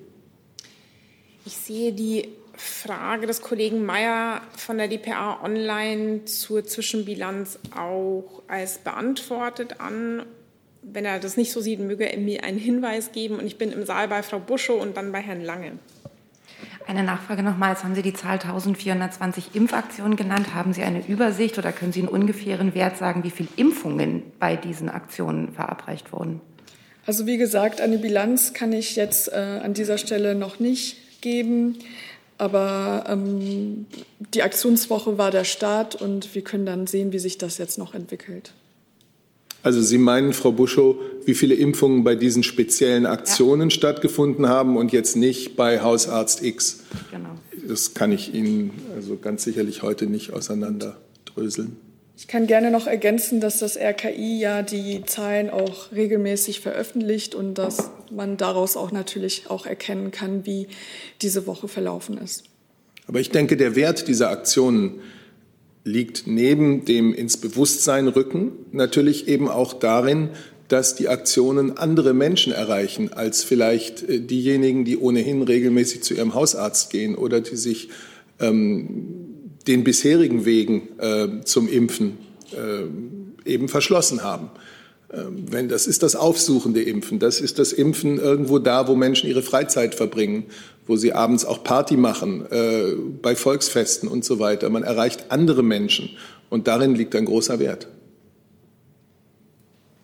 Ich 1.46 1.56
sehe 1.56 1.94
die 1.94 2.30
Frage 2.58 3.28
des 3.28 3.42
Kollegen 3.42 3.86
Mayer 3.86 4.42
von 4.58 4.78
der 4.78 4.88
DPA 4.88 5.44
Online 5.44 6.26
zur 6.26 6.66
Zwischenbilanz 6.66 7.60
auch 7.76 8.42
als 8.48 8.80
beantwortet 8.80 9.80
an. 9.80 10.24
Wenn 10.82 11.06
er 11.06 11.20
das 11.20 11.38
nicht 11.38 11.52
so 11.52 11.62
sieht, 11.62 11.80
möge 11.80 12.12
er 12.12 12.18
mir 12.20 12.44
einen 12.44 12.58
Hinweis 12.58 13.12
geben. 13.12 13.36
Und 13.40 13.46
ich 13.46 13.58
bin 13.58 13.72
im 13.72 13.86
Saal 13.86 14.08
bei 14.08 14.24
Frau 14.24 14.40
Buschow 14.40 14.82
und 14.82 14.98
dann 14.98 15.12
bei 15.12 15.20
Herrn 15.20 15.44
Lange. 15.44 15.74
Eine 16.88 17.04
Nachfrage 17.04 17.44
nochmals. 17.44 17.84
Haben 17.84 17.96
Sie 17.96 18.02
die 18.02 18.14
Zahl 18.14 18.40
1420 18.40 19.56
Impfaktionen 19.56 20.16
genannt? 20.16 20.54
Haben 20.54 20.74
Sie 20.74 20.84
eine 20.84 21.06
Übersicht 21.06 21.58
oder 21.58 21.72
können 21.72 21.92
Sie 21.92 22.00
einen 22.00 22.08
ungefähren 22.08 22.74
Wert 22.74 22.98
sagen, 22.98 23.24
wie 23.24 23.30
viele 23.30 23.50
Impfungen 23.56 24.24
bei 24.40 24.56
diesen 24.56 24.90
Aktionen 24.90 25.52
verabreicht 25.54 26.14
wurden? 26.14 26.42
Also 27.06 27.26
wie 27.26 27.38
gesagt, 27.38 27.82
eine 27.82 27.98
Bilanz 27.98 28.54
kann 28.54 28.74
ich 28.74 28.96
jetzt 28.96 29.32
äh, 29.32 29.62
an 29.64 29.74
dieser 29.74 29.98
Stelle 29.98 30.36
noch 30.36 30.60
nicht 30.60 31.22
geben. 31.22 31.80
Aber 32.38 33.06
ähm, 33.08 33.88
die 34.34 34.44
Aktionswoche 34.44 35.18
war 35.18 35.32
der 35.32 35.44
Start 35.44 35.96
und 35.96 36.36
wir 36.36 36.44
können 36.44 36.66
dann 36.66 36.86
sehen, 36.86 37.12
wie 37.12 37.20
sich 37.20 37.38
das 37.38 37.58
jetzt 37.58 37.78
noch 37.78 37.94
entwickelt. 37.94 38.54
Also 39.68 39.82
Sie 39.82 39.98
meinen, 39.98 40.32
Frau 40.32 40.54
Buschow, 40.54 40.96
wie 41.26 41.34
viele 41.34 41.54
Impfungen 41.54 42.06
bei 42.06 42.16
diesen 42.16 42.42
speziellen 42.42 43.06
Aktionen 43.06 43.70
ja. 43.70 43.76
stattgefunden 43.76 44.48
haben 44.48 44.78
und 44.78 44.94
jetzt 44.94 45.18
nicht 45.18 45.58
bei 45.58 45.82
Hausarzt 45.82 46.42
X? 46.42 46.84
Genau. 47.12 47.32
Das 47.68 47.94
kann 47.94 48.14
ich 48.14 48.34
Ihnen 48.34 48.72
also 48.96 49.18
ganz 49.18 49.44
sicherlich 49.44 49.82
heute 49.82 50.06
nicht 50.06 50.32
auseinanderdröseln. 50.32 51.76
Ich 52.16 52.30
kann 52.30 52.48
gerne 52.48 52.72
noch 52.72 52.88
ergänzen, 52.88 53.42
dass 53.42 53.60
das 53.60 53.78
RKI 53.78 54.40
ja 54.40 54.62
die 54.62 55.04
Zahlen 55.06 55.50
auch 55.50 55.92
regelmäßig 55.92 56.62
veröffentlicht 56.62 57.36
und 57.36 57.56
dass 57.56 57.92
man 58.10 58.38
daraus 58.38 58.78
auch 58.78 58.94
natürlich 58.94 59.50
auch 59.50 59.66
erkennen 59.66 60.12
kann, 60.12 60.46
wie 60.46 60.70
diese 61.22 61.46
Woche 61.46 61.68
verlaufen 61.68 62.18
ist. 62.18 62.46
Aber 63.06 63.20
ich 63.20 63.32
denke, 63.32 63.58
der 63.58 63.76
Wert 63.76 64.08
dieser 64.08 64.30
Aktionen 64.30 65.02
liegt 65.88 66.28
neben 66.28 66.86
dem 66.86 67.14
ins 67.14 67.38
Bewusstsein 67.38 68.08
rücken 68.08 68.52
natürlich 68.72 69.28
eben 69.28 69.48
auch 69.50 69.74
darin, 69.74 70.30
dass 70.68 70.96
die 70.96 71.08
Aktionen 71.08 71.78
andere 71.78 72.14
Menschen 72.14 72.52
erreichen 72.52 73.14
als 73.14 73.44
vielleicht 73.44 74.04
äh, 74.04 74.20
diejenigen, 74.20 74.86
die 74.86 74.98
ohnehin 74.98 75.42
regelmäßig 75.42 76.04
zu 76.04 76.14
ihrem 76.14 76.34
Hausarzt 76.34 76.92
gehen 76.92 77.16
oder 77.16 77.40
die 77.42 77.56
sich 77.56 77.90
ähm, 78.40 79.16
den 79.66 79.84
bisherigen 79.84 80.46
Wegen 80.46 81.00
äh, 81.00 81.44
zum 81.46 81.70
Impfen 81.70 82.18
äh, 82.52 83.50
eben 83.50 83.70
verschlossen 83.70 84.24
haben. 84.24 84.50
Ähm, 85.12 85.46
wenn, 85.50 85.70
das 85.70 85.88
ist 85.88 86.04
das 86.04 86.18
aufsuchende 86.18 86.82
Impfen. 86.82 87.20
Das 87.20 87.40
ist 87.40 87.60
das 87.60 87.72
Impfen 87.72 88.20
irgendwo 88.20 88.60
da, 88.60 88.88
wo 88.90 88.96
Menschen 88.96 89.30
ihre 89.30 89.42
Freizeit 89.42 89.96
verbringen, 89.96 90.46
wo 90.88 90.96
sie 90.96 91.14
abends 91.14 91.46
auch 91.46 91.64
Party 91.64 91.98
machen, 91.98 92.46
äh, 92.52 92.94
bei 93.22 93.36
Volksfesten 93.36 94.10
und 94.10 94.26
so 94.26 94.40
weiter. 94.40 94.70
Man 94.70 94.84
erreicht 94.84 95.26
andere 95.30 95.64
Menschen 95.64 96.10
und 96.50 96.68
darin 96.68 96.96
liegt 96.96 97.16
ein 97.16 97.26
großer 97.26 97.60
Wert. 97.60 97.88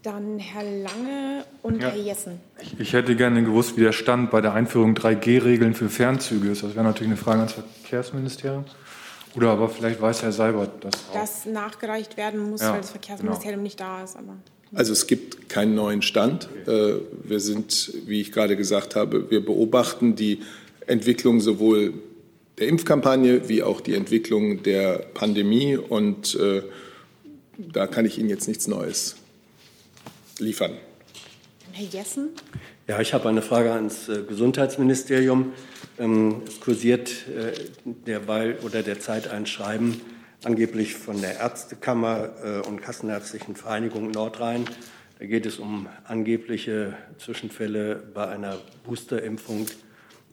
Dann 0.04 0.38
Herr 0.38 0.63
Lange 0.63 1.46
und 1.62 1.82
ja. 1.82 1.89
Herr 1.89 1.96
Jessen. 1.98 2.41
Ich, 2.62 2.80
ich, 2.80 2.93
hätte 2.93 3.15
gerne 3.15 3.41
gewusst, 3.41 3.78
wie 3.78 3.82
der 3.82 3.93
Stand 3.93 4.32
bei 4.32 4.41
der 4.41 4.54
Einführung 4.54 4.96
3G-Regeln 4.96 5.74
für 5.74 5.88
Fernzüge 5.88 6.52
ist. 6.52 6.62
Das 6.62 6.76
wäre 6.76 6.84
natürlich 6.84 7.08
eine 7.08 7.17
Frage 7.17 7.39
ans 7.39 7.54
Verkehrsministerium. 7.54 8.65
Oder 9.36 9.52
aber 9.52 9.69
vielleicht 9.69 10.02
weiß 10.02 10.22
Herr 10.24 10.34
Seibert 10.34 10.84
das 10.84 10.93
auch. 11.10 11.13
Das 11.13 11.46
nachgereicht 11.46 12.17
werden 12.17 12.50
muss, 12.50 12.62
ja, 12.62 12.74
weil 12.74 12.82
das 12.82 12.91
Verkehrsministerium 12.91 13.60
genau. 13.60 13.63
nicht 13.63 13.80
da 13.80 14.04
ist. 14.04 14.17
Aber 14.17 14.36
also 14.76 14.91
es 14.91 15.08
gibt 15.08 15.50
keinen 15.50 15.76
neuen 15.76 16.02
Stand. 16.02 16.50
Äh, 16.67 16.96
wir 17.24 17.39
sind, 17.39 17.93
wie 18.06 18.22
ich 18.22 18.32
gerade 18.32 18.58
gesagt 18.58 18.96
habe, 18.96 19.30
wir 19.30 19.43
beobachten 19.43 20.15
die 20.15 20.41
Entwicklung 20.88 21.39
sowohl 21.39 21.93
der 22.58 22.67
Impfkampagne 22.67 23.50
wie 23.50 23.63
auch 23.63 23.82
die 23.82 23.96
Entwicklung 23.96 24.63
der 24.63 25.00
Pandemie. 25.13 25.78
Und 25.78 26.36
äh, 26.36 26.63
da 27.58 27.88
kann 27.88 28.06
ich 28.06 28.17
Ihnen 28.17 28.30
jetzt 28.30 28.48
nichts 28.48 28.67
Neues 28.67 29.15
liefern. 30.39 30.78
Herr 31.72 31.88
Jessen? 31.88 32.30
Ja, 32.88 33.00
ich 33.00 33.13
habe 33.13 33.30
eine 33.30 33.41
Frage 33.41 33.72
ans 33.72 34.10
äh, 34.10 34.24
Gesundheitsministerium. 34.28 35.54
Ähm, 35.98 36.41
es 36.48 36.60
kursiert 36.60 37.28
äh, 37.30 37.54
derweil 37.86 38.58
oder 38.63 38.84
derzeit 38.84 39.30
ein 39.30 39.46
Schreiben 39.46 40.02
angeblich 40.43 40.96
von 40.96 41.22
der 41.22 41.39
Ärztekammer 41.39 42.32
äh, 42.43 42.67
und 42.67 42.82
Kassenärztlichen 42.82 43.56
Vereinigung 43.56 44.12
Nordrhein. 44.12 44.65
Da 45.19 45.26
geht 45.26 45.46
es 45.46 45.58
um 45.58 45.88
angebliche 46.04 46.96
Zwischenfälle 47.17 48.04
bei 48.13 48.28
einer 48.28 48.58
Boosterimpfung 48.84 49.67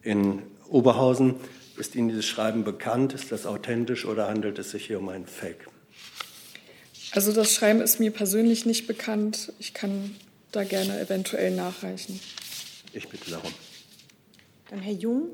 in 0.02 0.42
Oberhausen. 0.68 1.34
Ist 1.76 1.94
Ihnen 1.94 2.08
dieses 2.08 2.26
Schreiben 2.26 2.64
bekannt? 2.64 3.14
Ist 3.14 3.32
das 3.32 3.46
authentisch 3.46 4.04
oder 4.04 4.28
handelt 4.28 4.58
es 4.58 4.70
sich 4.70 4.86
hier 4.86 4.98
um 4.98 5.08
ein 5.08 5.26
Fake? 5.26 5.66
Also 7.12 7.32
das 7.32 7.52
Schreiben 7.52 7.80
ist 7.80 7.98
mir 7.98 8.10
persönlich 8.10 8.66
nicht 8.66 8.86
bekannt. 8.86 9.52
Ich 9.58 9.74
kann 9.74 10.14
da 10.52 10.64
gerne 10.64 11.00
eventuell 11.00 11.54
nachreichen. 11.54 12.20
Ich 12.92 13.08
bitte 13.08 13.30
darum. 13.30 13.52
Dann 14.68 14.80
Herr 14.80 14.92
Jung. 14.92 15.28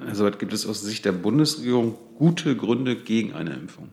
Also 0.00 0.30
gibt 0.32 0.52
es 0.52 0.66
aus 0.66 0.82
Sicht 0.82 1.04
der 1.04 1.12
Bundesregierung 1.12 1.96
gute 2.18 2.56
Gründe 2.56 2.96
gegen 2.96 3.32
eine 3.32 3.54
Impfung? 3.54 3.88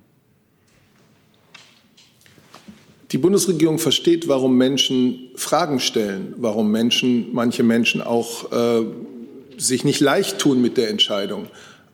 Die 3.11 3.17
Bundesregierung 3.17 3.79
versteht, 3.79 4.27
warum 4.27 4.55
Menschen 4.55 5.31
Fragen 5.35 5.79
stellen, 5.79 6.35
warum 6.37 6.71
Menschen, 6.71 7.29
manche 7.33 7.63
Menschen 7.63 8.01
auch 8.01 8.51
äh, 8.51 8.85
sich 9.57 9.83
nicht 9.83 9.99
leicht 9.99 10.37
tun 10.37 10.61
mit 10.61 10.77
der 10.77 10.89
Entscheidung. 10.89 11.47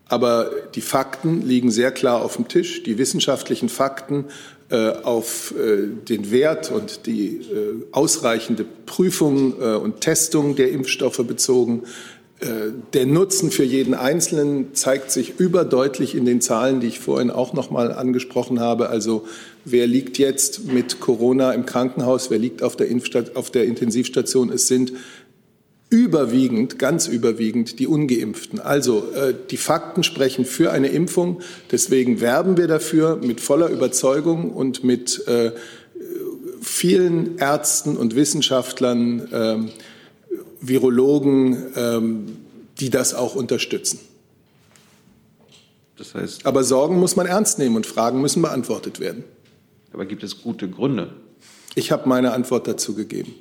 Aber 0.08 0.52
die 0.76 0.82
Fakten 0.82 1.42
liegen 1.42 1.72
sehr 1.72 1.92
klar 1.92 2.24
auf 2.24 2.36
dem 2.36 2.48
Tisch. 2.48 2.84
Die 2.84 2.98
wissenschaftlichen 2.98 3.70
Fakten 3.70 4.26
äh, 4.70 4.90
auf 4.90 5.54
äh, 5.58 5.88
den 5.88 6.32
Wert 6.32 6.70
und 6.72 7.06
die 7.06 7.38
äh, 7.38 7.84
ausreichende 7.92 8.66
Prüfung 8.86 9.54
äh, 9.60 9.76
und 9.76 10.02
Testung 10.02 10.56
der 10.56 10.72
Impfstoffe 10.72 11.26
bezogen. 11.26 11.84
Äh, 12.40 12.48
der 12.94 13.06
Nutzen 13.06 13.52
für 13.52 13.64
jeden 13.64 13.94
Einzelnen 13.94 14.76
zeigt 14.76 15.12
sich 15.12 15.40
überdeutlich 15.40 16.14
in 16.14 16.26
den 16.26 16.42
Zahlen, 16.42 16.82
die 16.82 16.88
ich 16.88 17.00
vorhin 17.00 17.32
auch 17.32 17.54
noch 17.54 17.72
mal 17.72 17.94
angesprochen 17.94 18.60
habe. 18.60 18.90
Also 18.90 19.26
wer 19.66 19.88
liegt 19.88 20.18
jetzt 20.18 20.66
mit 20.66 21.00
Corona 21.00 21.52
im 21.52 21.66
Krankenhaus, 21.66 22.30
wer 22.30 22.38
liegt 22.38 22.64
auf 22.64 22.76
der, 22.76 22.88
Impfstat 22.88 23.36
auf 23.36 23.52
der 23.52 23.66
Intensivstation? 23.66 24.52
Es 24.52 24.68
sind 24.68 24.94
überwiegend, 25.90 26.80
ganz 26.80 27.08
überwiegend 27.08 27.80
die 27.80 27.88
ungeimpften. 27.88 28.60
Also 28.60 29.12
äh, 29.14 29.34
die 29.50 29.58
Fakten 29.58 30.04
sprechen 30.04 30.46
für 30.46 30.72
eine 30.72 30.88
Impfung. 30.88 31.42
Deswegen 31.72 32.22
werben 32.22 32.58
wir 32.58 32.68
dafür 32.68 33.18
mit 33.18 33.42
voller 33.42 33.70
Überzeugung 33.70 34.52
und 34.52 34.84
mit 34.84 35.28
äh, 35.28 35.52
vielen 36.62 37.38
Ärzten 37.38 37.98
und 37.98 38.16
Wissenschaftlern, 38.16 39.32
äh, 39.32 39.58
Virologen, 40.62 41.64
ähm, 41.76 42.26
die 42.80 42.90
das 42.90 43.14
auch 43.14 43.36
unterstützen. 43.36 44.00
Das 45.98 46.14
heißt, 46.14 46.46
Aber 46.46 46.64
Sorgen 46.64 47.00
muss 47.00 47.16
man 47.16 47.26
ernst 47.26 47.60
nehmen 47.60 47.76
und 47.76 47.86
Fragen 47.86 48.20
müssen 48.22 48.42
beantwortet 48.42 49.00
werden. 49.00 49.24
Aber 49.96 50.06
gibt 50.06 50.24
es 50.24 50.42
gute 50.42 50.70
Gründe? 50.70 51.14
Ich 51.74 51.90
habe 51.90 52.10
meine 52.10 52.34
Antwort 52.34 52.68
dazu 52.68 52.96
gegeben. 52.96 53.34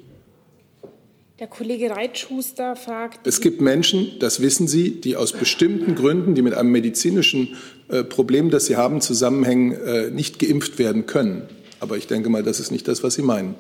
Der 1.40 1.49
Kollege 1.49 1.90
Reitschuster 1.90 2.77
fragt. 2.77 3.27
Es 3.27 3.40
gibt 3.40 3.61
Menschen, 3.61 4.12
das 4.21 4.40
wissen 4.40 4.69
Sie, 4.69 5.01
die 5.01 5.17
aus 5.17 5.33
bestimmten 5.33 5.97
Gründen, 5.97 6.37
die 6.37 6.43
mit 6.43 6.55
einem 6.55 6.71
medizinischen 6.71 7.57
äh, 7.88 8.05
Problem, 8.05 8.51
das 8.51 8.67
sie 8.67 8.77
haben, 8.77 9.01
zusammenhängen, 9.01 9.73
äh, 9.73 10.11
nicht 10.11 10.38
geimpft 10.38 10.79
werden 10.79 11.07
können. 11.07 11.49
Aber 11.81 11.97
ich 11.97 12.07
denke 12.07 12.29
mal, 12.29 12.45
das 12.45 12.61
ist 12.61 12.71
nicht 12.71 12.87
das, 12.87 13.03
was 13.03 13.14
Sie 13.14 13.23
meinen. 13.23 13.57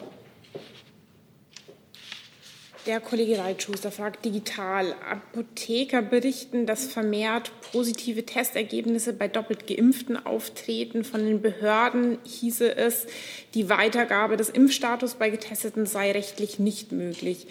Der 2.86 3.00
Kollege 3.00 3.38
Reitschuster 3.38 3.90
fragt 3.90 4.26
digital. 4.26 4.94
Apotheker 5.10 6.02
berichten, 6.02 6.66
dass 6.66 6.84
vermehrt 6.84 7.50
positive 7.72 8.26
Testergebnisse 8.26 9.14
bei 9.14 9.26
doppelt 9.26 9.66
Geimpften 9.66 10.26
auftreten. 10.26 11.02
Von 11.02 11.24
den 11.24 11.40
Behörden 11.40 12.18
hieße 12.24 12.76
es, 12.76 13.06
die 13.54 13.70
Weitergabe 13.70 14.36
des 14.36 14.50
Impfstatus 14.50 15.14
bei 15.14 15.30
Getesteten 15.30 15.86
sei 15.86 16.12
rechtlich 16.12 16.58
nicht 16.58 16.92
möglich. 16.92 17.46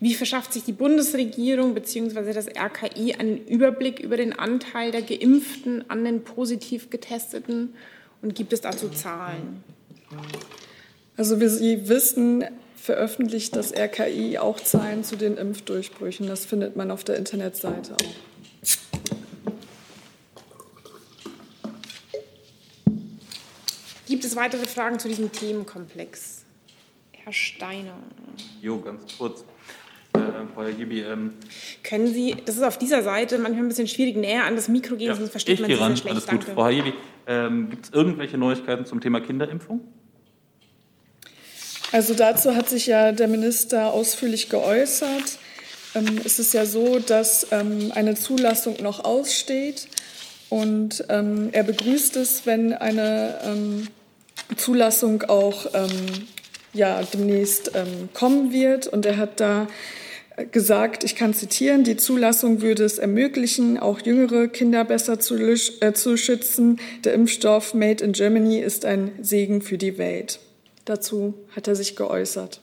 Wie 0.00 0.12
verschafft 0.12 0.52
sich 0.52 0.64
die 0.64 0.72
Bundesregierung 0.72 1.72
bzw. 1.72 2.34
das 2.34 2.48
RKI 2.48 3.14
einen 3.14 3.38
Überblick 3.46 4.00
über 4.00 4.18
den 4.18 4.38
Anteil 4.38 4.90
der 4.90 5.00
Geimpften 5.00 5.88
an 5.88 6.04
den 6.04 6.24
positiv 6.24 6.90
Getesteten? 6.90 7.74
Und 8.20 8.34
gibt 8.34 8.52
es 8.52 8.60
dazu 8.60 8.90
Zahlen? 8.90 9.64
Also 11.16 11.40
wie 11.40 11.48
Sie 11.48 11.88
wissen, 11.88 12.44
veröffentlicht 12.84 13.56
das 13.56 13.72
RKI 13.74 14.36
auch 14.36 14.60
Zahlen 14.60 15.04
zu 15.04 15.16
den 15.16 15.38
Impfdurchbrüchen. 15.38 16.26
Das 16.26 16.44
findet 16.44 16.76
man 16.76 16.90
auf 16.90 17.02
der 17.02 17.16
Internetseite 17.16 17.94
auch. 17.94 18.68
Gibt 24.06 24.22
es 24.22 24.36
weitere 24.36 24.66
Fragen 24.66 24.98
zu 24.98 25.08
diesem 25.08 25.32
Themenkomplex? 25.32 26.44
Herr 27.12 27.32
Steiner. 27.32 27.96
Jo, 28.60 28.78
ganz 28.80 29.16
kurz. 29.16 29.46
Äh, 30.12 30.18
Frau 30.54 30.64
Jagibi, 30.64 31.00
ähm, 31.00 31.32
Können 31.82 32.12
Sie, 32.12 32.36
das 32.44 32.56
ist 32.56 32.62
auf 32.62 32.76
dieser 32.76 33.02
Seite 33.02 33.38
manchmal 33.38 33.64
ein 33.64 33.68
bisschen 33.68 33.88
schwierig, 33.88 34.16
näher 34.16 34.44
an 34.44 34.56
das 34.56 34.68
Mikro 34.68 34.96
gehen, 34.96 35.14
sonst 35.14 35.30
versteht 35.30 35.54
ich 35.54 35.60
man 35.60 35.68
gehe 35.68 35.78
Sie 35.78 35.82
sehr 35.82 35.96
schlecht. 35.96 36.10
alles 36.12 36.26
gut. 36.26 36.40
Danke. 36.40 36.52
Frau 36.52 36.68
Jagibi, 36.68 36.92
ähm, 37.26 37.70
gibt 37.70 37.86
es 37.86 37.92
irgendwelche 37.92 38.36
Neuigkeiten 38.36 38.84
zum 38.84 39.00
Thema 39.00 39.22
Kinderimpfung? 39.22 39.80
Also 41.94 42.12
dazu 42.12 42.56
hat 42.56 42.68
sich 42.68 42.88
ja 42.88 43.12
der 43.12 43.28
Minister 43.28 43.92
ausführlich 43.92 44.48
geäußert. 44.48 45.38
Ähm, 45.94 46.20
es 46.24 46.40
ist 46.40 46.52
ja 46.52 46.66
so, 46.66 46.98
dass 46.98 47.46
ähm, 47.52 47.92
eine 47.94 48.16
Zulassung 48.16 48.82
noch 48.82 49.04
aussteht 49.04 49.86
und 50.48 51.04
ähm, 51.08 51.50
er 51.52 51.62
begrüßt 51.62 52.16
es, 52.16 52.46
wenn 52.46 52.72
eine 52.72 53.38
ähm, 53.44 53.86
Zulassung 54.56 55.22
auch 55.22 55.66
ähm, 55.72 56.26
ja, 56.72 57.00
demnächst 57.14 57.70
ähm, 57.76 58.08
kommen 58.12 58.52
wird. 58.52 58.88
Und 58.88 59.06
er 59.06 59.16
hat 59.16 59.38
da 59.38 59.68
gesagt, 60.50 61.04
ich 61.04 61.14
kann 61.14 61.32
zitieren, 61.32 61.84
die 61.84 61.96
Zulassung 61.96 62.60
würde 62.60 62.82
es 62.82 62.98
ermöglichen, 62.98 63.78
auch 63.78 64.00
jüngere 64.00 64.48
Kinder 64.48 64.84
besser 64.84 65.20
zu, 65.20 65.36
äh, 65.36 65.92
zu 65.92 66.16
schützen. 66.16 66.80
Der 67.04 67.14
Impfstoff 67.14 67.72
Made 67.72 68.02
in 68.02 68.10
Germany 68.10 68.58
ist 68.58 68.84
ein 68.84 69.12
Segen 69.22 69.62
für 69.62 69.78
die 69.78 69.96
Welt. 69.96 70.40
Dazu 70.84 71.34
hat 71.54 71.68
er 71.68 71.76
sich 71.76 71.96
geäußert. 71.96 72.60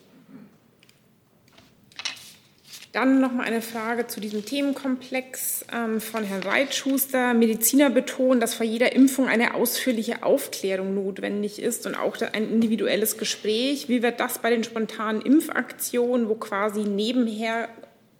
Dann 2.92 3.22
noch 3.22 3.32
mal 3.32 3.44
eine 3.44 3.62
Frage 3.62 4.06
zu 4.06 4.20
diesem 4.20 4.44
Themenkomplex 4.44 5.64
ähm, 5.72 5.98
von 5.98 6.24
Herrn 6.24 6.42
Reitschuster. 6.42 7.32
Mediziner 7.32 7.88
betonen, 7.88 8.38
dass 8.38 8.54
vor 8.54 8.66
jeder 8.66 8.92
Impfung 8.92 9.28
eine 9.28 9.54
ausführliche 9.54 10.22
Aufklärung 10.22 10.94
notwendig 10.94 11.60
ist 11.60 11.86
und 11.86 11.94
auch 11.94 12.20
ein 12.20 12.50
individuelles 12.50 13.16
Gespräch. 13.16 13.88
Wie 13.88 14.02
wird 14.02 14.20
das 14.20 14.40
bei 14.40 14.50
den 14.50 14.62
spontanen 14.62 15.22
Impfaktionen, 15.22 16.28
wo 16.28 16.34
quasi 16.34 16.82
nebenher 16.82 17.70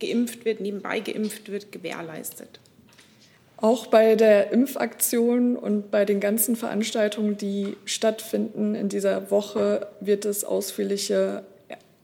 geimpft 0.01 0.47
wird, 0.47 0.61
nebenbei 0.61 1.01
geimpft 1.01 1.53
wird, 1.53 1.71
gewährleistet? 1.71 2.59
Auch 3.63 3.87
bei 3.87 4.17
der 4.17 4.51
Impfaktion 4.51 5.57
und 5.57 5.93
bei 5.93 6.05
den 6.05 6.19
ganzen 6.19 6.57
Veranstaltungen, 6.57 7.37
die 7.37 7.77
stattfinden 7.85 8.75
in 8.75 8.89
dieser 8.89 9.31
Woche, 9.31 9.87
wird 10.01 10.25
es 10.25 10.43
ausführliche 10.45 11.45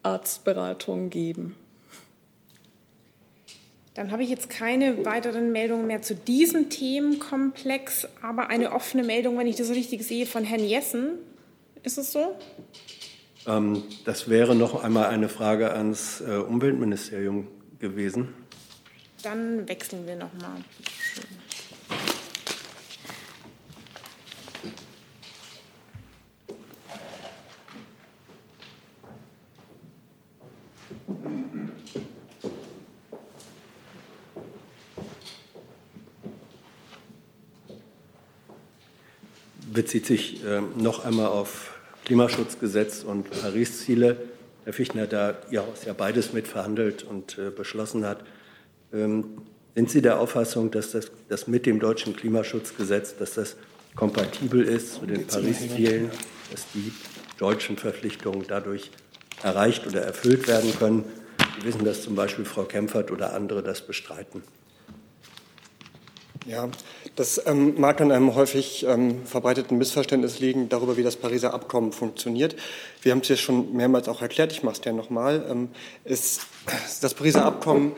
Arztberatungen 0.04 1.10
geben. 1.10 1.56
Dann 3.94 4.12
habe 4.12 4.22
ich 4.22 4.30
jetzt 4.30 4.48
keine 4.48 5.04
weiteren 5.04 5.50
Meldungen 5.50 5.88
mehr 5.88 6.00
zu 6.00 6.14
diesem 6.14 6.70
Themenkomplex, 6.70 8.06
aber 8.22 8.50
eine 8.50 8.70
offene 8.70 9.02
Meldung, 9.02 9.36
wenn 9.36 9.48
ich 9.48 9.56
das 9.56 9.70
richtig 9.70 10.04
sehe, 10.04 10.26
von 10.26 10.44
Herrn 10.44 10.64
Jessen. 10.64 11.14
Ist 11.82 11.98
es 11.98 12.12
so? 12.12 12.36
Ähm, 13.48 13.82
das 14.04 14.28
wäre 14.28 14.54
noch 14.54 14.84
einmal 14.84 15.06
eine 15.06 15.28
Frage 15.28 15.72
ans 15.72 16.20
äh, 16.20 16.36
Umweltministerium 16.36 17.48
gewesen. 17.80 18.28
Dann 19.24 19.68
wechseln 19.68 20.06
wir 20.06 20.14
noch 20.14 20.32
mal. 20.34 20.62
Bezieht 39.78 40.06
sich 40.06 40.44
äh, 40.44 40.60
noch 40.76 41.04
einmal 41.04 41.28
auf 41.28 41.78
Klimaschutzgesetz 42.04 43.04
und 43.04 43.30
Paris-Ziele. 43.30 44.16
Herr 44.64 44.72
Fichtner, 44.72 45.06
da 45.06 45.38
Ihr 45.50 45.64
ja 45.86 45.92
beides 45.92 46.32
mit 46.32 46.48
verhandelt 46.48 47.04
und 47.04 47.38
äh, 47.38 47.50
beschlossen 47.50 48.04
hat, 48.04 48.24
ähm, 48.92 49.40
sind 49.78 49.90
Sie 49.90 50.02
der 50.02 50.18
Auffassung, 50.18 50.72
dass 50.72 50.90
das, 50.90 51.12
das 51.28 51.46
mit 51.46 51.64
dem 51.64 51.78
deutschen 51.78 52.16
Klimaschutzgesetz, 52.16 53.16
dass 53.16 53.34
das 53.34 53.54
kompatibel 53.94 54.64
ist 54.64 54.94
zu 54.94 55.06
den 55.06 55.24
Paris-Zielen, 55.24 56.10
dass 56.50 56.64
die 56.74 56.92
deutschen 57.38 57.76
Verpflichtungen 57.76 58.44
dadurch 58.48 58.90
erreicht 59.40 59.86
oder 59.86 60.00
erfüllt 60.00 60.48
werden 60.48 60.76
können? 60.76 61.04
Sie 61.60 61.64
wissen, 61.64 61.84
dass 61.84 62.02
zum 62.02 62.16
Beispiel 62.16 62.44
Frau 62.44 62.64
Kempfert 62.64 63.12
oder 63.12 63.34
andere 63.34 63.62
das 63.62 63.82
bestreiten. 63.82 64.42
Ja, 66.44 66.68
das 67.14 67.40
ähm, 67.46 67.74
mag 67.78 68.00
an 68.00 68.10
einem 68.10 68.34
häufig 68.34 68.84
ähm, 68.84 69.26
verbreiteten 69.26 69.78
Missverständnis 69.78 70.40
liegen 70.40 70.68
darüber, 70.68 70.96
wie 70.96 71.04
das 71.04 71.14
Pariser 71.14 71.54
Abkommen 71.54 71.92
funktioniert. 71.92 72.56
Wir 73.02 73.12
haben 73.12 73.20
es 73.20 73.28
ja 73.28 73.36
schon 73.36 73.76
mehrmals 73.76 74.08
auch 74.08 74.22
erklärt, 74.22 74.50
ich 74.50 74.64
mache 74.64 74.80
es 74.80 74.84
ja 74.84 74.92
nochmal. 74.92 75.46
Ähm, 75.48 75.68
ist 76.04 76.46
das 77.00 77.14
Pariser 77.14 77.44
Abkommen, 77.44 77.92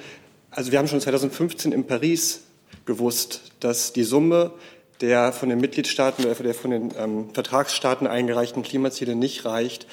also 0.51 0.73
wir 0.73 0.79
haben 0.79 0.89
schon 0.89 1.01
2015 1.01 1.73
in 1.73 1.87
Paris 1.87 2.43
gewusst, 2.87 3.53
dass 3.61 3.93
die 3.93 4.05
Summe 4.05 4.53
der 5.01 5.33
von 5.33 5.49
den 5.49 5.61
Mitgliedstaaten 5.61 6.25
oder 6.25 6.35
der 6.35 6.55
von 6.55 6.71
den 6.71 6.91
ähm, 6.99 7.31
Vertragsstaaten 7.33 8.07
eingereichten 8.07 8.63
Klimaziele 8.63 9.15
nicht 9.15 9.45
reicht, 9.45 9.87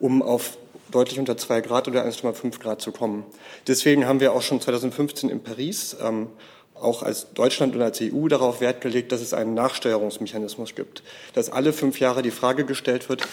um 0.00 0.22
auf 0.22 0.56
deutlich 0.90 1.18
unter 1.18 1.36
2 1.36 1.60
Grad 1.60 1.88
oder 1.88 2.04
1,5 2.04 2.60
Grad 2.60 2.80
zu 2.80 2.92
kommen. 2.92 3.24
Deswegen 3.66 4.06
haben 4.06 4.20
wir 4.20 4.32
auch 4.32 4.42
schon 4.42 4.60
2015 4.60 5.28
in 5.28 5.42
Paris 5.42 5.96
ähm, 6.00 6.28
auch 6.74 7.02
als 7.02 7.32
Deutschland 7.34 7.74
und 7.74 7.82
als 7.82 8.00
EU 8.00 8.28
darauf 8.28 8.60
Wert 8.60 8.80
gelegt, 8.80 9.12
dass 9.12 9.20
es 9.20 9.32
einen 9.32 9.54
Nachsteuerungsmechanismus 9.54 10.74
gibt, 10.74 11.02
dass 11.32 11.50
alle 11.50 11.72
fünf 11.72 12.00
Jahre 12.00 12.22
die 12.22 12.30
Frage 12.30 12.64
gestellt 12.64 13.08
wird, 13.08 13.26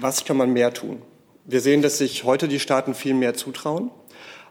was 0.00 0.24
kann 0.24 0.36
man 0.36 0.52
mehr 0.52 0.72
tun? 0.72 1.02
Wir 1.44 1.60
sehen, 1.60 1.82
dass 1.82 1.98
sich 1.98 2.24
heute 2.24 2.48
die 2.48 2.60
Staaten 2.60 2.94
viel 2.94 3.14
mehr 3.14 3.34
zutrauen, 3.34 3.90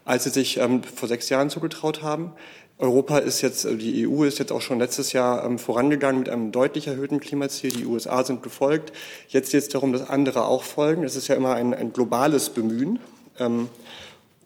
als 0.06 0.26
sie 0.26 0.30
sich 0.30 0.58
ähm, 0.58 0.84
vor 0.84 1.08
sechs 1.08 1.30
Jahren 1.30 1.50
zugetraut 1.50 2.02
haben. 2.02 2.34
Europa 2.78 3.20
ist 3.20 3.42
jetzt, 3.42 3.66
äh, 3.66 3.76
die 3.76 4.08
EU 4.08 4.24
ist 4.24 4.40
jetzt 4.40 4.52
auch 4.52 4.62
schon 4.62 4.80
letztes 4.80 5.14
Jahr 5.14 5.46
ähm, 5.46 5.60
vorangegangen 5.60 6.20
mit 6.20 6.30
einem 6.30 6.52
deutlich 6.52 6.88
erhöhten 6.88 7.20
Klimaziel. 7.20 7.72
Die 7.72 7.86
USA 7.86 8.24
sind 8.24 8.44
gefolgt. 8.44 8.92
Jetzt 9.30 9.52
geht 9.52 9.62
es 9.62 9.70
darum, 9.70 9.94
dass 9.94 10.10
andere 10.10 10.46
auch 10.46 10.64
folgen. 10.64 11.04
Es 11.04 11.16
ist 11.16 11.28
ja 11.28 11.36
immer 11.36 11.54
ein, 11.54 11.74
ein 11.74 11.94
globales 11.94 12.50
Bemühen. 12.50 13.00
Ähm, 13.40 13.70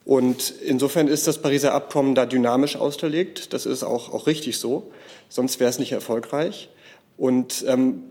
und 0.05 0.53
insofern 0.63 1.07
ist 1.07 1.27
das 1.27 1.41
Pariser 1.41 1.73
Abkommen 1.73 2.15
da 2.15 2.25
dynamisch 2.25 2.77
ausgelegt. 2.77 3.53
Das 3.53 3.65
ist 3.65 3.83
auch, 3.83 4.13
auch 4.13 4.27
richtig 4.27 4.57
so. 4.57 4.91
Sonst 5.27 5.59
wäre 5.59 5.69
es 5.69 5.79
nicht 5.79 5.91
erfolgreich. 5.91 6.69
Und 7.17 7.65
ähm, 7.67 8.03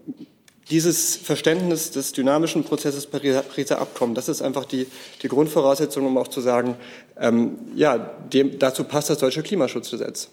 dieses 0.71 1.17
Verständnis 1.17 1.93
des 1.93 2.13
dynamischen 2.13 2.65
Prozesses 2.65 3.07
Pariser 3.07 3.79
Abkommen, 3.79 4.15
das 4.15 4.29
ist 4.29 4.43
einfach 4.43 4.65
die, 4.65 4.87
die 5.23 5.29
Grundvoraussetzung, 5.29 6.07
um 6.07 6.19
auch 6.19 6.29
zu 6.29 6.41
sagen, 6.41 6.77
ähm, 7.19 7.59
ja, 7.75 7.99
dem, 7.99 8.59
dazu 8.59 8.85
passt 8.85 9.11
das 9.11 9.19
deutsche 9.19 9.43
Klimaschutzgesetz. 9.43 10.31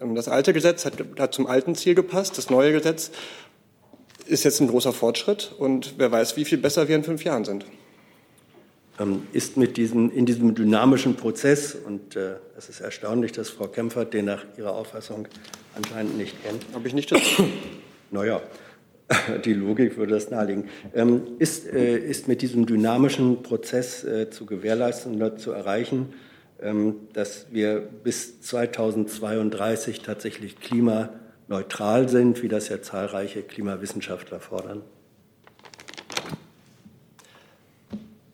Ähm, 0.00 0.14
das 0.14 0.28
alte 0.28 0.52
Gesetz 0.52 0.84
hat, 0.86 0.94
hat 1.18 1.34
zum 1.34 1.46
alten 1.46 1.74
Ziel 1.74 1.94
gepasst. 1.94 2.38
Das 2.38 2.48
neue 2.48 2.72
Gesetz 2.72 3.10
ist 4.26 4.44
jetzt 4.44 4.60
ein 4.60 4.68
großer 4.68 4.92
Fortschritt 4.92 5.52
und 5.58 5.94
wer 5.98 6.10
weiß, 6.10 6.36
wie 6.36 6.46
viel 6.46 6.58
besser 6.58 6.88
wir 6.88 6.96
in 6.96 7.04
fünf 7.04 7.24
Jahren 7.24 7.44
sind. 7.44 7.66
Ähm, 8.98 9.26
ist 9.32 9.56
mit 9.58 9.76
diesem, 9.76 10.10
in 10.10 10.24
diesem 10.24 10.54
dynamischen 10.54 11.16
Prozess, 11.16 11.74
und 11.74 12.16
äh, 12.16 12.36
es 12.56 12.68
ist 12.68 12.80
erstaunlich, 12.80 13.32
dass 13.32 13.50
Frau 13.50 13.66
Kempfert 13.66 14.14
den 14.14 14.26
nach 14.26 14.44
ihrer 14.56 14.72
Auffassung 14.72 15.28
anscheinend 15.74 16.16
nicht 16.16 16.42
kennt. 16.42 16.64
Habe 16.72 16.88
ich 16.88 16.94
nicht 16.94 17.10
das? 17.10 17.20
naja, 18.10 18.40
die 19.44 19.52
Logik 19.52 19.96
würde 19.96 20.14
das 20.14 20.30
nahelegen. 20.30 20.68
Ähm, 20.94 21.22
ist, 21.38 21.70
äh, 21.70 21.96
ist 21.96 22.28
mit 22.28 22.42
diesem 22.42 22.66
dynamischen 22.66 23.42
Prozess 23.42 24.04
äh, 24.04 24.30
zu 24.30 24.46
gewährleisten 24.46 25.16
oder 25.16 25.36
zu 25.36 25.52
erreichen, 25.52 26.14
ähm, 26.60 26.96
dass 27.12 27.46
wir 27.50 27.80
bis 27.80 28.40
2032 28.40 30.00
tatsächlich 30.00 30.58
klimaneutral 30.60 32.08
sind, 32.08 32.42
wie 32.42 32.48
das 32.48 32.68
ja 32.68 32.80
zahlreiche 32.80 33.42
Klimawissenschaftler 33.42 34.40
fordern? 34.40 34.82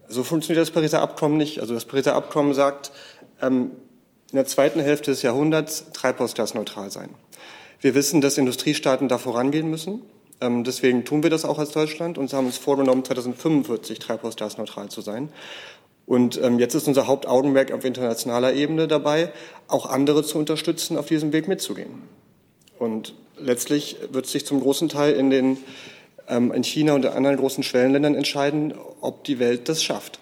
So 0.09 0.25
funktioniert 0.25 0.63
das 0.63 0.73
Pariser 0.73 1.03
Abkommen 1.03 1.37
nicht. 1.37 1.61
Also 1.61 1.75
das 1.75 1.85
Pariser 1.85 2.15
Abkommen 2.15 2.53
sagt, 2.53 2.93
ähm, 3.41 3.73
in 4.31 4.37
der 4.37 4.47
zweiten 4.47 4.81
Hälfte 4.81 5.11
des 5.11 5.23
Jahrhunderts 5.23 5.91
treibhausgasneutral 5.93 6.91
sein. 6.91 7.11
Wir 7.81 7.95
wissen, 7.95 8.21
dass 8.21 8.39
Industriestaaten 8.39 9.09
da 9.09 9.19
vorangehen 9.19 9.69
müssen. 9.69 10.03
Ähm, 10.41 10.65
deswegen 10.65 11.05
tun 11.05 11.23
wir 11.23 11.31
das 11.31 11.45
auch 11.45 11.59
als 11.59 11.73
Deutschland 11.73 12.19
und 12.19 12.33
haben 12.33 12.47
uns 12.47 12.59
vorgenommen, 12.59 13.05
2045 13.05 13.99
treibhausgasneutral 13.99 14.89
zu 14.89 15.01
sein. 15.01 15.31
Und 16.07 16.41
ähm, 16.43 16.59
jetzt 16.59 16.75
ist 16.75 16.89
unser 16.89 17.07
Hauptaugenmerk 17.07 17.73
auf 17.73 17.85
internationaler 17.85 18.53
Ebene 18.55 18.89
dabei, 18.89 19.33
auch 19.69 19.87
andere 19.87 20.25
zu 20.25 20.39
unterstützen, 20.39 20.97
auf 20.97 21.07
diesem 21.07 21.33
Weg 21.33 21.47
mitzugehen. 21.47 22.03
Und 22.79 23.15
letztlich 23.39 23.97
wird 24.11 24.27
sich 24.27 24.47
zum 24.47 24.61
großen 24.61 24.89
Teil 24.89 25.13
in 25.15 25.31
den 25.31 25.59
ähm, 26.31 26.53
in 26.53 26.65
China 26.65 26.95
und 26.95 27.05
in 27.05 27.11
anderen 27.11 27.37
großen 27.37 27.63
Schwellenländern 27.63 28.15
entscheiden, 28.15 28.73
ob 29.01 29.25
die 29.25 29.39
Welt 29.39 29.69
das 29.69 29.83
schafft. 29.83 30.19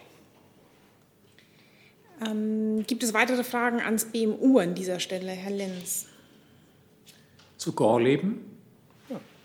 Ähm, 2.27 2.85
gibt 2.87 3.03
es 3.03 3.15
weitere 3.15 3.45
Fragen 3.45 3.81
ans 3.81 4.07
BMU 4.07 4.59
an 4.59 4.75
dieser 4.75 4.99
Stelle, 4.99 5.31
Herr 5.31 5.53
Lenz? 5.53 6.07
Zu 7.59 7.73
Gorleben? 7.73 8.41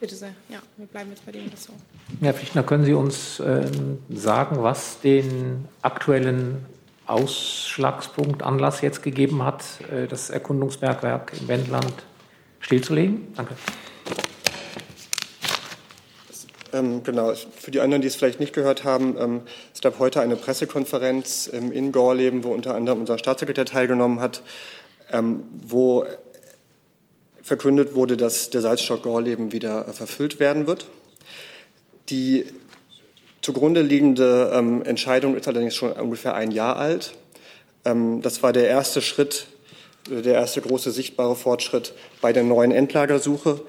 Bitte 0.03 0.15
sehr. 0.15 0.35
Ja, 0.49 0.59
wir 0.75 0.85
bleiben 0.85 1.11
jetzt 1.11 1.25
bei 1.25 1.31
dem 1.31 1.47
Ressort. 1.47 1.77
Herr 2.19 2.33
Pfichtner, 2.33 2.61
können 2.63 2.83
Sie 2.83 2.91
uns 2.91 3.39
äh, 3.39 3.71
sagen, 4.09 4.61
was 4.61 4.99
den 4.99 5.69
aktuellen 5.81 6.65
Ausschlagspunkt, 7.05 8.43
Anlass 8.43 8.81
jetzt 8.81 9.01
gegeben 9.01 9.45
hat, 9.45 9.63
äh, 9.89 10.05
das 10.07 10.29
Erkundungsbergwerk 10.29 11.31
im 11.39 11.47
Wendland 11.47 11.93
stillzulegen? 12.59 13.33
Danke. 13.37 13.55
Ähm, 16.73 17.01
genau, 17.05 17.33
für 17.33 17.71
die 17.71 17.79
anderen, 17.79 18.01
die 18.01 18.09
es 18.09 18.17
vielleicht 18.17 18.41
nicht 18.41 18.51
gehört 18.51 18.83
haben, 18.83 19.15
ähm, 19.17 19.41
es 19.73 19.79
gab 19.79 19.99
heute 19.99 20.19
eine 20.19 20.35
Pressekonferenz 20.35 21.49
ähm, 21.53 21.71
in 21.71 21.93
Gorleben, 21.93 22.43
wo 22.43 22.49
unter 22.49 22.75
anderem 22.75 22.99
unser 22.99 23.17
Staatssekretär 23.17 23.63
teilgenommen 23.63 24.19
hat, 24.19 24.43
wo 25.61 26.05
verkündet 27.43 27.93
wurde, 27.93 28.17
dass 28.17 28.49
der 28.49 28.61
Salzstock 28.61 29.03
Gorleben 29.03 29.51
wieder 29.51 29.87
äh, 29.87 29.93
verfüllt 29.93 30.39
werden 30.39 30.65
wird. 30.65 30.87
Die 32.09 32.45
zugrunde 33.41 33.81
liegende 33.81 34.51
ähm, 34.55 34.81
Entscheidung 34.83 35.35
ist 35.35 35.47
allerdings 35.47 35.75
schon 35.75 35.91
ungefähr 35.91 36.33
ein 36.33 36.51
Jahr 36.51 36.77
alt. 36.77 37.13
Ähm, 37.85 38.21
das 38.21 38.41
war 38.41 38.53
der 38.53 38.69
erste 38.69 39.01
Schritt, 39.01 39.47
äh, 40.09 40.21
der 40.21 40.35
erste 40.35 40.61
große 40.61 40.91
sichtbare 40.91 41.35
Fortschritt 41.35 41.93
bei 42.21 42.31
der 42.31 42.43
neuen 42.43 42.71
Endlagersuche. 42.71 43.61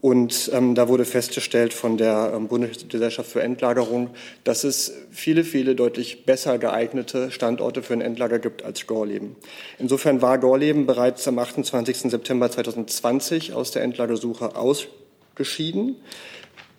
Und 0.00 0.50
ähm, 0.54 0.76
da 0.76 0.88
wurde 0.88 1.04
festgestellt 1.04 1.74
von 1.74 1.96
der 1.96 2.32
ähm, 2.34 2.46
Bundesgesellschaft 2.46 3.30
für 3.30 3.42
Endlagerung, 3.42 4.10
dass 4.44 4.62
es 4.62 4.92
viele, 5.10 5.42
viele 5.42 5.74
deutlich 5.74 6.24
besser 6.24 6.58
geeignete 6.58 7.32
Standorte 7.32 7.82
für 7.82 7.94
ein 7.94 8.00
Endlager 8.00 8.38
gibt 8.38 8.64
als 8.64 8.86
Gorleben. 8.86 9.34
Insofern 9.78 10.22
war 10.22 10.38
Gorleben 10.38 10.86
bereits 10.86 11.26
am 11.26 11.38
28. 11.38 12.10
September 12.12 12.48
2020 12.48 13.54
aus 13.54 13.72
der 13.72 13.82
Endlagersuche 13.82 14.54
ausgeschieden. 14.54 15.96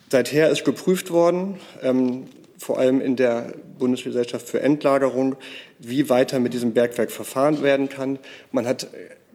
Seither 0.10 0.49
ist 0.49 0.63
geprüft 0.63 1.12
worden, 1.12 1.60
ähm, 1.84 2.25
vor 2.58 2.79
allem 2.79 3.01
in 3.01 3.17
der 3.17 3.53
Bundesgesellschaft 3.77 4.47
für 4.47 4.62
Endlagerung, 4.62 5.36
wie 5.77 6.10
weiter 6.10 6.39
mit 6.39 6.53
diesem 6.53 6.73
Bergwerk 6.73 7.12
verfahren 7.12 7.62
werden 7.63 7.89
kann. 7.89 8.17
Man 8.53 8.65
hat 8.65 8.88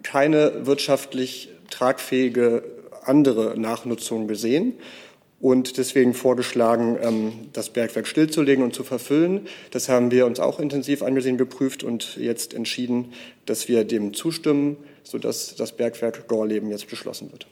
keine 0.03 0.67
wirtschaftlich 0.67 1.51
tragfähige 1.71 2.63
andere 3.09 3.59
Nachnutzung 3.59 4.29
gesehen 4.29 4.75
und 5.41 5.77
deswegen 5.77 6.15
vorgeschlagen, 6.15 6.99
ähm, 7.03 7.33
das 7.53 7.71
Bergwerk 7.71 8.07
stillzulegen 8.07 8.65
und 8.65 8.75
zu 8.75 8.83
verfüllen. 8.83 9.47
Das 9.71 9.89
haben 9.89 10.11
wir 10.11 10.27
uns 10.27 10.41
auch 10.41 10.59
intensiv 10.59 11.03
angesehen, 11.03 11.37
geprüft 11.37 11.85
und 11.85 12.17
jetzt 12.17 12.55
entschieden, 12.55 13.13
dass 13.45 13.69
wir 13.69 13.85
dem 13.85 14.15
zustimmen, 14.15 14.77
sodass 15.03 15.55
das 15.55 15.73
Bergwerk 15.73 16.29
Gorleben 16.29 16.71
jetzt 16.71 16.89
geschlossen 16.89 17.31
wird. 17.31 17.47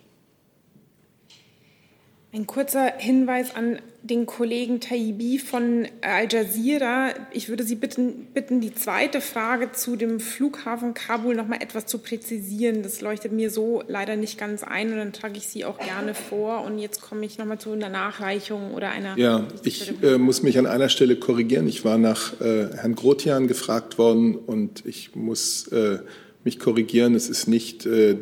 Ein 2.34 2.46
kurzer 2.46 2.94
Hinweis 2.96 3.54
an 3.54 3.78
den 4.02 4.24
Kollegen 4.24 4.80
Taibi 4.80 5.38
von 5.38 5.86
Al 6.00 6.28
Jazeera. 6.30 7.10
Ich 7.30 7.50
würde 7.50 7.62
Sie 7.62 7.74
bitten, 7.74 8.28
bitten, 8.32 8.62
die 8.62 8.74
zweite 8.74 9.20
Frage 9.20 9.72
zu 9.72 9.96
dem 9.96 10.18
Flughafen 10.18 10.94
Kabul 10.94 11.34
noch 11.34 11.46
mal 11.46 11.56
etwas 11.56 11.84
zu 11.84 11.98
präzisieren. 11.98 12.82
Das 12.82 13.02
leuchtet 13.02 13.32
mir 13.32 13.50
so 13.50 13.82
leider 13.86 14.16
nicht 14.16 14.38
ganz 14.38 14.64
ein 14.64 14.92
und 14.92 14.96
dann 14.96 15.12
trage 15.12 15.36
ich 15.36 15.46
Sie 15.46 15.66
auch 15.66 15.78
gerne 15.78 16.14
vor. 16.14 16.64
Und 16.64 16.78
jetzt 16.78 17.02
komme 17.02 17.26
ich 17.26 17.36
noch 17.36 17.44
mal 17.44 17.58
zu 17.58 17.72
einer 17.72 17.90
Nachreichung 17.90 18.72
oder 18.72 18.88
einer. 18.88 19.18
Ja, 19.18 19.46
ich 19.62 20.02
äh, 20.02 20.16
muss 20.16 20.42
mich 20.42 20.58
an 20.58 20.64
einer 20.64 20.88
Stelle 20.88 21.16
korrigieren. 21.16 21.68
Ich 21.68 21.84
war 21.84 21.98
nach 21.98 22.40
äh, 22.40 22.70
Herrn 22.74 22.94
Grotian 22.94 23.46
gefragt 23.46 23.98
worden 23.98 24.36
und 24.36 24.86
ich 24.86 25.14
muss 25.14 25.68
äh, 25.68 25.98
mich 26.44 26.58
korrigieren, 26.58 27.14
es 27.14 27.28
ist 27.28 27.46
nicht 27.46 27.86
äh, 27.86 28.16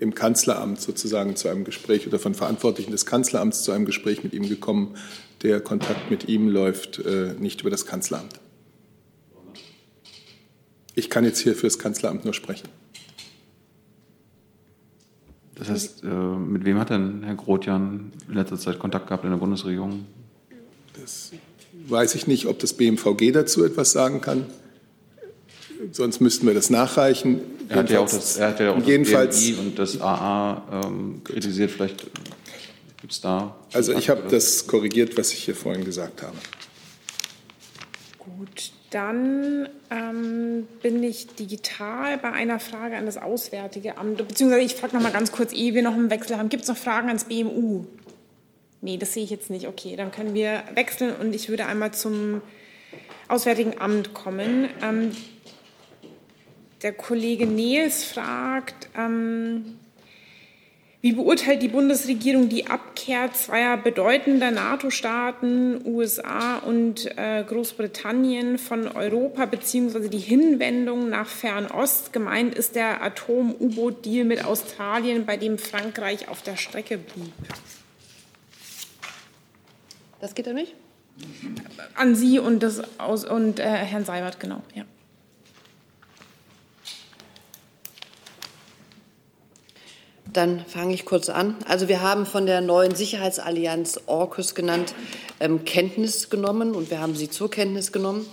im 0.00 0.14
Kanzleramt 0.14 0.80
sozusagen 0.80 1.36
zu 1.36 1.48
einem 1.48 1.64
Gespräch 1.64 2.06
oder 2.06 2.18
von 2.18 2.34
Verantwortlichen 2.34 2.92
des 2.92 3.06
Kanzleramts 3.06 3.62
zu 3.62 3.72
einem 3.72 3.86
Gespräch 3.86 4.22
mit 4.22 4.34
ihm 4.34 4.48
gekommen. 4.48 4.96
Der 5.42 5.60
Kontakt 5.60 6.10
mit 6.10 6.28
ihm 6.28 6.48
läuft 6.48 6.98
äh, 6.98 7.34
nicht 7.38 7.62
über 7.62 7.70
das 7.70 7.86
Kanzleramt. 7.86 8.40
Ich 10.94 11.08
kann 11.08 11.24
jetzt 11.24 11.38
hier 11.38 11.54
für 11.54 11.66
das 11.66 11.78
Kanzleramt 11.78 12.24
nur 12.24 12.34
sprechen. 12.34 12.68
Das 15.54 15.70
heißt, 15.70 16.04
äh, 16.04 16.06
mit 16.06 16.64
wem 16.64 16.78
hat 16.78 16.90
denn 16.90 17.22
Herr 17.22 17.36
Grotjan 17.36 18.12
in 18.28 18.34
letzter 18.34 18.58
Zeit 18.58 18.78
Kontakt 18.78 19.06
gehabt 19.06 19.24
in 19.24 19.30
der 19.30 19.38
Bundesregierung? 19.38 20.06
Das 21.00 21.32
weiß 21.88 22.14
ich 22.16 22.26
nicht, 22.26 22.46
ob 22.46 22.58
das 22.58 22.74
BMVG 22.74 23.32
dazu 23.32 23.64
etwas 23.64 23.92
sagen 23.92 24.20
kann. 24.20 24.46
Sonst 25.90 26.20
müssten 26.20 26.46
wir 26.46 26.54
das 26.54 26.70
nachreichen. 26.70 27.40
Er 27.68 27.76
hat 27.76 27.90
ja 27.90 28.00
auch 28.00 28.10
das, 28.10 28.36
er 28.36 28.48
hat 28.48 28.60
ja 28.60 28.72
auch 28.72 28.76
das 28.76 28.84
BMI 28.86 29.56
und 29.58 29.78
das 29.78 30.00
AA 30.00 30.84
ähm, 30.84 31.22
kritisiert. 31.24 31.70
Vielleicht 31.70 32.06
gibt 33.00 33.12
es 33.12 33.20
da. 33.20 33.56
Also 33.72 33.92
ich 33.92 34.08
habe 34.08 34.22
das 34.30 34.66
korrigiert, 34.66 35.16
was 35.18 35.32
ich 35.32 35.44
hier 35.44 35.56
vorhin 35.56 35.84
gesagt 35.84 36.22
habe. 36.22 36.36
Gut, 38.18 38.72
dann 38.90 39.68
ähm, 39.90 40.68
bin 40.82 41.02
ich 41.02 41.26
digital 41.28 42.18
bei 42.18 42.30
einer 42.32 42.60
Frage 42.60 42.96
an 42.96 43.06
das 43.06 43.16
Auswärtige 43.16 43.98
Amt. 43.98 44.28
Beziehungsweise 44.28 44.62
ich 44.62 44.74
frage 44.74 44.94
noch 44.94 45.02
mal 45.02 45.12
ganz 45.12 45.32
kurz, 45.32 45.52
ehe 45.52 45.74
wir 45.74 45.82
noch 45.82 45.94
einen 45.94 46.10
Wechsel 46.10 46.36
haben. 46.36 46.48
Gibt 46.48 46.62
es 46.62 46.68
noch 46.68 46.76
Fragen 46.76 47.08
ans 47.08 47.24
BMU? 47.24 47.86
Nee, 48.82 48.98
das 48.98 49.14
sehe 49.14 49.24
ich 49.24 49.30
jetzt 49.30 49.50
nicht. 49.50 49.66
Okay, 49.66 49.96
dann 49.96 50.12
können 50.12 50.34
wir 50.34 50.62
wechseln 50.74 51.14
und 51.16 51.34
ich 51.34 51.48
würde 51.48 51.66
einmal 51.66 51.92
zum 51.92 52.42
Auswärtigen 53.28 53.80
Amt 53.80 54.12
kommen. 54.12 54.68
Ähm, 54.82 55.12
der 56.82 56.92
Kollege 56.92 57.46
Nils 57.46 58.04
fragt, 58.04 58.88
ähm, 58.96 59.78
wie 61.00 61.12
beurteilt 61.12 61.62
die 61.62 61.68
Bundesregierung 61.68 62.48
die 62.48 62.68
Abkehr 62.68 63.32
zweier 63.32 63.76
bedeutender 63.76 64.52
NATO-Staaten, 64.52 65.84
USA 65.84 66.58
und 66.58 67.06
äh, 67.18 67.42
Großbritannien, 67.42 68.56
von 68.56 68.86
Europa 68.86 69.46
beziehungsweise 69.46 70.08
die 70.08 70.18
Hinwendung 70.18 71.08
nach 71.10 71.26
Fernost? 71.26 72.12
Gemeint 72.12 72.54
ist 72.54 72.76
der 72.76 73.02
Atom-U-Boot-Deal 73.02 74.24
mit 74.24 74.44
Australien, 74.44 75.26
bei 75.26 75.36
dem 75.36 75.58
Frankreich 75.58 76.28
auf 76.28 76.42
der 76.42 76.56
Strecke 76.56 76.98
blieb. 76.98 77.32
Das 80.20 80.36
geht 80.36 80.46
ja 80.46 80.52
nicht? 80.52 80.74
An 81.96 82.14
Sie 82.14 82.38
und, 82.38 82.62
das 82.62 82.80
und 83.28 83.58
äh, 83.58 83.64
Herrn 83.64 84.04
Seibert, 84.04 84.38
genau. 84.38 84.62
Ja. 84.72 84.84
Dann 90.32 90.64
fange 90.66 90.94
ich 90.94 91.04
kurz 91.04 91.28
an. 91.28 91.56
Also 91.68 91.88
wir 91.88 92.00
haben 92.00 92.24
von 92.24 92.46
der 92.46 92.62
neuen 92.62 92.94
Sicherheitsallianz 92.94 94.00
AUKUS 94.06 94.54
genannt 94.54 94.94
ähm, 95.40 95.64
Kenntnis 95.64 96.30
genommen 96.30 96.74
und 96.74 96.90
wir 96.90 97.00
haben 97.00 97.14
sie 97.14 97.28
zur 97.28 97.50
Kenntnis 97.50 97.92
genommen. 97.92 98.24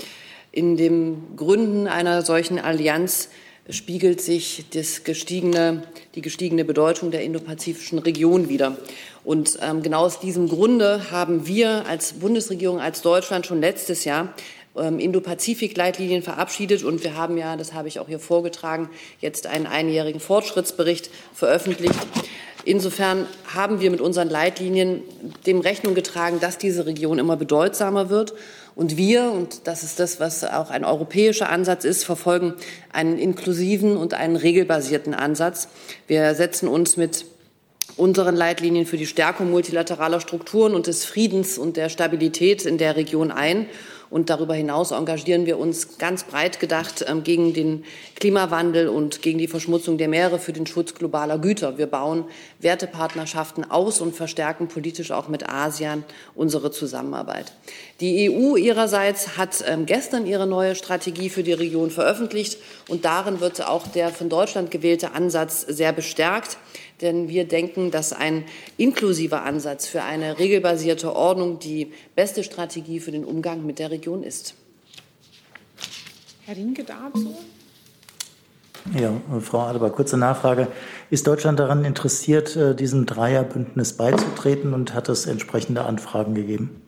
In 0.53 0.77
den 0.77 1.35
Gründen 1.35 1.87
einer 1.87 2.21
solchen 2.21 2.57
Allianz 2.57 3.29
spiegelt 3.69 4.21
sich 4.21 4.65
das 4.73 5.03
gestiegene, 5.03 5.83
die 6.15 6.21
gestiegene 6.21 6.63
Bedeutung 6.63 7.11
der 7.11 7.23
indopazifischen 7.23 7.99
Region 7.99 8.47
wider. 8.47 8.77
Und 9.25 9.59
ähm, 9.61 9.83
genau 9.83 10.05
aus 10.05 10.21
diesem 10.21 10.47
Grunde 10.47 11.11
haben 11.11 11.45
wir 11.47 11.85
als 11.85 12.13
Bundesregierung, 12.13 12.79
als 12.79 13.01
Deutschland 13.01 13.45
schon 13.45 13.59
letztes 13.59 14.05
Jahr 14.05 14.33
Indo-Pazifik-Leitlinien 14.79 16.21
verabschiedet 16.21 16.83
und 16.83 17.03
wir 17.03 17.15
haben 17.15 17.37
ja, 17.37 17.55
das 17.57 17.73
habe 17.73 17.87
ich 17.87 17.99
auch 17.99 18.07
hier 18.07 18.19
vorgetragen, 18.19 18.89
jetzt 19.19 19.47
einen 19.47 19.67
einjährigen 19.67 20.19
Fortschrittsbericht 20.19 21.09
veröffentlicht. 21.33 21.99
Insofern 22.65 23.25
haben 23.53 23.79
wir 23.79 23.89
mit 23.89 24.01
unseren 24.01 24.29
Leitlinien 24.29 25.01
dem 25.45 25.59
Rechnung 25.59 25.95
getragen, 25.95 26.39
dass 26.39 26.57
diese 26.57 26.85
Region 26.85 27.17
immer 27.17 27.37
bedeutsamer 27.37 28.09
wird. 28.09 28.33
Und 28.75 28.97
wir, 28.97 29.31
und 29.31 29.61
das 29.67 29.83
ist 29.83 29.99
das, 29.99 30.19
was 30.19 30.43
auch 30.43 30.69
ein 30.69 30.85
europäischer 30.85 31.49
Ansatz 31.49 31.83
ist, 31.85 32.03
verfolgen 32.03 32.53
einen 32.91 33.17
inklusiven 33.17 33.97
und 33.97 34.13
einen 34.13 34.35
regelbasierten 34.35 35.13
Ansatz. 35.13 35.69
Wir 36.07 36.35
setzen 36.35 36.67
uns 36.67 36.95
mit 36.97 37.25
unseren 37.97 38.35
Leitlinien 38.35 38.85
für 38.85 38.97
die 38.97 39.07
Stärkung 39.07 39.51
multilateraler 39.51 40.21
Strukturen 40.21 40.73
und 40.73 40.87
des 40.87 41.05
Friedens 41.05 41.57
und 41.57 41.75
der 41.75 41.89
Stabilität 41.89 42.65
in 42.65 42.77
der 42.77 42.95
Region 42.95 43.31
ein 43.31 43.67
und 44.09 44.29
darüber 44.29 44.53
hinaus 44.53 44.91
engagieren 44.91 45.45
wir 45.45 45.59
uns 45.59 45.97
ganz 45.97 46.23
breit 46.23 46.59
gedacht 46.59 47.05
ähm, 47.07 47.23
gegen 47.23 47.53
den 47.53 47.83
Klimawandel 48.15 48.89
und 48.89 49.21
gegen 49.21 49.37
die 49.37 49.47
Verschmutzung 49.47 49.97
der 49.97 50.07
Meere 50.07 50.39
für 50.39 50.53
den 50.53 50.65
Schutz 50.65 50.95
globaler 50.95 51.37
Güter. 51.37 51.77
Wir 51.77 51.87
bauen 51.87 52.25
Wertepartnerschaften 52.59 53.69
aus 53.69 54.01
und 54.01 54.15
verstärken 54.15 54.67
politisch 54.67 55.11
auch 55.11 55.27
mit 55.27 55.47
ASEAN 55.47 56.03
unsere 56.35 56.71
Zusammenarbeit. 56.71 57.51
Die 57.99 58.29
EU 58.29 58.55
ihrerseits 58.55 59.37
hat 59.37 59.63
ähm, 59.67 59.85
gestern 59.85 60.25
ihre 60.25 60.47
neue 60.47 60.75
Strategie 60.75 61.29
für 61.29 61.43
die 61.43 61.53
Region 61.53 61.91
veröffentlicht 61.91 62.57
und 62.87 63.05
darin 63.05 63.39
wird 63.39 63.65
auch 63.67 63.87
der 63.87 64.09
von 64.09 64.29
Deutschland 64.29 64.71
gewählte 64.71 65.11
Ansatz 65.11 65.61
sehr 65.61 65.93
bestärkt 65.93 66.57
denn 67.01 67.29
wir 67.29 67.47
denken, 67.47 67.91
dass 67.91 68.13
ein 68.13 68.45
inklusiver 68.77 69.43
Ansatz 69.43 69.87
für 69.87 70.03
eine 70.03 70.39
regelbasierte 70.39 71.15
Ordnung 71.15 71.59
die 71.59 71.91
beste 72.15 72.43
Strategie 72.43 72.99
für 72.99 73.11
den 73.11 73.25
Umgang 73.25 73.65
mit 73.65 73.79
der 73.79 73.91
Region 73.91 74.23
ist. 74.23 74.55
Herr 76.45 76.55
Rinke 76.55 76.83
dazu? 76.83 77.35
Ja, 78.99 79.13
Frau 79.41 79.59
Adebar, 79.59 79.91
kurze 79.91 80.17
Nachfrage. 80.17 80.67
Ist 81.09 81.27
Deutschland 81.27 81.59
daran 81.59 81.85
interessiert, 81.85 82.55
äh, 82.55 82.75
diesem 82.75 83.05
Dreierbündnis 83.05 83.93
beizutreten 83.93 84.73
und 84.73 84.93
hat 84.93 85.09
es 85.09 85.25
entsprechende 85.25 85.83
Anfragen 85.83 86.33
gegeben? 86.33 86.81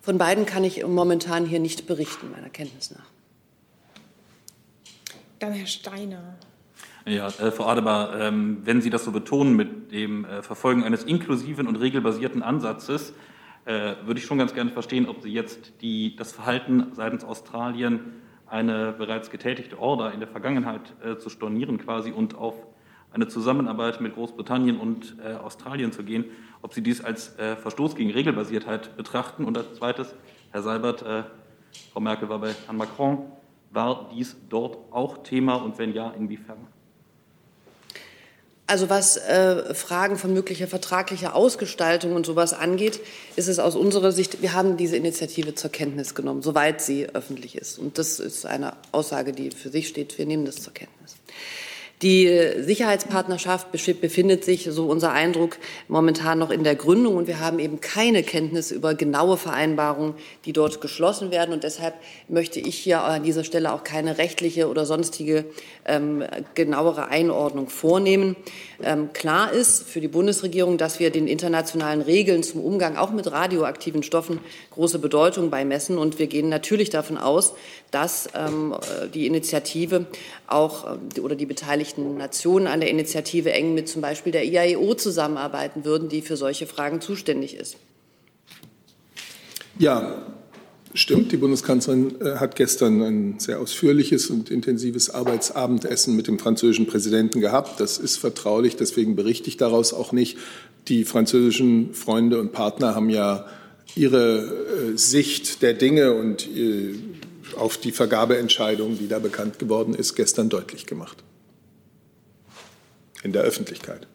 Von 0.00 0.16
beiden 0.16 0.46
kann 0.46 0.64
ich 0.64 0.86
momentan 0.86 1.44
hier 1.44 1.60
nicht 1.60 1.86
berichten, 1.86 2.30
meiner 2.30 2.48
Kenntnis 2.48 2.92
nach. 2.92 3.04
Dann 5.38 5.52
Herr 5.52 5.66
Steiner. 5.66 6.38
Ja, 7.08 7.28
äh, 7.28 7.50
Frau 7.50 7.64
Adebar, 7.64 8.20
ähm, 8.20 8.58
wenn 8.64 8.82
Sie 8.82 8.90
das 8.90 9.02
so 9.02 9.12
betonen 9.12 9.56
mit 9.56 9.92
dem 9.92 10.26
äh, 10.26 10.42
Verfolgen 10.42 10.84
eines 10.84 11.04
inklusiven 11.04 11.66
und 11.66 11.76
regelbasierten 11.76 12.42
Ansatzes, 12.42 13.14
äh, 13.64 13.94
würde 14.04 14.20
ich 14.20 14.26
schon 14.26 14.36
ganz 14.36 14.52
gerne 14.52 14.70
verstehen, 14.70 15.08
ob 15.08 15.22
Sie 15.22 15.32
jetzt 15.32 15.80
die, 15.80 16.16
das 16.16 16.32
Verhalten 16.32 16.88
seitens 16.92 17.24
Australien, 17.24 18.00
eine 18.46 18.92
bereits 18.92 19.30
getätigte 19.30 19.78
Order 19.78 20.12
in 20.12 20.20
der 20.20 20.28
Vergangenheit 20.28 20.82
äh, 21.02 21.16
zu 21.16 21.30
stornieren 21.30 21.78
quasi 21.78 22.12
und 22.12 22.34
auf 22.34 22.54
eine 23.10 23.26
Zusammenarbeit 23.26 24.02
mit 24.02 24.14
Großbritannien 24.14 24.76
und 24.76 25.16
äh, 25.24 25.32
Australien 25.32 25.92
zu 25.92 26.02
gehen, 26.02 26.26
ob 26.60 26.74
Sie 26.74 26.82
dies 26.82 27.02
als 27.02 27.38
äh, 27.38 27.56
Verstoß 27.56 27.94
gegen 27.94 28.10
Regelbasiertheit 28.10 28.98
betrachten. 28.98 29.46
Und 29.46 29.56
als 29.56 29.72
zweites, 29.72 30.14
Herr 30.50 30.60
Seibert, 30.60 31.04
Frau 31.92 32.00
Merkel 32.00 32.28
war 32.28 32.38
bei 32.38 32.54
Herrn 32.66 32.76
Macron, 32.76 33.32
war 33.70 34.10
dies 34.14 34.36
dort 34.50 34.76
auch 34.90 35.22
Thema 35.22 35.54
und 35.54 35.78
wenn 35.78 35.94
ja, 35.94 36.10
inwiefern? 36.10 36.58
Also 38.68 38.90
was 38.90 39.16
äh, 39.16 39.74
Fragen 39.74 40.18
von 40.18 40.34
möglicher 40.34 40.66
vertraglicher 40.66 41.34
Ausgestaltung 41.34 42.12
und 42.12 42.26
sowas 42.26 42.52
angeht, 42.52 43.00
ist 43.34 43.48
es 43.48 43.58
aus 43.58 43.74
unserer 43.74 44.12
Sicht, 44.12 44.42
wir 44.42 44.52
haben 44.52 44.76
diese 44.76 44.94
Initiative 44.94 45.54
zur 45.54 45.70
Kenntnis 45.70 46.14
genommen, 46.14 46.42
soweit 46.42 46.82
sie 46.82 47.08
öffentlich 47.08 47.56
ist. 47.56 47.78
Und 47.78 47.96
das 47.96 48.20
ist 48.20 48.44
eine 48.44 48.74
Aussage, 48.92 49.32
die 49.32 49.52
für 49.52 49.70
sich 49.70 49.88
steht. 49.88 50.18
Wir 50.18 50.26
nehmen 50.26 50.44
das 50.44 50.56
zur 50.56 50.74
Kenntnis. 50.74 51.17
Die 52.02 52.28
Sicherheitspartnerschaft 52.60 53.72
befindet 53.72 54.44
sich, 54.44 54.68
so 54.70 54.86
unser 54.86 55.10
Eindruck, 55.10 55.56
momentan 55.88 56.38
noch 56.38 56.50
in 56.50 56.62
der 56.62 56.76
Gründung 56.76 57.16
und 57.16 57.26
wir 57.26 57.40
haben 57.40 57.58
eben 57.58 57.80
keine 57.80 58.22
Kenntnis 58.22 58.70
über 58.70 58.94
genaue 58.94 59.36
Vereinbarungen, 59.36 60.14
die 60.44 60.52
dort 60.52 60.80
geschlossen 60.80 61.32
werden. 61.32 61.52
Und 61.52 61.64
deshalb 61.64 61.94
möchte 62.28 62.60
ich 62.60 62.76
hier 62.76 63.02
an 63.02 63.24
dieser 63.24 63.42
Stelle 63.42 63.72
auch 63.72 63.82
keine 63.82 64.16
rechtliche 64.18 64.68
oder 64.68 64.86
sonstige 64.86 65.44
ähm, 65.86 66.22
genauere 66.54 67.08
Einordnung 67.08 67.68
vornehmen. 67.68 68.36
Ähm, 68.80 69.12
klar 69.12 69.50
ist 69.50 69.82
für 69.82 70.00
die 70.00 70.06
Bundesregierung, 70.06 70.78
dass 70.78 71.00
wir 71.00 71.10
den 71.10 71.26
internationalen 71.26 72.00
Regeln 72.00 72.44
zum 72.44 72.60
Umgang 72.64 72.96
auch 72.96 73.10
mit 73.10 73.32
radioaktiven 73.32 74.04
Stoffen 74.04 74.38
große 74.70 75.00
Bedeutung 75.00 75.50
beimessen. 75.50 75.98
Und 75.98 76.20
wir 76.20 76.28
gehen 76.28 76.48
natürlich 76.48 76.90
davon 76.90 77.18
aus, 77.18 77.54
dass 77.90 78.28
ähm, 78.36 78.76
die 79.14 79.26
Initiative 79.26 80.06
auch 80.46 80.86
äh, 81.16 81.20
oder 81.20 81.34
die 81.34 81.46
Beteiligten 81.46 81.87
Nationen 81.96 82.66
an 82.66 82.80
der 82.80 82.90
Initiative 82.90 83.52
eng 83.52 83.74
mit 83.74 83.88
zum 83.88 84.02
Beispiel 84.02 84.32
der 84.32 84.44
IAEO 84.44 84.94
zusammenarbeiten 84.94 85.84
würden, 85.84 86.08
die 86.08 86.20
für 86.20 86.36
solche 86.36 86.66
Fragen 86.66 87.00
zuständig 87.00 87.56
ist. 87.56 87.76
Ja, 89.78 90.26
Stimmt, 90.94 91.32
die 91.32 91.36
Bundeskanzlerin 91.36 92.20
äh, 92.20 92.36
hat 92.36 92.56
gestern 92.56 93.02
ein 93.02 93.38
sehr 93.38 93.60
ausführliches 93.60 94.30
und 94.30 94.50
intensives 94.50 95.10
Arbeitsabendessen 95.10 96.16
mit 96.16 96.26
dem 96.26 96.38
französischen 96.38 96.86
Präsidenten 96.86 97.40
gehabt. 97.40 97.78
Das 97.78 97.98
ist 97.98 98.16
vertraulich, 98.16 98.76
deswegen 98.76 99.14
berichte 99.14 99.48
ich 99.48 99.58
daraus 99.58 99.92
auch 99.92 100.12
nicht. 100.12 100.38
Die 100.88 101.04
französischen 101.04 101.92
Freunde 101.92 102.40
und 102.40 102.52
Partner 102.52 102.94
haben 102.94 103.10
ja 103.10 103.46
ihre 103.94 104.94
äh, 104.94 104.96
Sicht 104.96 105.62
der 105.62 105.74
Dinge 105.74 106.14
und 106.14 106.48
äh, 106.48 106.94
auf 107.56 107.76
die 107.76 107.92
Vergabeentscheidung, 107.92 108.98
die 108.98 109.08
da 109.08 109.18
bekannt 109.18 109.58
geworden 109.58 109.94
ist, 109.94 110.14
gestern 110.14 110.48
deutlich 110.48 110.86
gemacht. 110.86 111.18
In 113.22 113.32
der 113.32 113.42
Öffentlichkeit. 113.42 114.06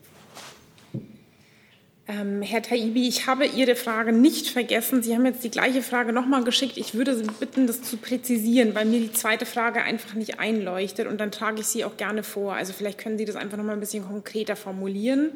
Ähm, 2.06 2.42
Herr 2.42 2.62
Taibi, 2.62 3.08
ich 3.08 3.28
habe 3.28 3.46
Ihre 3.46 3.76
Frage 3.76 4.12
nicht 4.12 4.50
vergessen. 4.50 5.02
Sie 5.02 5.16
haben 5.16 5.26
jetzt 5.26 5.44
die 5.44 5.50
gleiche 5.50 5.82
Frage 5.82 6.12
nochmal 6.12 6.44
geschickt. 6.44 6.78
Ich 6.78 6.94
würde 6.94 7.16
Sie 7.16 7.24
bitten, 7.40 7.66
das 7.66 7.82
zu 7.82 7.96
präzisieren, 7.96 8.76
weil 8.76 8.86
mir 8.86 9.00
die 9.00 9.14
zweite 9.14 9.46
Frage 9.46 9.82
einfach 9.82 10.14
nicht 10.14 10.38
einleuchtet 10.38 11.08
und 11.08 11.22
dann 11.22 11.32
trage 11.32 11.62
ich 11.62 11.68
sie 11.68 11.86
auch 11.86 11.96
gerne 11.96 12.24
vor. 12.24 12.56
Also 12.56 12.74
vielleicht 12.74 12.98
können 12.98 13.18
Sie 13.18 13.24
das 13.24 13.38
einfach 13.38 13.58
nochmal 13.58 13.76
ein 13.76 13.80
bisschen 13.80 14.06
konkreter 14.06 14.58
formulieren. 14.58 15.32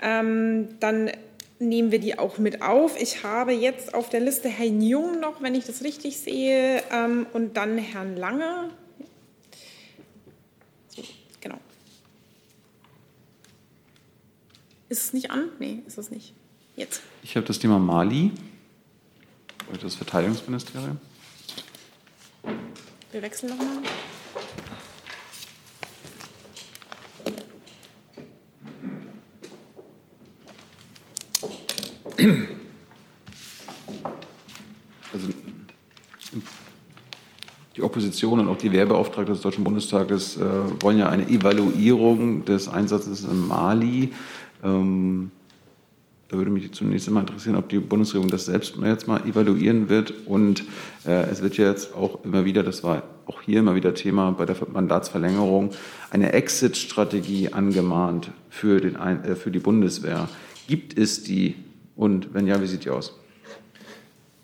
Ähm, 0.00 0.70
dann 0.80 1.12
nehmen 1.60 1.92
wir 1.92 2.00
die 2.00 2.18
auch 2.18 2.38
mit 2.38 2.62
auf. 2.62 3.00
Ich 3.00 3.22
habe 3.22 3.52
jetzt 3.52 3.94
auf 3.94 4.10
der 4.10 4.20
Liste 4.20 4.48
Herrn 4.48 4.82
Jung 4.82 5.20
noch, 5.20 5.40
wenn 5.40 5.54
ich 5.54 5.66
das 5.66 5.84
richtig 5.84 6.18
sehe, 6.18 6.82
ähm, 6.92 7.26
und 7.32 7.56
dann 7.56 7.78
Herrn 7.78 8.16
Lange. 8.16 8.70
Ist 14.92 15.04
es 15.04 15.12
nicht 15.14 15.30
an? 15.30 15.48
Nee, 15.58 15.82
ist 15.86 15.96
es 15.96 16.10
nicht. 16.10 16.34
Jetzt. 16.76 17.00
Ich 17.22 17.34
habe 17.34 17.46
das 17.46 17.58
Thema 17.58 17.78
Mali, 17.78 18.30
das 19.80 19.94
Verteidigungsministerium. 19.94 20.98
Wir 23.10 23.22
wechseln 23.22 23.56
nochmal. 23.56 23.78
Also 35.14 35.28
die 37.76 37.82
Opposition 37.82 38.40
und 38.40 38.48
auch 38.48 38.58
die 38.58 38.70
Wehrbeauftragte 38.70 39.32
des 39.32 39.40
Deutschen 39.40 39.64
Bundestages 39.64 40.36
äh, 40.36 40.42
wollen 40.82 40.98
ja 40.98 41.08
eine 41.08 41.26
Evaluierung 41.30 42.44
des 42.44 42.68
Einsatzes 42.68 43.24
in 43.24 43.48
Mali. 43.48 44.12
Ähm, 44.62 45.30
da 46.28 46.38
würde 46.38 46.50
mich 46.50 46.72
zunächst 46.72 47.08
einmal 47.08 47.24
interessieren, 47.24 47.56
ob 47.56 47.68
die 47.68 47.78
Bundesregierung 47.78 48.30
das 48.30 48.46
selbst 48.46 48.76
jetzt 48.82 49.06
mal 49.06 49.20
evaluieren 49.26 49.90
wird. 49.90 50.14
Und 50.26 50.64
äh, 51.06 51.28
es 51.30 51.42
wird 51.42 51.58
ja 51.58 51.68
jetzt 51.68 51.94
auch 51.94 52.24
immer 52.24 52.46
wieder, 52.46 52.62
das 52.62 52.82
war 52.82 53.02
auch 53.26 53.42
hier 53.42 53.60
immer 53.60 53.74
wieder 53.74 53.94
Thema 53.94 54.30
bei 54.32 54.46
der 54.46 54.56
Mandatsverlängerung, 54.72 55.70
eine 56.10 56.32
Exit-Strategie 56.32 57.52
angemahnt 57.52 58.30
für, 58.48 58.80
den, 58.80 58.96
äh, 58.96 59.36
für 59.36 59.50
die 59.50 59.58
Bundeswehr. 59.58 60.28
Gibt 60.68 60.96
es 60.96 61.22
die? 61.22 61.54
Und 61.96 62.32
wenn 62.32 62.46
ja, 62.46 62.60
wie 62.62 62.66
sieht 62.66 62.86
die 62.86 62.90
aus? 62.90 63.18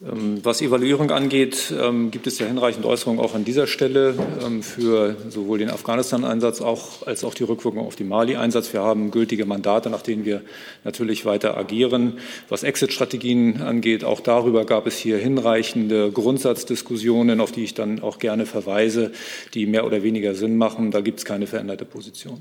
Ähm, 0.01 0.39
was 0.45 0.63
Evaluierung 0.63 1.11
angeht, 1.11 1.75
ähm, 1.77 2.13
gibt 2.13 2.29
es 2.29 2.39
ja 2.39 2.47
hinreichend 2.47 2.87
Äußerungen 2.87 3.21
auch 3.21 3.35
an 3.35 3.45
dieser 3.45 3.67
Stelle 3.67 4.15
ähm, 4.47 4.63
für 4.63 5.17
sowohl 5.29 5.59
den 5.59 5.71
Afghanistan-Einsatz 5.71 6.63
als 6.63 7.25
auch 7.25 7.35
die 7.35 7.43
Rückwirkung 7.43 7.85
auf 7.85 7.97
den 7.97 8.07
Mali-Einsatz. 8.07 8.73
Wir 8.73 8.83
haben 8.83 9.11
gültige 9.11 9.45
Mandate, 9.45 9.91
nach 9.91 10.03
denen 10.03 10.25
wir 10.25 10.43
natürlich 10.85 11.27
weiter 11.27 11.57
agieren. 11.57 12.19
Was 12.49 12.63
Exit-Strategien 12.63 13.61
angeht, 13.61 14.05
auch 14.05 14.21
darüber 14.21 14.65
gab 14.65 14.87
es 14.87 14.97
hier 14.97 15.19
hinreichende 15.19 16.13
Grundsatzdiskussionen, 16.13 17.41
auf 17.41 17.51
die 17.51 17.65
ich 17.65 17.75
dann 17.75 18.01
auch 18.01 18.21
gerne 18.21 18.47
verweise, 18.47 19.11
die 19.55 19.67
mehr 19.67 19.85
oder 19.85 20.05
weniger 20.05 20.37
Sinn 20.37 20.57
machen. 20.59 20.93
Da 20.93 21.01
gibt 21.01 21.19
es 21.19 21.25
keine 21.25 21.49
veränderte 21.49 21.85
Position. 21.85 22.39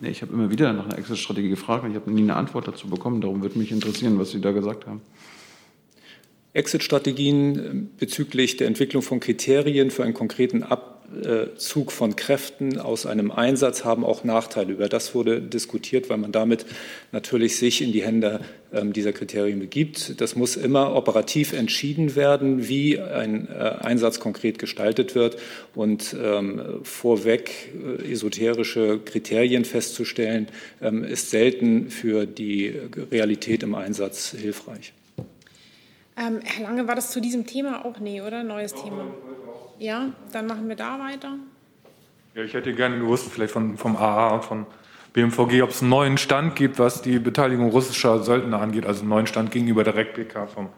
Nee, 0.00 0.08
ich 0.08 0.22
habe 0.22 0.32
immer 0.32 0.50
wieder 0.50 0.72
nach 0.72 0.86
einer 0.86 0.98
Exit-Strategie 0.98 1.50
gefragt 1.50 1.84
und 1.84 1.90
ich 1.90 1.96
habe 1.96 2.10
nie 2.10 2.22
eine 2.22 2.36
Antwort 2.36 2.66
dazu 2.66 2.88
bekommen. 2.88 3.20
Darum 3.20 3.42
würde 3.42 3.58
mich 3.58 3.70
interessieren, 3.70 4.18
was 4.18 4.30
Sie 4.30 4.40
da 4.40 4.50
gesagt 4.52 4.86
haben. 4.86 5.02
Exit-Strategien 6.54 7.58
äh, 7.58 7.88
bezüglich 7.98 8.56
der 8.56 8.66
Entwicklung 8.66 9.02
von 9.02 9.20
Kriterien 9.20 9.90
für 9.90 10.04
einen 10.04 10.14
konkreten 10.14 10.62
Abzug 10.62 11.92
von 11.92 12.16
Kräften 12.16 12.78
aus 12.78 13.04
einem 13.04 13.30
Einsatz 13.30 13.84
haben 13.84 14.04
auch 14.04 14.24
Nachteile. 14.24 14.72
Über 14.72 14.88
das 14.88 15.14
wurde 15.14 15.40
diskutiert, 15.42 16.08
weil 16.08 16.16
man 16.18 16.32
damit 16.32 16.64
natürlich 17.10 17.56
sich 17.56 17.82
in 17.82 17.92
die 17.92 18.02
Hände 18.02 18.40
ähm, 18.72 18.92
dieser 18.92 19.12
Kriterien 19.12 19.60
begibt. 19.60 20.20
Das 20.20 20.36
muss 20.36 20.56
immer 20.56 20.94
operativ 20.94 21.52
entschieden 21.52 22.16
werden, 22.16 22.68
wie 22.68 22.98
ein 22.98 23.48
äh, 23.48 23.52
Einsatz 23.52 24.20
konkret 24.20 24.58
gestaltet 24.58 25.14
wird 25.14 25.36
und 25.74 26.16
ähm, 26.22 26.80
vorweg 26.82 27.72
äh, 28.00 28.12
esoterische 28.12 29.00
Kriterien 29.04 29.64
festzustellen, 29.64 30.48
ähm, 30.80 31.04
ist 31.04 31.30
selten 31.30 31.90
für 31.90 32.26
die 32.26 32.74
Realität 33.10 33.62
im 33.62 33.74
Einsatz 33.74 34.34
hilfreich. 34.38 34.92
Ähm, 36.22 36.40
Herr 36.44 36.62
Lange, 36.62 36.86
war 36.86 36.94
das 36.94 37.10
zu 37.10 37.20
diesem 37.20 37.46
Thema 37.46 37.84
auch? 37.84 37.98
Nee, 37.98 38.20
oder? 38.20 38.44
Neues 38.44 38.74
Thema. 38.74 39.06
Ja, 39.78 40.12
dann 40.32 40.46
machen 40.46 40.68
wir 40.68 40.76
da 40.76 41.00
weiter. 41.00 41.36
Ja, 42.34 42.44
ich 42.44 42.54
hätte 42.54 42.72
gerne 42.72 42.98
gewusst, 42.98 43.28
vielleicht 43.28 43.52
von, 43.52 43.76
vom 43.76 43.96
AA 43.96 44.34
und 44.34 44.44
von 44.44 44.66
BMVG, 45.14 45.62
ob 45.62 45.70
es 45.70 45.80
einen 45.80 45.90
neuen 45.90 46.18
Stand 46.18 46.54
gibt, 46.54 46.78
was 46.78 47.02
die 47.02 47.18
Beteiligung 47.18 47.70
russischer 47.70 48.22
Söldner 48.22 48.60
angeht, 48.60 48.86
also 48.86 49.00
einen 49.00 49.10
neuen 49.10 49.26
Stand 49.26 49.50
gegenüber 49.50 49.82
der 49.82 49.96
REC-PK 49.96 50.46
vom, 50.46 50.68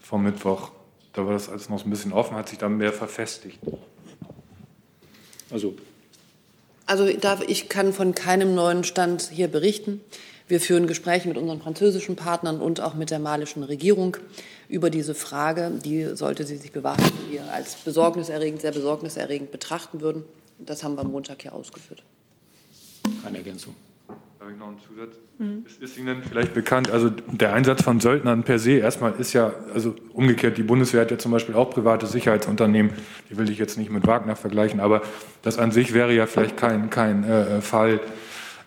vom 0.00 0.22
Mittwoch. 0.22 0.70
Da 1.12 1.26
war 1.26 1.32
das 1.32 1.48
alles 1.48 1.68
noch 1.68 1.80
so 1.80 1.86
ein 1.86 1.90
bisschen 1.90 2.12
offen, 2.12 2.36
hat 2.36 2.48
sich 2.48 2.58
dann 2.58 2.76
mehr 2.76 2.92
verfestigt. 2.92 3.58
Also, 5.50 5.74
also 6.86 7.06
ich 7.46 7.68
kann 7.68 7.92
von 7.92 8.14
keinem 8.14 8.54
neuen 8.54 8.84
Stand 8.84 9.30
hier 9.32 9.48
berichten. 9.48 10.00
Wir 10.48 10.60
führen 10.60 10.86
Gespräche 10.86 11.28
mit 11.28 11.36
unseren 11.38 11.60
französischen 11.60 12.14
Partnern 12.14 12.60
und 12.60 12.80
auch 12.80 12.94
mit 12.94 13.10
der 13.10 13.18
malischen 13.18 13.64
Regierung 13.64 14.16
über 14.68 14.90
diese 14.90 15.14
Frage. 15.14 15.72
Die 15.84 16.04
sollte 16.14 16.44
sie 16.44 16.56
sich 16.56 16.70
bewahren, 16.70 17.02
die 17.26 17.34
wir 17.34 17.52
als 17.52 17.74
besorgniserregend, 17.74 18.60
sehr 18.60 18.72
besorgniserregend 18.72 19.50
betrachten 19.50 20.00
würden. 20.00 20.22
Das 20.58 20.84
haben 20.84 20.94
wir 20.94 21.00
am 21.00 21.10
Montag 21.10 21.42
hier 21.42 21.52
ausgeführt. 21.52 22.04
Keine 23.24 23.38
Ergänzung. 23.38 23.74
Habe 24.38 24.52
ich 24.52 24.58
noch 24.58 24.68
einen 24.68 24.78
Zusatz? 24.78 25.16
Mhm. 25.38 25.66
Ist, 25.66 25.82
ist 25.82 25.98
Ihnen 25.98 26.22
vielleicht 26.22 26.54
bekannt, 26.54 26.90
also 26.90 27.10
der 27.10 27.52
Einsatz 27.52 27.82
von 27.82 27.98
Söldnern 27.98 28.44
per 28.44 28.60
se 28.60 28.78
erstmal 28.78 29.14
ist 29.18 29.32
ja, 29.32 29.52
also 29.74 29.96
umgekehrt, 30.12 30.56
die 30.56 30.62
Bundeswehr 30.62 31.00
hat 31.00 31.10
ja 31.10 31.18
zum 31.18 31.32
Beispiel 31.32 31.56
auch 31.56 31.70
private 31.70 32.06
Sicherheitsunternehmen, 32.06 32.92
die 33.28 33.36
will 33.36 33.50
ich 33.50 33.58
jetzt 33.58 33.76
nicht 33.76 33.90
mit 33.90 34.06
Wagner 34.06 34.36
vergleichen, 34.36 34.78
aber 34.78 35.02
das 35.42 35.58
an 35.58 35.72
sich 35.72 35.92
wäre 35.92 36.14
ja 36.14 36.26
vielleicht 36.26 36.56
kein, 36.56 36.90
kein 36.90 37.24
äh, 37.24 37.60
Fall, 37.60 38.00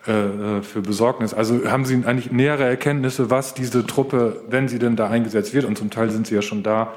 äh, 0.06 0.62
für 0.62 0.80
Besorgnis. 0.80 1.34
Also 1.34 1.70
haben 1.70 1.84
Sie 1.84 1.94
eigentlich 2.06 2.32
nähere 2.32 2.64
Erkenntnisse, 2.64 3.28
was 3.28 3.52
diese 3.52 3.86
Truppe, 3.86 4.42
wenn 4.48 4.66
sie 4.66 4.78
denn 4.78 4.96
da 4.96 5.08
eingesetzt 5.08 5.52
wird, 5.52 5.66
und 5.66 5.76
zum 5.76 5.90
Teil 5.90 6.10
sind 6.10 6.26
sie 6.26 6.34
ja 6.34 6.40
schon 6.40 6.62
da, 6.62 6.94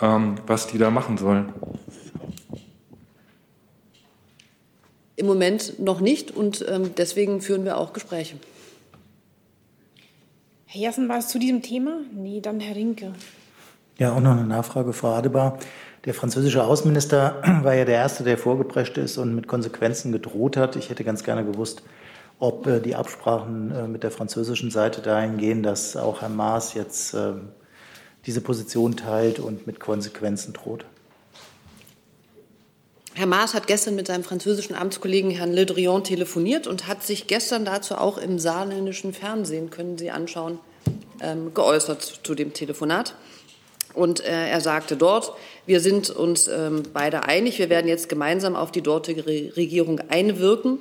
ähm, 0.00 0.36
was 0.46 0.68
die 0.68 0.78
da 0.78 0.90
machen 0.90 1.18
sollen? 1.18 1.52
Im 5.16 5.26
Moment 5.26 5.80
noch 5.80 6.00
nicht 6.00 6.30
und 6.30 6.64
ähm, 6.68 6.92
deswegen 6.96 7.40
führen 7.40 7.64
wir 7.64 7.76
auch 7.76 7.92
Gespräche. 7.92 8.36
Herr 10.66 10.82
Jassen, 10.82 11.08
war 11.08 11.18
es 11.18 11.26
zu 11.26 11.40
diesem 11.40 11.62
Thema? 11.62 12.02
Nee, 12.14 12.40
dann 12.40 12.60
Herr 12.60 12.76
Rinke. 12.76 13.14
Ja, 13.98 14.12
auch 14.12 14.20
noch 14.20 14.30
eine 14.30 14.46
Nachfrage, 14.46 14.92
Frau 14.92 15.14
Adebar. 15.14 15.58
Der 16.04 16.14
französische 16.14 16.62
Außenminister 16.62 17.42
war 17.64 17.74
ja 17.74 17.84
der 17.84 17.96
Erste, 17.96 18.22
der 18.22 18.38
vorgeprescht 18.38 18.96
ist 18.96 19.18
und 19.18 19.34
mit 19.34 19.48
Konsequenzen 19.48 20.12
gedroht 20.12 20.56
hat. 20.56 20.76
Ich 20.76 20.88
hätte 20.88 21.02
ganz 21.02 21.24
gerne 21.24 21.44
gewusst, 21.44 21.82
ob 22.38 22.66
äh, 22.66 22.80
die 22.80 22.94
Absprachen 22.94 23.72
äh, 23.72 23.88
mit 23.88 24.02
der 24.02 24.10
französischen 24.10 24.70
Seite 24.70 25.00
dahin 25.02 25.38
gehen, 25.38 25.62
dass 25.62 25.96
auch 25.96 26.22
Herr 26.22 26.28
Maas 26.28 26.74
jetzt 26.74 27.14
äh, 27.14 27.32
diese 28.26 28.40
Position 28.40 28.96
teilt 28.96 29.38
und 29.38 29.66
mit 29.66 29.80
Konsequenzen 29.80 30.52
droht. 30.52 30.84
Herr 33.14 33.26
Maas 33.26 33.54
hat 33.54 33.66
gestern 33.66 33.96
mit 33.96 34.06
seinem 34.06 34.22
französischen 34.22 34.76
Amtskollegen 34.76 35.32
Herrn 35.32 35.52
Le 35.52 35.66
Drian 35.66 36.04
telefoniert 36.04 36.68
und 36.68 36.86
hat 36.86 37.02
sich 37.02 37.26
gestern 37.26 37.64
dazu 37.64 37.96
auch 37.96 38.16
im 38.16 38.38
saarländischen 38.38 39.12
Fernsehen, 39.12 39.70
können 39.70 39.98
Sie 39.98 40.12
anschauen, 40.12 40.60
ähm, 41.20 41.52
geäußert 41.52 42.20
zu 42.22 42.36
dem 42.36 42.52
Telefonat. 42.52 43.16
Und 43.94 44.20
äh, 44.20 44.48
er 44.48 44.60
sagte 44.60 44.96
dort, 44.96 45.32
wir 45.66 45.80
sind 45.80 46.10
uns 46.10 46.46
ähm, 46.46 46.84
beide 46.92 47.24
einig, 47.24 47.58
wir 47.58 47.70
werden 47.70 47.88
jetzt 47.88 48.08
gemeinsam 48.08 48.54
auf 48.54 48.70
die 48.70 48.82
dortige 48.82 49.26
Regierung 49.26 50.00
einwirken 50.08 50.78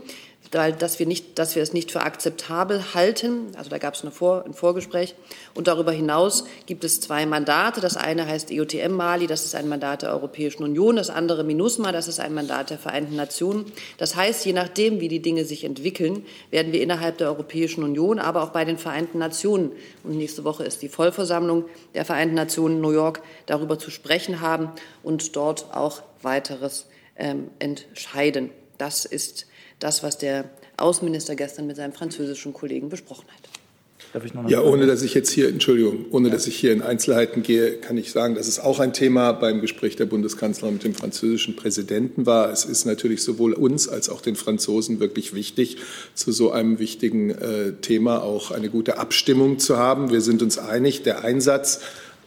dass 0.51 0.99
wir, 0.99 1.05
nicht, 1.05 1.37
dass 1.39 1.55
wir 1.55 1.63
es 1.63 1.73
nicht 1.73 1.91
für 1.91 2.01
akzeptabel 2.01 2.93
halten. 2.93 3.47
Also 3.57 3.69
da 3.69 3.77
gab 3.77 3.95
es 3.95 4.03
Vor, 4.11 4.45
ein 4.45 4.53
Vorgespräch. 4.53 5.15
Und 5.53 5.67
darüber 5.67 5.91
hinaus 5.91 6.45
gibt 6.65 6.83
es 6.83 7.01
zwei 7.01 7.25
Mandate. 7.25 7.81
Das 7.81 7.97
eine 7.97 8.25
heißt 8.27 8.51
EUTM 8.51 8.93
Mali, 8.93 9.27
das 9.27 9.45
ist 9.45 9.55
ein 9.55 9.67
Mandat 9.67 10.03
der 10.03 10.11
Europäischen 10.11 10.63
Union. 10.63 10.95
Das 10.95 11.09
andere 11.09 11.43
MINUSMA, 11.43 11.91
das 11.91 12.07
ist 12.07 12.19
ein 12.19 12.33
Mandat 12.33 12.69
der 12.69 12.77
Vereinten 12.77 13.15
Nationen. 13.15 13.71
Das 13.97 14.15
heißt, 14.15 14.45
je 14.45 14.53
nachdem, 14.53 14.99
wie 14.99 15.07
die 15.07 15.21
Dinge 15.21 15.45
sich 15.45 15.63
entwickeln, 15.63 16.25
werden 16.51 16.71
wir 16.71 16.81
innerhalb 16.81 17.17
der 17.17 17.27
Europäischen 17.27 17.83
Union, 17.83 18.19
aber 18.19 18.43
auch 18.43 18.49
bei 18.49 18.65
den 18.65 18.77
Vereinten 18.77 19.17
Nationen, 19.17 19.71
und 20.03 20.17
nächste 20.17 20.43
Woche 20.43 20.63
ist 20.63 20.81
die 20.81 20.89
Vollversammlung 20.89 21.65
der 21.93 22.05
Vereinten 22.05 22.35
Nationen 22.35 22.75
in 22.75 22.81
New 22.81 22.91
York, 22.91 23.21
darüber 23.45 23.77
zu 23.79 23.91
sprechen 23.91 24.41
haben 24.41 24.71
und 25.03 25.35
dort 25.35 25.73
auch 25.73 26.01
weiteres 26.21 26.85
ähm, 27.17 27.49
entscheiden. 27.59 28.51
Das 28.77 29.05
ist 29.05 29.47
das, 29.79 30.03
was 30.03 30.17
der 30.17 30.45
Außenminister 30.77 31.35
gestern 31.35 31.67
mit 31.67 31.75
seinem 31.75 31.93
französischen 31.93 32.53
Kollegen 32.53 32.89
besprochen 32.89 33.25
hat. 33.27 34.49
ja, 34.49 34.61
ohne 34.61 34.87
dass 34.87 35.01
ich 35.01 35.13
jetzt 35.13 35.29
hier, 35.31 35.49
Entschuldigung, 35.49 36.05
ohne 36.11 36.29
ja. 36.29 36.33
dass 36.33 36.47
ich 36.47 36.55
hier 36.55 36.71
in 36.71 36.81
Einzelheiten 36.81 37.43
gehe, 37.43 37.73
kann 37.77 37.97
ich 37.97 38.11
sagen, 38.11 38.35
dass 38.35 38.47
es 38.47 38.59
auch 38.59 38.79
ein 38.79 38.93
Thema 38.93 39.33
beim 39.33 39.59
Gespräch 39.59 39.95
der 39.95 40.05
Bundeskanzlerin 40.05 40.75
mit 40.75 40.83
dem 40.83 40.95
französischen 40.95 41.55
Präsidenten 41.55 42.25
war. 42.25 42.51
Es 42.51 42.65
ist 42.65 42.85
natürlich 42.85 43.21
sowohl 43.21 43.53
uns 43.53 43.87
als 43.87 44.09
auch 44.09 44.21
den 44.21 44.35
Franzosen 44.35 44.99
wirklich 44.99 45.33
wichtig, 45.33 45.77
zu 46.13 46.31
so 46.31 46.51
einem 46.51 46.79
wichtigen 46.79 47.31
äh, 47.31 47.73
Thema 47.81 48.23
auch 48.23 48.51
eine 48.51 48.69
gute 48.69 48.97
Abstimmung 48.97 49.59
zu 49.59 49.77
haben. 49.77 50.09
Wir 50.11 50.21
sind 50.21 50.41
uns 50.41 50.57
einig, 50.57 51.03
der 51.03 51.23
Einsatz 51.23 51.81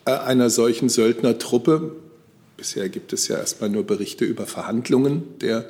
äh, 0.04 0.12
einer 0.12 0.50
solchen 0.50 0.88
Söldnertruppe, 0.88 1.96
bisher 2.56 2.90
gibt 2.90 3.12
es 3.14 3.26
ja 3.26 3.38
erstmal 3.38 3.70
nur 3.70 3.84
Berichte 3.84 4.26
über 4.26 4.46
Verhandlungen 4.46 5.22
der 5.40 5.64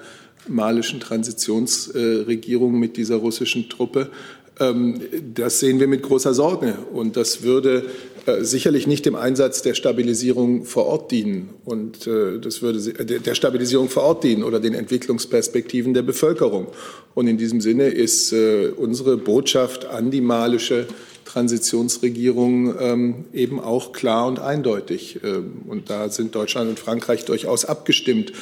malischen 0.48 1.00
Transitionsregierung 1.00 2.78
mit 2.78 2.96
dieser 2.96 3.16
russischen 3.16 3.68
Truppe. 3.68 4.10
Ähm, 4.58 5.00
das 5.34 5.60
sehen 5.60 5.80
wir 5.80 5.88
mit 5.88 6.02
großer 6.02 6.34
Sorge 6.34 6.78
und 6.92 7.16
das 7.16 7.42
würde 7.42 7.84
äh, 8.26 8.44
sicherlich 8.44 8.86
nicht 8.86 9.06
dem 9.06 9.16
Einsatz 9.16 9.62
der 9.62 9.74
Stabilisierung 9.74 10.66
vor 10.66 10.86
Ort 10.86 11.10
dienen 11.10 11.50
und 11.64 12.06
äh, 12.06 12.38
das 12.38 12.60
würde 12.60 12.78
äh, 12.78 13.20
der 13.20 13.34
Stabilisierung 13.34 13.88
vor 13.88 14.02
Ort 14.02 14.24
dienen 14.24 14.42
oder 14.42 14.60
den 14.60 14.74
Entwicklungsperspektiven 14.74 15.94
der 15.94 16.02
Bevölkerung. 16.02 16.68
Und 17.14 17.26
in 17.26 17.38
diesem 17.38 17.60
Sinne 17.60 17.88
ist 17.88 18.32
unsere 18.32 19.16
Botschaft 19.16 19.84
an 19.84 20.12
die 20.12 20.20
malische 20.20 20.86
Transitionsregierung 21.30 22.74
ähm, 22.80 23.24
eben 23.32 23.60
auch 23.60 23.92
klar 23.92 24.26
und 24.26 24.40
eindeutig. 24.40 25.20
Ähm, 25.22 25.62
und 25.68 25.88
da 25.88 26.08
sind 26.08 26.34
Deutschland 26.34 26.68
und 26.68 26.78
Frankreich 26.80 27.24
durchaus 27.24 27.64
abgestimmt. 27.64 28.32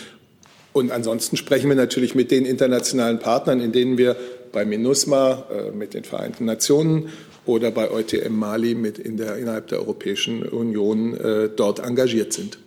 Und 0.72 0.92
ansonsten 0.92 1.36
sprechen 1.36 1.68
wir 1.68 1.76
natürlich 1.76 2.14
mit 2.14 2.30
den 2.30 2.44
internationalen 2.44 3.18
Partnern, 3.18 3.60
in 3.60 3.72
denen 3.72 3.98
wir 3.98 4.16
bei 4.52 4.64
MINUSMA, 4.64 5.44
äh, 5.50 5.70
mit 5.72 5.94
den 5.94 6.04
Vereinten 6.04 6.44
Nationen 6.44 7.08
oder 7.46 7.70
bei 7.70 7.90
EUTM 7.90 8.34
Mali 8.34 8.74
mit 8.74 8.98
in 8.98 9.16
der, 9.16 9.36
innerhalb 9.36 9.68
der 9.68 9.78
Europäischen 9.78 10.42
Union 10.42 11.14
äh, 11.14 11.48
dort 11.48 11.80
engagiert 11.80 12.32
sind. 12.32 12.58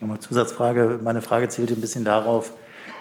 Nochmal 0.00 0.18
Zusatzfrage. 0.18 0.98
Meine 1.02 1.22
Frage 1.22 1.48
zielt 1.48 1.70
ein 1.70 1.80
bisschen 1.80 2.04
darauf, 2.04 2.52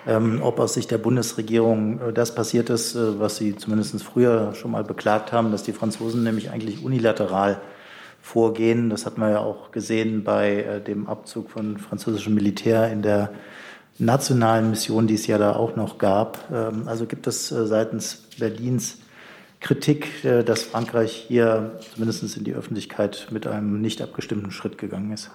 ähm, 0.05 0.41
ob 0.43 0.59
aus 0.59 0.73
Sicht 0.73 0.91
der 0.91 0.97
Bundesregierung 0.97 1.99
äh, 1.99 2.13
das 2.13 2.35
passiert 2.35 2.69
ist, 2.69 2.95
äh, 2.95 3.19
was 3.19 3.37
Sie 3.37 3.55
zumindest 3.55 4.01
früher 4.03 4.53
schon 4.53 4.71
mal 4.71 4.83
beklagt 4.83 5.31
haben, 5.31 5.51
dass 5.51 5.63
die 5.63 5.73
Franzosen 5.73 6.23
nämlich 6.23 6.51
eigentlich 6.51 6.83
unilateral 6.83 7.61
vorgehen. 8.21 8.89
Das 8.89 9.05
hat 9.05 9.17
man 9.17 9.31
ja 9.31 9.39
auch 9.39 9.71
gesehen 9.71 10.23
bei 10.23 10.63
äh, 10.63 10.81
dem 10.81 11.07
Abzug 11.07 11.49
von 11.49 11.77
französischem 11.77 12.33
Militär 12.33 12.91
in 12.91 13.01
der 13.01 13.31
nationalen 13.99 14.69
Mission, 14.71 15.07
die 15.07 15.13
es 15.13 15.27
ja 15.27 15.37
da 15.37 15.55
auch 15.55 15.75
noch 15.75 15.97
gab. 15.97 16.49
Ähm, 16.51 16.87
also 16.87 17.05
gibt 17.05 17.27
es 17.27 17.49
seitens 17.49 18.23
Berlins 18.39 18.97
Kritik, 19.61 20.07
dass 20.23 20.63
Frankreich 20.63 21.25
hier 21.27 21.77
zumindest 21.93 22.37
in 22.37 22.45
die 22.45 22.53
Öffentlichkeit 22.53 23.27
mit 23.29 23.45
einem 23.45 23.81
nicht 23.81 24.01
abgestimmten 24.01 24.51
Schritt 24.51 24.77
gegangen 24.77 25.11
ist? 25.11 25.31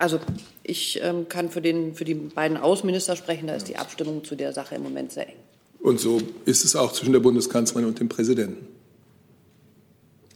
Also 0.00 0.18
ich 0.62 0.98
ähm, 1.02 1.28
kann 1.28 1.50
für, 1.50 1.60
den, 1.60 1.94
für 1.94 2.04
die 2.04 2.14
beiden 2.14 2.56
Außenminister 2.56 3.16
sprechen, 3.16 3.46
da 3.48 3.54
ist 3.54 3.68
die 3.68 3.76
Abstimmung 3.76 4.24
zu 4.24 4.34
der 4.34 4.54
Sache 4.54 4.74
im 4.74 4.82
Moment 4.82 5.12
sehr 5.12 5.28
eng. 5.28 5.36
Und 5.78 6.00
so 6.00 6.22
ist 6.46 6.64
es 6.64 6.74
auch 6.74 6.92
zwischen 6.92 7.12
der 7.12 7.20
Bundeskanzlerin 7.20 7.86
und 7.86 8.00
dem 8.00 8.08
Präsidenten. 8.08 8.66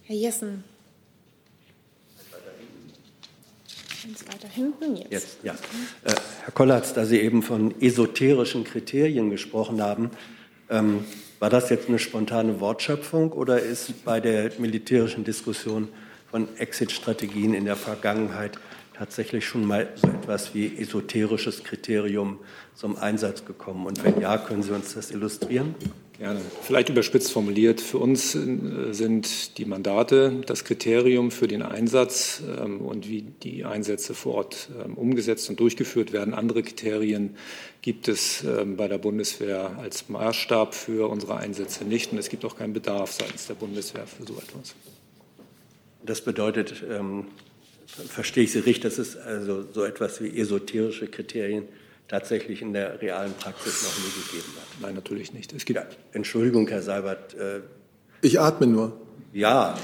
Herr 0.03 0.15
Jessen. 0.15 0.63
Weiter 4.27 4.47
hinten 4.47 4.95
jetzt. 4.97 5.11
jetzt 5.11 5.37
ja. 5.43 5.53
Äh, 6.03 6.13
Herr 6.43 6.53
Kollatz, 6.53 6.93
da 6.93 7.05
Sie 7.05 7.19
eben 7.19 7.43
von 7.43 7.79
esoterischen 7.81 8.63
Kriterien 8.63 9.29
gesprochen 9.29 9.81
haben, 9.81 10.11
ähm, 10.69 11.05
war 11.39 11.49
das 11.49 11.69
jetzt 11.69 11.89
eine 11.89 11.99
spontane 11.99 12.59
Wortschöpfung 12.59 13.31
oder 13.31 13.59
ist 13.59 14.05
bei 14.05 14.19
der 14.19 14.51
militärischen 14.57 15.23
Diskussion 15.23 15.89
von 16.29 16.47
Exit-Strategien 16.57 17.53
in 17.53 17.65
der 17.65 17.75
Vergangenheit 17.75 18.57
tatsächlich 18.93 19.45
schon 19.45 19.65
mal 19.65 19.89
so 19.95 20.07
etwas 20.07 20.53
wie 20.53 20.77
esoterisches 20.77 21.63
Kriterium 21.63 22.39
zum 22.73 22.97
Einsatz 22.97 23.45
gekommen? 23.45 23.85
Und 23.85 24.03
wenn 24.03 24.21
ja, 24.21 24.37
können 24.37 24.63
Sie 24.63 24.71
uns 24.71 24.93
das 24.93 25.11
illustrieren? 25.11 25.75
Gerne. 26.17 26.39
Vielleicht 26.61 26.87
überspitzt 26.87 27.31
formuliert. 27.31 27.81
Für 27.81 27.97
uns 27.97 28.35
äh, 28.35 28.93
sind 28.93 29.57
die 29.57 29.65
Mandate 29.65 30.41
das 30.45 30.63
Kriterium 30.63 31.29
für 31.29 31.47
den 31.47 31.61
Einsatz 31.61 32.41
ähm, 32.57 32.79
und 32.79 33.09
wie 33.09 33.21
die 33.21 33.65
Einsätze 33.65 34.13
vor 34.13 34.35
Ort 34.35 34.69
ähm, 34.83 34.93
umgesetzt 34.93 35.49
und 35.49 35.59
durchgeführt 35.59 36.13
werden. 36.13 36.33
Andere 36.33 36.63
Kriterien 36.63 37.35
gibt 37.81 38.07
es 38.07 38.45
ähm, 38.45 38.77
bei 38.77 38.87
der 38.87 38.97
Bundeswehr 38.97 39.77
als 39.77 40.07
Maßstab 40.07 40.73
für 40.73 41.09
unsere 41.09 41.35
Einsätze 41.35 41.83
nicht. 41.83 42.13
Und 42.13 42.17
es 42.17 42.29
gibt 42.29 42.45
auch 42.45 42.57
keinen 42.57 42.73
Bedarf 42.73 43.11
seitens 43.11 43.47
der 43.47 43.55
Bundeswehr 43.55 44.07
für 44.07 44.25
so 44.25 44.35
etwas. 44.35 44.73
Das 46.05 46.21
bedeutet, 46.21 46.85
verstehe 47.87 48.43
ich 48.43 48.51
Sie 48.51 48.59
richtig, 48.59 48.81
dass 48.81 48.99
es 48.99 49.17
also 49.17 49.65
so 49.73 49.83
etwas 49.83 50.21
wie 50.21 50.39
esoterische 50.39 51.07
Kriterien 51.07 51.63
tatsächlich 52.07 52.61
in 52.61 52.73
der 52.73 53.01
realen 53.01 53.33
Praxis 53.33 53.83
noch 53.83 53.97
nie 53.97 54.23
gegeben 54.23 54.53
hat. 54.57 54.81
Nein, 54.81 54.95
natürlich 54.95 55.33
nicht. 55.33 55.53
Es 55.53 55.65
gibt 55.65 55.79
ja, 55.79 55.85
Entschuldigung, 56.13 56.67
Herr 56.67 56.81
Seibert. 56.81 57.33
Äh, 57.33 57.61
ich 58.21 58.39
atme 58.39 58.67
nur. 58.67 59.01
Ja, 59.33 59.75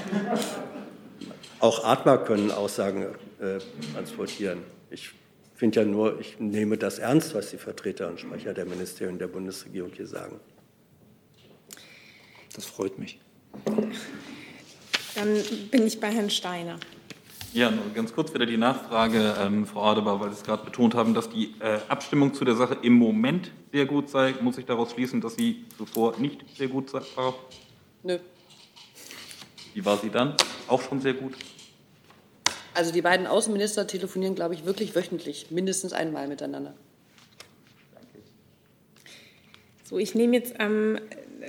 auch 1.62 1.84
Atmer 1.84 2.18
können 2.18 2.50
Aussagen 2.50 3.06
äh, 3.40 3.58
transportieren. 3.94 4.64
Ich 4.90 5.10
finde 5.54 5.80
ja 5.80 5.86
nur, 5.86 6.18
ich 6.18 6.40
nehme 6.40 6.76
das 6.76 6.98
ernst, 6.98 7.36
was 7.36 7.50
die 7.50 7.56
Vertreter 7.56 8.08
und 8.08 8.18
Sprecher 8.18 8.52
der 8.52 8.64
Ministerien 8.64 9.16
der 9.16 9.28
Bundesregierung 9.28 9.92
hier 9.94 10.08
sagen. 10.08 10.40
Das 12.56 12.64
freut 12.64 12.98
mich. 12.98 13.20
Dann 15.14 15.36
bin 15.70 15.86
ich 15.86 16.00
bei 16.00 16.10
Herrn 16.10 16.30
Steiner. 16.30 16.80
Ja, 17.54 17.70
nur 17.70 17.84
ganz 17.94 18.14
kurz 18.14 18.32
wieder 18.32 18.46
die 18.46 18.56
Nachfrage, 18.56 19.34
ähm, 19.38 19.66
Frau 19.66 19.82
Adebar, 19.82 20.18
weil 20.20 20.30
Sie 20.30 20.36
es 20.36 20.42
gerade 20.42 20.64
betont 20.64 20.94
haben, 20.94 21.12
dass 21.12 21.28
die 21.28 21.54
äh, 21.60 21.80
Abstimmung 21.88 22.32
zu 22.32 22.46
der 22.46 22.54
Sache 22.54 22.78
im 22.80 22.94
Moment 22.94 23.50
sehr 23.72 23.84
gut 23.84 24.08
sei. 24.08 24.34
Muss 24.40 24.56
ich 24.56 24.64
daraus 24.64 24.92
schließen, 24.92 25.20
dass 25.20 25.34
sie 25.34 25.66
zuvor 25.76 26.18
nicht 26.18 26.40
sehr 26.56 26.68
gut 26.68 26.90
war? 26.94 27.34
Nö. 28.04 28.18
Wie 29.74 29.84
war 29.84 29.98
sie 29.98 30.08
dann? 30.08 30.34
Auch 30.66 30.80
schon 30.80 31.02
sehr 31.02 31.12
gut? 31.12 31.34
Also 32.72 32.90
die 32.90 33.02
beiden 33.02 33.26
Außenminister 33.26 33.86
telefonieren, 33.86 34.34
glaube 34.34 34.54
ich, 34.54 34.64
wirklich 34.64 34.94
wöchentlich, 34.94 35.50
mindestens 35.50 35.92
einmal 35.92 36.28
miteinander. 36.28 36.72
So, 39.84 39.98
ich 39.98 40.14
nehme 40.14 40.36
jetzt 40.36 40.54
ähm, 40.58 40.98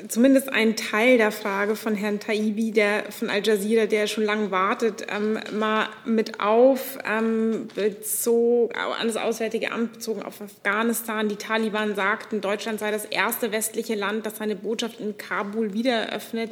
zumindest 0.07 0.49
einen 0.49 0.75
Teil 0.75 1.17
der 1.17 1.31
Frage 1.31 1.75
von 1.75 1.95
Herrn 1.95 2.19
Taibi, 2.19 2.71
der 2.71 3.11
von 3.11 3.29
Al 3.29 3.45
Jazeera, 3.45 3.85
der 3.85 4.07
schon 4.07 4.23
lange 4.23 4.51
wartet, 4.51 5.07
ähm, 5.13 5.39
mal 5.51 5.87
mit 6.05 6.39
auf, 6.39 6.97
ähm, 7.05 7.67
bezog, 7.75 8.73
an 8.77 9.07
das 9.07 9.17
Auswärtige 9.17 9.71
Amt 9.71 9.93
bezogen 9.93 10.23
auf 10.23 10.41
Afghanistan. 10.41 11.29
Die 11.29 11.35
Taliban 11.35 11.95
sagten, 11.95 12.41
Deutschland 12.41 12.79
sei 12.79 12.91
das 12.91 13.05
erste 13.05 13.51
westliche 13.51 13.95
Land, 13.95 14.25
das 14.25 14.37
seine 14.37 14.55
Botschaft 14.55 14.99
in 14.99 15.17
Kabul 15.17 15.73
wieder 15.73 15.93
eröffnet. 15.93 16.51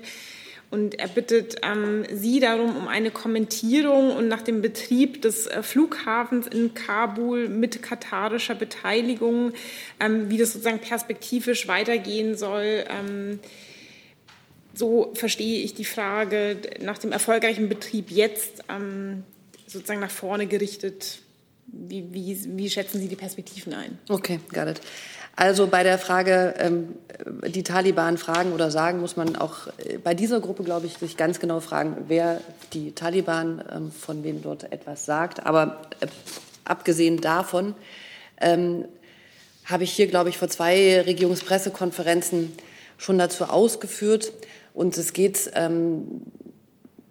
Und 0.71 0.97
er 0.97 1.09
bittet 1.09 1.57
ähm, 1.63 2.05
Sie 2.13 2.39
darum 2.39 2.77
um 2.77 2.87
eine 2.87 3.11
Kommentierung 3.11 4.15
und 4.15 4.29
nach 4.29 4.41
dem 4.41 4.61
Betrieb 4.61 5.21
des 5.21 5.45
äh, 5.47 5.61
Flughafens 5.63 6.47
in 6.47 6.73
Kabul 6.73 7.49
mit 7.49 7.83
katarischer 7.83 8.55
Beteiligung, 8.55 9.51
ähm, 9.99 10.29
wie 10.29 10.37
das 10.37 10.53
sozusagen 10.53 10.79
perspektivisch 10.79 11.67
weitergehen 11.67 12.37
soll. 12.37 12.85
Ähm, 12.89 13.39
so 14.73 15.11
verstehe 15.13 15.61
ich 15.61 15.73
die 15.73 15.83
Frage 15.83 16.57
nach 16.79 16.97
dem 16.97 17.11
erfolgreichen 17.11 17.67
Betrieb 17.67 18.09
jetzt 18.09 18.63
ähm, 18.69 19.23
sozusagen 19.67 19.99
nach 19.99 20.09
vorne 20.09 20.47
gerichtet. 20.47 21.19
Wie, 21.67 22.13
wie, 22.13 22.37
wie 22.57 22.69
schätzen 22.69 23.01
Sie 23.01 23.09
die 23.09 23.17
Perspektiven 23.17 23.73
ein? 23.73 23.97
Okay, 24.07 24.39
got 24.53 24.67
it. 24.67 24.81
Also 25.41 25.65
bei 25.65 25.81
der 25.81 25.97
Frage, 25.97 26.53
ähm, 26.59 26.89
die 27.47 27.63
Taliban 27.63 28.19
fragen 28.19 28.53
oder 28.53 28.69
sagen, 28.69 29.01
muss 29.01 29.17
man 29.17 29.35
auch 29.35 29.65
äh, 29.79 29.97
bei 29.97 30.13
dieser 30.13 30.39
Gruppe, 30.39 30.63
glaube 30.63 30.85
ich, 30.85 30.99
sich 30.99 31.17
ganz 31.17 31.39
genau 31.39 31.61
fragen, 31.61 32.05
wer 32.07 32.41
die 32.73 32.91
Taliban 32.91 33.63
ähm, 33.75 33.91
von 33.91 34.23
wem 34.23 34.43
dort 34.43 34.71
etwas 34.71 35.07
sagt. 35.07 35.43
Aber 35.43 35.81
äh, 35.99 36.05
abgesehen 36.63 37.21
davon 37.21 37.73
ähm, 38.39 38.85
habe 39.65 39.83
ich 39.83 39.93
hier, 39.93 40.05
glaube 40.05 40.29
ich, 40.29 40.37
vor 40.37 40.47
zwei 40.47 41.01
Regierungspressekonferenzen 41.01 42.53
schon 42.99 43.17
dazu 43.17 43.45
ausgeführt. 43.45 44.33
Und 44.75 44.95
es 44.95 45.11
geht 45.11 45.49
ähm, 45.55 46.21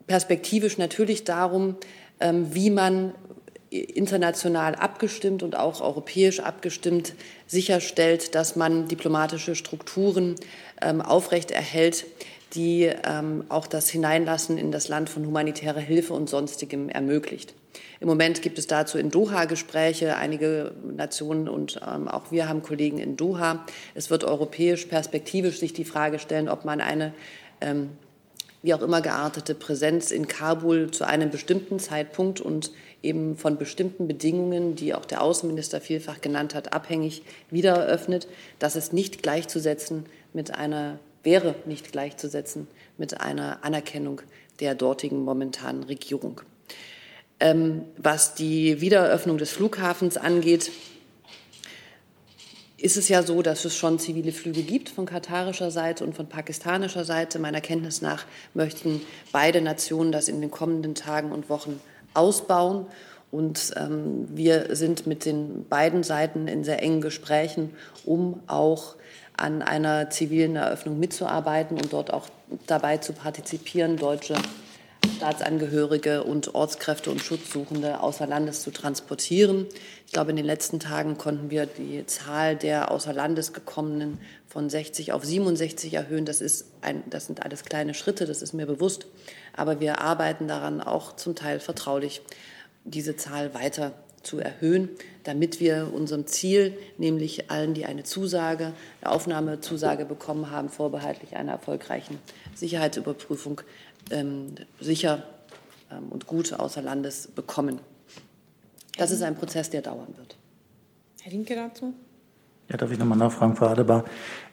perspektivisch 0.07 0.79
natürlich 0.79 1.25
darum, 1.25 1.75
ähm, 2.21 2.55
wie 2.55 2.71
man 2.71 3.13
international 3.71 4.75
abgestimmt 4.75 5.43
und 5.43 5.57
auch 5.57 5.81
europäisch 5.81 6.41
abgestimmt 6.41 7.15
sicherstellt, 7.47 8.35
dass 8.35 8.57
man 8.57 8.89
diplomatische 8.89 9.55
Strukturen 9.55 10.35
ähm, 10.83 11.01
aufrechterhält, 11.01 12.05
die 12.55 12.91
ähm, 13.07 13.45
auch 13.49 13.69
das 13.69 13.89
Hineinlassen 13.89 14.59
in 14.59 14.73
das 14.73 14.89
Land 14.89 15.09
von 15.09 15.25
humanitärer 15.25 15.81
Hilfe 15.81 16.15
und 16.15 16.29
sonstigem 16.29 16.89
ermöglicht. 16.89 17.55
Im 18.01 18.09
Moment 18.09 18.43
gibt 18.43 18.59
es 18.59 18.67
dazu 18.67 18.99
in 18.99 19.11
Doha 19.11 19.45
Gespräche. 19.45 20.17
Einige 20.17 20.73
Nationen 20.97 21.49
und 21.49 21.81
ähm, 21.87 22.09
auch 22.09 22.33
wir 22.33 22.49
haben 22.49 22.63
Kollegen 22.63 22.99
in 22.99 23.17
Doha. 23.17 23.65
Es 23.95 24.11
wird 24.11 24.25
europäisch 24.25 24.87
perspektivisch 24.87 25.61
sich 25.61 25.75
die 25.75 25.85
Frage 25.85 26.19
stellen, 26.19 26.49
ob 26.49 26.65
man 26.65 26.81
eine 26.81 27.15
ähm, 27.61 27.91
wie 28.63 28.75
auch 28.75 28.83
immer 28.83 29.01
geartete 29.01 29.55
Präsenz 29.55 30.11
in 30.11 30.29
Kabul 30.29 30.91
zu 30.91 31.07
einem 31.07 31.31
bestimmten 31.31 31.79
Zeitpunkt 31.79 32.41
und 32.41 32.73
eben 33.03 33.37
von 33.37 33.57
bestimmten 33.57 34.07
Bedingungen, 34.07 34.77
die 34.77 34.95
auch 34.95 35.05
der 35.05 35.23
Außenminister 35.23 35.81
vielfach 35.81 36.21
genannt 36.21 36.55
hat, 36.55 36.73
abhängig 36.73 37.23
wieder 37.51 37.75
eröffnet. 37.75 38.29
Das 38.59 38.77
ist 38.77 38.93
nicht 38.93 39.23
gleichzusetzen 39.23 40.07
mit 40.33 40.55
einer, 40.55 40.99
wäre 41.23 41.55
nicht 41.65 41.93
gleichzusetzen 41.93 42.69
mit 42.99 43.21
einer 43.21 43.65
Anerkennung 43.65 44.21
der 44.61 44.75
dortigen 44.75 45.25
momentanen 45.25 45.85
Regierung. 45.85 46.43
Ähm, 47.41 47.85
was 47.97 48.35
die 48.35 48.81
Wiedereröffnung 48.83 49.39
des 49.39 49.51
Flughafens 49.51 50.19
angeht, 50.19 50.71
ist 52.77 52.97
es 52.97 53.09
ja 53.09 53.23
so, 53.23 53.43
dass 53.43 53.65
es 53.65 53.77
schon 53.77 53.99
zivile 53.99 54.33
Flüge 54.33 54.63
gibt 54.63 54.89
von 54.89 55.05
katarischer 55.05 55.71
Seite 55.71 56.05
und 56.05 56.15
von 56.15 56.29
pakistanischer 56.29 57.05
Seite. 57.05 57.39
Meiner 57.39 57.61
Kenntnis 57.61 58.01
nach 58.01 58.25
möchten 58.55 59.03
beide 59.33 59.61
Nationen 59.61 60.13
das 60.13 60.29
in 60.29 60.41
den 60.41 60.51
kommenden 60.51 60.95
Tagen 60.95 61.33
und 61.33 61.51
Wochen 61.51 61.81
ausbauen. 62.15 62.87
Und 63.31 63.73
ähm, 63.77 64.27
wir 64.31 64.75
sind 64.75 65.07
mit 65.07 65.25
den 65.25 65.67
beiden 65.69 66.03
Seiten 66.03 66.49
in 66.49 66.65
sehr 66.65 66.83
engen 66.83 67.01
Gesprächen, 67.01 67.75
um 68.05 68.41
auch 68.49 68.97
an 69.37 69.63
einer 69.63 70.11
zivilen 70.11 70.57
Eröffnung 70.57 70.99
mitzuarbeiten 70.99 71.77
und 71.77 71.93
dort 71.93 72.13
auch 72.13 72.27
dabei 72.67 72.99
zu 72.99 73.13
partizipieren, 73.13 73.97
deutsche 73.97 74.35
Staatsangehörige 75.21 76.25
und 76.25 76.55
Ortskräfte 76.55 77.11
und 77.11 77.21
Schutzsuchende 77.21 78.01
außer 78.01 78.27
Landes 78.27 78.63
zu 78.63 78.71
transportieren. 78.71 79.67
Ich 80.07 80.15
glaube, 80.15 80.31
in 80.31 80.37
den 80.37 80.47
letzten 80.47 80.81
Tagen 80.81 81.19
konnten 81.19 81.51
wir 81.51 81.67
die 81.67 82.07
Zahl 82.07 82.57
der 82.57 82.91
außer 82.91 83.13
Landes 83.13 83.53
gekommenen 83.53 84.19
von 84.49 84.71
60 84.71 85.13
auf 85.13 85.23
67 85.23 85.93
erhöhen. 85.93 86.25
Das, 86.25 86.41
ist 86.41 86.69
ein, 86.81 87.03
das 87.11 87.27
sind 87.27 87.43
alles 87.43 87.67
kleine 87.67 87.93
Schritte, 87.93 88.25
das 88.25 88.41
ist 88.41 88.55
mir 88.55 88.65
bewusst. 88.65 89.09
Aber 89.55 89.79
wir 89.79 90.01
arbeiten 90.01 90.49
daran, 90.49 90.81
auch 90.81 91.15
zum 91.17 91.35
Teil 91.35 91.61
vertraulich, 91.61 92.23
diese 92.85 93.15
Zahl 93.15 93.53
weiter 93.53 93.93
zu 94.23 94.39
erhöhen, 94.39 94.89
damit 95.25 95.61
wir 95.61 95.91
unserem 95.93 96.27
Ziel, 96.27 96.77
nämlich 96.99 97.51
allen, 97.51 97.75
die 97.75 97.87
eine 97.87 98.05
Zusage, 98.05 98.73
eine 99.01 99.13
Aufnahmezusage 99.13 100.05
bekommen 100.05 100.51
haben, 100.51 100.69
vorbehaltlich 100.69 101.37
einer 101.37 101.53
erfolgreichen 101.53 102.19
Sicherheitsüberprüfung, 102.55 103.63
ähm, 104.11 104.55
sicher 104.81 105.23
ähm, 105.91 106.09
und 106.11 106.27
gut 106.27 106.53
außer 106.53 106.83
Landes 106.83 107.29
bekommen. 107.29 107.81
Das 108.97 109.11
ist 109.11 109.23
ein 109.23 109.37
Prozess, 109.37 109.71
der 109.71 109.83
dauern 109.83 110.15
wird. 110.17 110.37
Herr 111.23 111.33
Rinke 111.33 111.55
dazu? 111.55 111.95
Ja, 112.71 112.77
darf 112.77 112.93
ich 112.93 112.99
nochmal 112.99 113.19
nachfragen, 113.19 113.57
Frau 113.57 113.67
Adebar, 113.67 114.05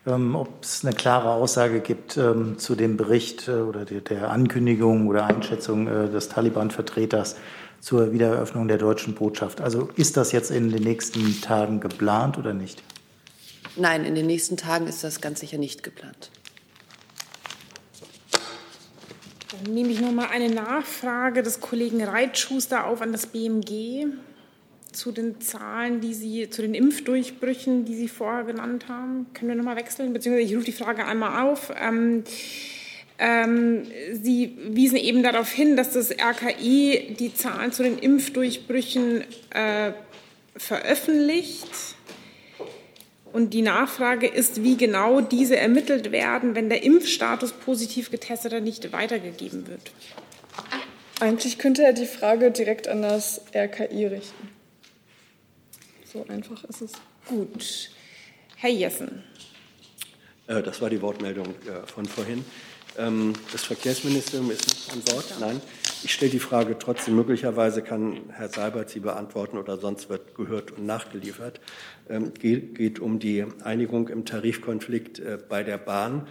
ähm, 0.07 0.35
ob 0.35 0.63
es 0.63 0.83
eine 0.83 0.95
klare 0.95 1.29
Aussage 1.29 1.81
gibt 1.81 2.17
ähm, 2.17 2.57
zu 2.57 2.75
dem 2.75 2.97
Bericht 2.97 3.47
äh, 3.47 3.51
oder 3.51 3.85
der, 3.85 4.01
der, 4.01 4.31
Ankündigung 4.31 5.07
oder 5.07 5.27
Einschätzung 5.27 5.87
äh, 5.87 6.09
des 6.09 6.27
Taliban-Vertreters 6.29 7.35
zur 7.79 8.11
Wiedereröffnung 8.11 8.67
der 8.67 8.79
deutschen 8.79 9.13
Botschaft. 9.13 9.61
Also 9.61 9.89
ist 9.95 10.17
das 10.17 10.31
jetzt 10.31 10.49
in 10.49 10.71
den 10.71 10.81
nächsten 10.81 11.41
Tagen 11.41 11.79
geplant 11.79 12.39
oder 12.39 12.53
nicht? 12.53 12.81
Nein, 13.75 14.03
in 14.03 14.15
den 14.15 14.25
nächsten 14.25 14.57
Tagen 14.57 14.87
ist 14.87 15.03
das 15.03 15.21
ganz 15.21 15.39
sicher 15.39 15.59
nicht 15.59 15.83
geplant. 15.83 16.31
Dann 19.51 19.73
nehme 19.73 19.89
ich 19.89 20.01
noch 20.01 20.11
mal 20.11 20.27
eine 20.27 20.49
Nachfrage 20.49 21.41
des 21.41 21.61
Kollegen 21.61 22.03
Reitschuster 22.03 22.85
auf 22.85 23.01
an 23.01 23.13
das 23.13 23.27
BMG 23.27 24.07
zu 24.91 25.11
den 25.11 25.39
Zahlen, 25.39 26.01
die 26.01 26.13
Sie, 26.13 26.49
zu 26.49 26.61
den 26.61 26.73
Impfdurchbrüchen, 26.73 27.85
die 27.85 27.95
Sie 27.95 28.09
vorher 28.09 28.43
genannt 28.43 28.89
haben. 28.89 29.27
Können 29.33 29.49
wir 29.49 29.55
noch 29.55 29.63
mal 29.63 29.77
wechseln? 29.77 30.11
Beziehungsweise 30.11 30.47
ich 30.47 30.55
rufe 30.55 30.65
die 30.65 30.71
Frage 30.73 31.05
einmal 31.05 31.43
auf. 31.43 31.71
Ähm, 31.79 32.23
ähm, 33.19 33.83
Sie 34.11 34.57
wiesen 34.69 34.97
eben 34.97 35.23
darauf 35.23 35.49
hin, 35.49 35.77
dass 35.77 35.93
das 35.93 36.11
RKI 36.11 37.15
die 37.17 37.33
Zahlen 37.33 37.71
zu 37.71 37.83
den 37.83 37.99
Impfdurchbrüchen 37.99 39.23
äh, 39.51 39.91
veröffentlicht. 40.57 41.69
Und 43.37 43.51
die 43.51 43.61
Nachfrage 43.61 44.25
ist, 44.25 44.63
wie 44.63 44.77
genau 44.77 45.21
diese 45.21 45.57
ermittelt 45.57 46.11
werden, 46.11 46.55
wenn 46.55 46.69
der 46.69 46.81
Impfstatus 46.81 47.53
positiv 47.53 48.09
getesteter 48.09 48.61
nicht 48.61 48.91
weitergegeben 48.91 49.67
wird. 49.67 49.91
Eigentlich 51.19 51.59
könnte 51.59 51.83
er 51.83 51.93
die 51.93 52.07
Frage 52.07 52.49
direkt 52.49 52.87
an 52.87 53.03
das 53.03 53.41
RKI 53.53 54.07
richten. 54.07 54.49
So 56.11 56.25
einfach 56.27 56.63
ist 56.63 56.81
es. 56.81 56.91
Gut. 57.27 57.91
Herr 58.55 58.71
Jessen. 58.71 59.21
Äh, 60.47 60.63
das 60.63 60.81
war 60.81 60.89
die 60.89 61.03
Wortmeldung 61.03 61.45
äh, 61.67 61.85
von 61.85 62.07
vorhin. 62.07 62.43
Ähm, 62.97 63.33
das 63.51 63.65
Verkehrsministerium 63.65 64.49
ist 64.49 64.67
nicht 64.67 64.91
an 64.91 65.01
Bord. 65.01 65.25
Nein, 65.39 65.61
ich 66.07 66.13
stelle 66.13 66.31
die 66.31 66.39
Frage 66.39 66.77
trotzdem. 66.79 67.17
Möglicherweise 67.17 67.81
kann 67.81 68.29
Herr 68.29 68.47
Seibert 68.47 68.89
sie 68.89 69.01
beantworten 69.01 69.57
oder 69.57 69.75
sonst 69.77 70.09
wird 70.09 70.35
gehört 70.35 70.71
und 70.71 70.85
nachgeliefert. 70.85 71.59
Ähm, 72.09 72.33
geht, 72.33 72.75
geht 72.75 73.01
um 73.01 73.19
die 73.19 73.43
Einigung 73.65 74.07
im 74.07 74.23
Tarifkonflikt 74.23 75.19
äh, 75.19 75.37
bei 75.49 75.63
der 75.63 75.77
Bahn. 75.77 76.25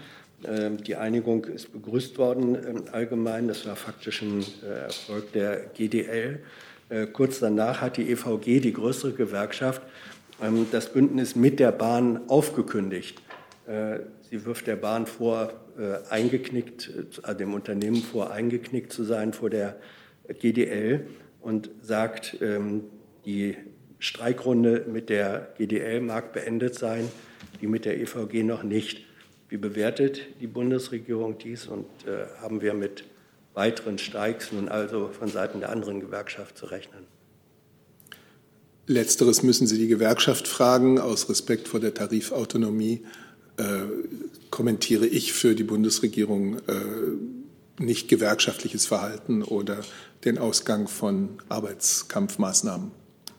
Ähm, 0.47 0.83
die 0.83 0.97
Einigung 0.97 1.45
ist 1.45 1.75
begrüßt 1.75 2.17
worden 2.17 2.89
allgemein. 2.91 3.49
Das 3.49 3.67
war 3.67 3.77
faktisch 3.77 4.23
ein 4.23 4.47
äh, 4.65 4.85
Erfolg 4.87 5.33
der 5.33 5.67
GDL. 5.75 6.41
Äh, 6.89 7.07
kurz 7.09 7.41
danach 7.41 7.83
hat 7.83 7.99
die 7.99 8.11
EVG, 8.11 8.61
die 8.61 8.73
größere 8.73 9.13
Gewerkschaft, 9.13 9.83
das 10.71 10.93
Bündnis 10.93 11.37
mit 11.37 11.61
der 11.61 11.73
Bahn 11.73 12.21
aufgekündigt. 12.29 13.23
Sie 14.31 14.45
wirft 14.45 14.67
der 14.67 14.77
Bahn 14.77 15.07
vor, 15.07 15.49
äh, 15.49 15.66
eingeknickt, 16.11 16.91
äh, 17.25 17.35
dem 17.35 17.55
Unternehmen 17.55 18.03
vor, 18.03 18.31
eingeknickt 18.31 18.93
zu 18.93 19.05
sein 19.05 19.33
vor 19.33 19.51
der 19.51 19.77
GDL 20.41 21.07
und 21.41 21.71
sagt, 21.83 22.39
ähm, 22.41 22.85
die 23.25 23.57
Streikrunde 23.99 24.85
mit 24.91 25.09
der 25.09 25.55
GDL 25.59 26.01
mag 26.01 26.33
beendet 26.33 26.75
sein, 26.75 27.09
die 27.61 27.67
mit 27.67 27.85
der 27.85 27.99
EVG 27.99 28.43
noch 28.43 28.63
nicht. 28.63 29.05
Wie 29.49 29.57
bewertet 29.57 30.21
die 30.41 30.47
Bundesregierung 30.47 31.39
dies 31.39 31.67
und 31.67 31.87
äh, 32.07 32.27
haben 32.41 32.61
wir 32.61 32.75
mit 32.75 33.05
weiteren 33.55 33.99
Streiks 33.99 34.53
nun 34.53 34.69
also 34.69 35.09
von 35.09 35.29
Seiten 35.29 35.61
der 35.61 35.71
anderen 35.71 36.01
Gewerkschaft 36.01 36.59
zu 36.59 36.67
rechnen? 36.67 37.07
Letzteres 38.89 39.43
müssen 39.43 39.67
Sie 39.67 39.79
die 39.79 39.89
Gewerkschaft 39.89 40.47
fragen, 40.47 41.01
aus 41.01 41.29
Respekt 41.29 41.67
vor 41.67 41.81
der 41.81 41.95
Tarifautonomie 41.95 43.05
äh, 43.59 43.63
kommentiere 44.51 45.07
ich 45.07 45.33
für 45.33 45.55
die 45.55 45.65
Bundesregierung 45.65 46.59
äh, 46.59 47.83
nicht 47.83 48.09
gewerkschaftliches 48.09 48.87
Verhalten 48.87 49.43
oder 49.43 49.81
den 50.25 50.39
Ausgang 50.39 50.89
von 50.89 51.39
Arbeitskampfmaßnahmen. 51.49 52.91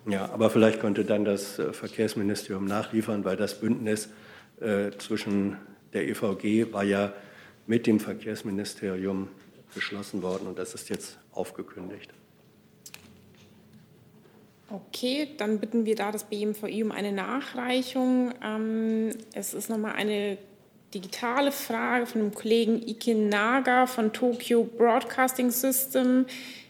Ja, 0.07 0.29
aber 0.31 0.49
vielleicht 0.49 0.79
könnte 0.79 1.03
dann 1.03 1.25
das 1.25 1.59
äh, 1.59 1.73
Verkehrsministerium 1.73 2.65
nachliefern, 2.65 3.25
weil 3.25 3.35
das 3.35 3.59
Bündnis 3.59 4.09
äh, 4.61 4.91
zwischen 4.97 5.57
der 5.93 6.07
EVG 6.07 6.71
war 6.71 6.83
ja 6.83 7.13
mit 7.65 7.87
dem 7.87 7.99
Verkehrsministerium 7.99 9.27
beschlossen 9.73 10.21
worden 10.21 10.47
und 10.47 10.57
das 10.57 10.73
ist 10.73 10.89
jetzt 10.89 11.17
aufgekündigt. 11.31 12.13
Okay, 14.69 15.29
dann 15.37 15.59
bitten 15.59 15.85
wir 15.85 15.95
da 15.95 16.11
das 16.11 16.25
BMVI 16.25 16.83
um 16.83 16.91
eine 16.91 17.13
Nachreichung. 17.13 18.33
Ähm, 18.43 19.11
es 19.33 19.53
ist 19.53 19.69
nochmal 19.69 19.93
eine 19.93 20.37
digitale 20.93 21.53
Frage 21.53 22.05
von 22.05 22.21
dem 22.21 22.33
Kollegen 22.33 22.81
Ikin 22.85 23.29
Naga 23.29 23.87
von 23.87 24.11
Tokyo 24.11 24.65
Broadcasting 24.65 25.51
System. 25.51 26.25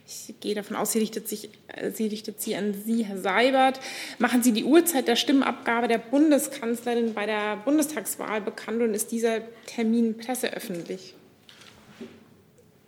Ich 0.06 0.36
gehe 0.40 0.54
davon 0.54 0.78
aus, 0.78 0.92
sie 0.92 1.00
richtet, 1.00 1.28
sich, 1.28 1.50
äh, 1.68 1.90
sie 1.90 2.08
richtet 2.08 2.40
sie 2.40 2.56
an 2.56 2.76
Sie, 2.86 3.04
Herr 3.04 3.18
Seibert. 3.18 3.80
Machen 4.20 4.44
Sie 4.44 4.54
die 4.54 4.64
Uhrzeit 4.64 5.08
der 5.08 5.16
Stimmabgabe 5.16 5.88
der 5.88 5.98
Bundeskanzlerin 5.98 7.16
bei 7.16 7.26
der 7.26 7.58
Bundestagswahl 7.58 8.42
bekannt 8.42 8.82
und 8.82 8.94
ist 8.94 9.12
dieser 9.12 9.42
Termin 9.66 10.18
presseöffentlich? 10.18 11.16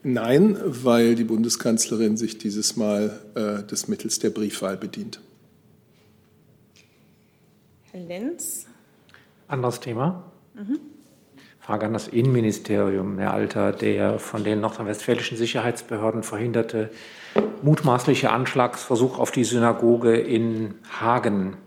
Nein, 0.01 0.57
weil 0.63 1.15
die 1.15 1.25
Bundeskanzlerin 1.25 2.15
sich 2.15 2.37
dieses 2.37 2.77
Mal 2.77 3.19
äh, 3.35 3.63
des 3.63 3.87
Mittels 3.87 4.19
der 4.19 4.29
Briefwahl 4.29 4.77
bedient. 4.77 5.19
Herr 7.91 8.01
Lenz. 8.01 8.65
Anderes 9.47 9.79
Thema. 9.79 10.31
Mhm. 10.53 10.79
Frage 11.59 11.85
an 11.85 11.93
das 11.93 12.07
Innenministerium. 12.07 13.19
Herr 13.19 13.33
Alter, 13.33 13.71
der 13.71 14.19
von 14.19 14.43
den 14.43 14.61
nordrhein-westfälischen 14.61 15.37
Sicherheitsbehörden 15.37 16.23
verhinderte 16.23 16.89
mutmaßliche 17.61 18.31
Anschlagsversuch 18.31 19.19
auf 19.19 19.31
die 19.31 19.43
Synagoge 19.43 20.15
in 20.15 20.75
Hagen 20.99 21.57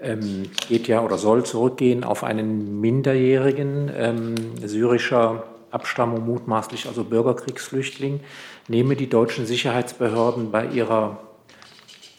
ähm, 0.00 0.50
geht 0.68 0.88
ja 0.88 1.02
oder 1.02 1.18
soll 1.18 1.44
zurückgehen 1.44 2.04
auf 2.04 2.24
einen 2.24 2.80
Minderjährigen 2.80 3.90
ähm, 3.94 4.34
syrischer 4.64 5.44
Abstammung 5.70 6.24
mutmaßlich 6.26 6.86
also 6.86 7.04
Bürgerkriegsflüchtling, 7.04 8.20
nehme 8.68 8.96
die 8.96 9.08
deutschen 9.08 9.46
Sicherheitsbehörden 9.46 10.50
bei 10.50 10.66
ihrer 10.66 11.20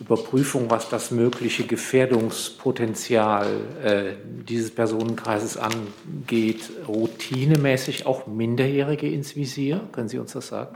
Überprüfung, 0.02 0.72
was 0.72 0.90
das 0.90 1.12
mögliche 1.12 1.64
Gefährdungspotenzial 1.64 3.48
äh, 3.84 4.04
dieses 4.50 4.72
Personenkreises 4.72 5.58
angeht, 5.58 6.72
routinemäßig 6.88 8.08
auch 8.08 8.26
Minderjährige 8.26 9.08
ins 9.08 9.36
Visier? 9.36 9.82
Können 9.92 10.10
Sie 10.10 10.18
uns 10.18 10.34
das 10.34 10.48
sagen? 10.48 10.76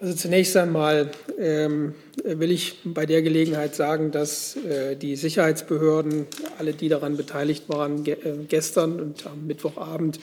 Also 0.00 0.14
zunächst 0.14 0.56
einmal 0.56 1.12
ähm, 1.38 1.94
will 2.24 2.50
ich 2.50 2.80
bei 2.82 3.06
der 3.06 3.22
Gelegenheit 3.22 3.76
sagen, 3.76 4.10
dass 4.10 4.56
äh, 4.56 4.96
die 4.96 5.14
Sicherheitsbehörden, 5.14 6.26
alle, 6.58 6.72
die 6.72 6.88
daran 6.88 7.16
beteiligt 7.16 7.68
waren, 7.68 8.02
ge 8.02 8.14
äh, 8.14 8.44
gestern 8.48 8.98
und 8.98 9.24
am 9.28 9.46
Mittwochabend 9.46 10.18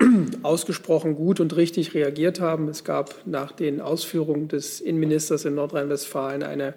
ausgesprochen 0.42 1.14
gut 1.14 1.40
und 1.40 1.56
richtig 1.56 1.94
reagiert 1.94 2.40
haben. 2.40 2.68
Es 2.68 2.84
gab 2.84 3.14
nach 3.26 3.52
den 3.52 3.80
Ausführungen 3.80 4.48
des 4.48 4.80
Innenministers 4.80 5.44
in 5.44 5.54
Nordrhein-Westfalen 5.54 6.42
eine 6.42 6.74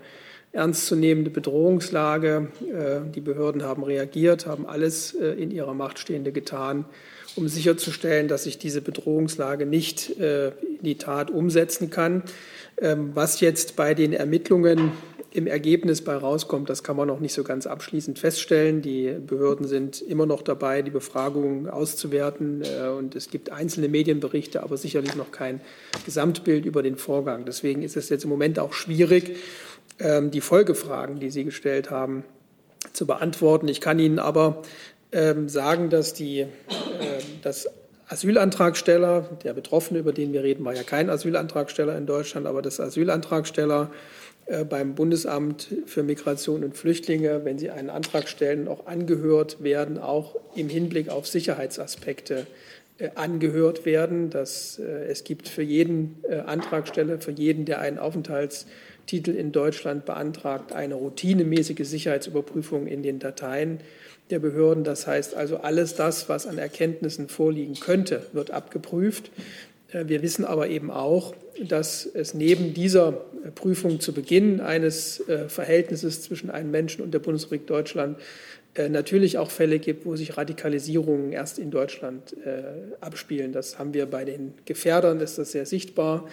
ernstzunehmende 0.51 1.31
Bedrohungslage. 1.31 2.49
Äh, 2.61 3.11
die 3.11 3.21
Behörden 3.21 3.63
haben 3.63 3.83
reagiert, 3.83 4.45
haben 4.45 4.65
alles 4.65 5.13
äh, 5.13 5.31
in 5.31 5.51
ihrer 5.51 5.73
Macht 5.73 5.99
Stehende 5.99 6.31
getan, 6.31 6.85
um 7.35 7.47
sicherzustellen, 7.47 8.27
dass 8.27 8.43
sich 8.43 8.59
diese 8.59 8.81
Bedrohungslage 8.81 9.65
nicht 9.65 10.19
äh, 10.19 10.49
in 10.49 10.83
die 10.83 10.97
Tat 10.97 11.31
umsetzen 11.31 11.89
kann. 11.89 12.23
Ähm, 12.77 13.11
was 13.13 13.39
jetzt 13.39 13.75
bei 13.75 13.93
den 13.93 14.13
Ermittlungen 14.13 14.91
im 15.33 15.47
Ergebnis 15.47 16.03
bei 16.03 16.15
rauskommt, 16.15 16.69
das 16.69 16.83
kann 16.83 16.95
man 16.95 17.07
noch 17.07 17.19
nicht 17.19 17.33
so 17.33 17.43
ganz 17.43 17.65
abschließend 17.65 18.19
feststellen. 18.19 18.83
Die 18.83 19.15
Behörden 19.25 19.67
sind 19.67 19.99
immer 19.99 20.27
noch 20.27 20.43
dabei, 20.43 20.83
die 20.83 20.91
Befragungen 20.91 21.67
auszuwerten. 21.67 22.61
Äh, 22.61 22.89
und 22.89 23.15
es 23.15 23.31
gibt 23.31 23.51
einzelne 23.51 23.87
Medienberichte, 23.87 24.61
aber 24.61 24.77
sicherlich 24.77 25.15
noch 25.15 25.31
kein 25.31 25.59
Gesamtbild 26.05 26.65
über 26.65 26.83
den 26.83 26.97
Vorgang. 26.97 27.45
Deswegen 27.45 27.81
ist 27.81 27.97
es 27.97 28.09
jetzt 28.09 28.25
im 28.25 28.29
Moment 28.29 28.59
auch 28.59 28.73
schwierig, 28.73 29.37
ähm, 29.99 30.29
die 30.29 30.41
Folgefragen, 30.41 31.19
die 31.19 31.31
Sie 31.31 31.45
gestellt 31.45 31.89
haben, 31.89 32.23
zu 32.93 33.07
beantworten. 33.07 33.67
Ich 33.67 33.81
kann 33.81 33.97
Ihnen 33.97 34.19
aber 34.19 34.61
ähm, 35.11 35.49
sagen, 35.49 35.89
dass 35.89 36.13
die, 36.13 36.41
ähm, 36.41 36.47
dass 37.41 37.67
Asylantragsteller, 38.07 39.21
der 39.43 39.53
Betroffene, 39.53 39.99
über 39.99 40.13
den 40.13 40.31
wir 40.31 40.43
reden, 40.43 40.63
war 40.63 40.75
ja 40.75 40.83
kein 40.83 41.09
Asylantragsteller 41.09 41.97
in 41.97 42.05
Deutschland, 42.05 42.45
aber 42.45 42.61
dass 42.61 42.79
Asylantragsteller 42.79 43.89
äh, 43.91 44.22
beim 44.69 44.95
Bundesamt 44.95 45.73
für 45.85 46.03
Migration 46.03 46.63
und 46.63 46.75
Flüchtlinge, 46.75 47.45
wenn 47.45 47.57
sie 47.57 47.69
einen 47.69 47.89
Antrag 47.89 48.27
stellen, 48.27 48.67
auch 48.67 48.87
angehört 48.87 49.63
werden, 49.63 49.97
auch 49.97 50.35
im 50.55 50.69
Hinblick 50.69 51.09
auf 51.09 51.27
Sicherheitsaspekte 51.27 52.45
äh, 52.99 53.09
angehört 53.15 53.85
werden. 53.85 54.29
Dass, 54.29 54.79
äh, 54.79 55.05
es 55.05 55.23
gibt 55.23 55.47
für 55.47 55.63
jeden 55.63 56.17
Antragsteller, 56.45 57.19
für 57.19 57.31
jeden, 57.31 57.65
der 57.65 57.79
einen 57.79 57.97
Aufenthaltstitel 57.97 59.31
in 59.31 59.51
Deutschland 59.51 60.05
beantragt, 60.05 60.73
eine 60.73 60.95
routinemäßige 60.95 61.87
Sicherheitsüberprüfung 61.87 62.85
in 62.85 63.01
den 63.01 63.19
Dateien 63.19 63.79
der 64.29 64.39
Behörden. 64.39 64.83
Das 64.83 65.07
heißt 65.07 65.35
also, 65.35 65.57
alles 65.57 65.95
das, 65.95 66.29
was 66.29 66.45
an 66.45 66.57
Erkenntnissen 66.57 67.29
vorliegen 67.29 67.75
könnte, 67.75 68.27
wird 68.33 68.51
abgeprüft. 68.51 69.31
Wir 69.91 70.23
wissen 70.23 70.43
aber 70.43 70.69
eben 70.69 70.89
auch, 70.89 71.35
dass 71.61 72.05
es 72.05 72.33
neben 72.33 72.73
dieser 72.73 73.21
Prüfung 73.51 73.99
zu 73.99 74.13
Beginn 74.13 74.61
eines 74.61 75.27
äh, 75.27 75.49
Verhältnisses 75.49 76.21
zwischen 76.21 76.49
einem 76.49 76.71
Menschen 76.71 77.03
und 77.03 77.13
der 77.13 77.19
Bundesrepublik 77.19 77.67
Deutschland 77.67 78.17
äh, 78.75 78.89
natürlich 78.89 79.37
auch 79.37 79.51
Fälle 79.51 79.79
gibt, 79.79 80.05
wo 80.05 80.15
sich 80.15 80.35
Radikalisierungen 80.37 81.31
erst 81.31 81.59
in 81.59 81.69
Deutschland 81.69 82.35
äh, 82.45 82.63
abspielen. 83.01 83.51
Das 83.51 83.77
haben 83.77 83.93
wir 83.93 84.05
bei 84.07 84.25
den 84.25 84.53
Gefährdern, 84.65 85.19
ist 85.19 85.37
das 85.37 85.51
sehr 85.51 85.65
sichtbar, 85.65 86.27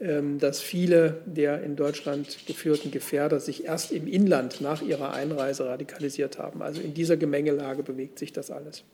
ähm, 0.00 0.38
dass 0.38 0.60
viele 0.60 1.18
der 1.26 1.62
in 1.62 1.76
Deutschland 1.76 2.46
geführten 2.46 2.90
Gefährder 2.90 3.40
sich 3.40 3.64
erst 3.64 3.90
im 3.90 4.06
Inland 4.06 4.60
nach 4.60 4.82
ihrer 4.82 5.12
Einreise 5.12 5.66
radikalisiert 5.66 6.38
haben. 6.38 6.62
Also 6.62 6.80
in 6.80 6.94
dieser 6.94 7.16
Gemengelage 7.16 7.82
bewegt 7.82 8.18
sich 8.18 8.32
das 8.32 8.50
alles. 8.50 8.84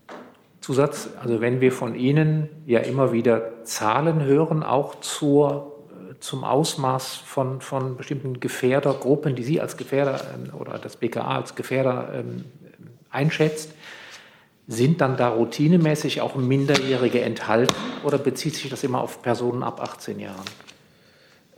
Zusatz, 0.61 1.11
also 1.23 1.41
wenn 1.41 1.61
wir 1.61 1.71
von 1.71 1.95
Ihnen 1.95 2.49
ja 2.67 2.81
immer 2.81 3.13
wieder 3.13 3.63
Zahlen 3.65 4.25
hören, 4.25 4.63
auch 4.63 4.97
zur, 4.97 5.76
zum 6.21 6.45
Ausmaß 6.45 7.17
von, 7.17 7.61
von 7.61 7.97
bestimmten 7.97 8.41
Gefährdergruppen, 8.41 9.35
die 9.35 9.43
Sie 9.43 9.61
als 9.61 9.77
Gefährder 9.77 10.21
ähm, 10.35 10.55
oder 10.55 10.79
das 10.79 10.97
BKA 10.97 11.37
als 11.37 11.55
Gefährder 11.55 12.11
ähm, 12.15 12.45
einschätzt, 13.11 13.73
sind 14.69 15.01
dann 15.01 15.17
da 15.17 15.29
routinemäßig 15.29 16.21
auch 16.21 16.35
Minderjährige 16.35 17.21
enthalten 17.21 17.75
oder 18.03 18.19
bezieht 18.19 18.57
sich 18.57 18.69
das 18.69 18.83
immer 18.83 19.01
auf 19.01 19.23
Personen 19.23 19.63
ab 19.63 19.81
18 19.81 20.19
Jahren? 20.19 20.45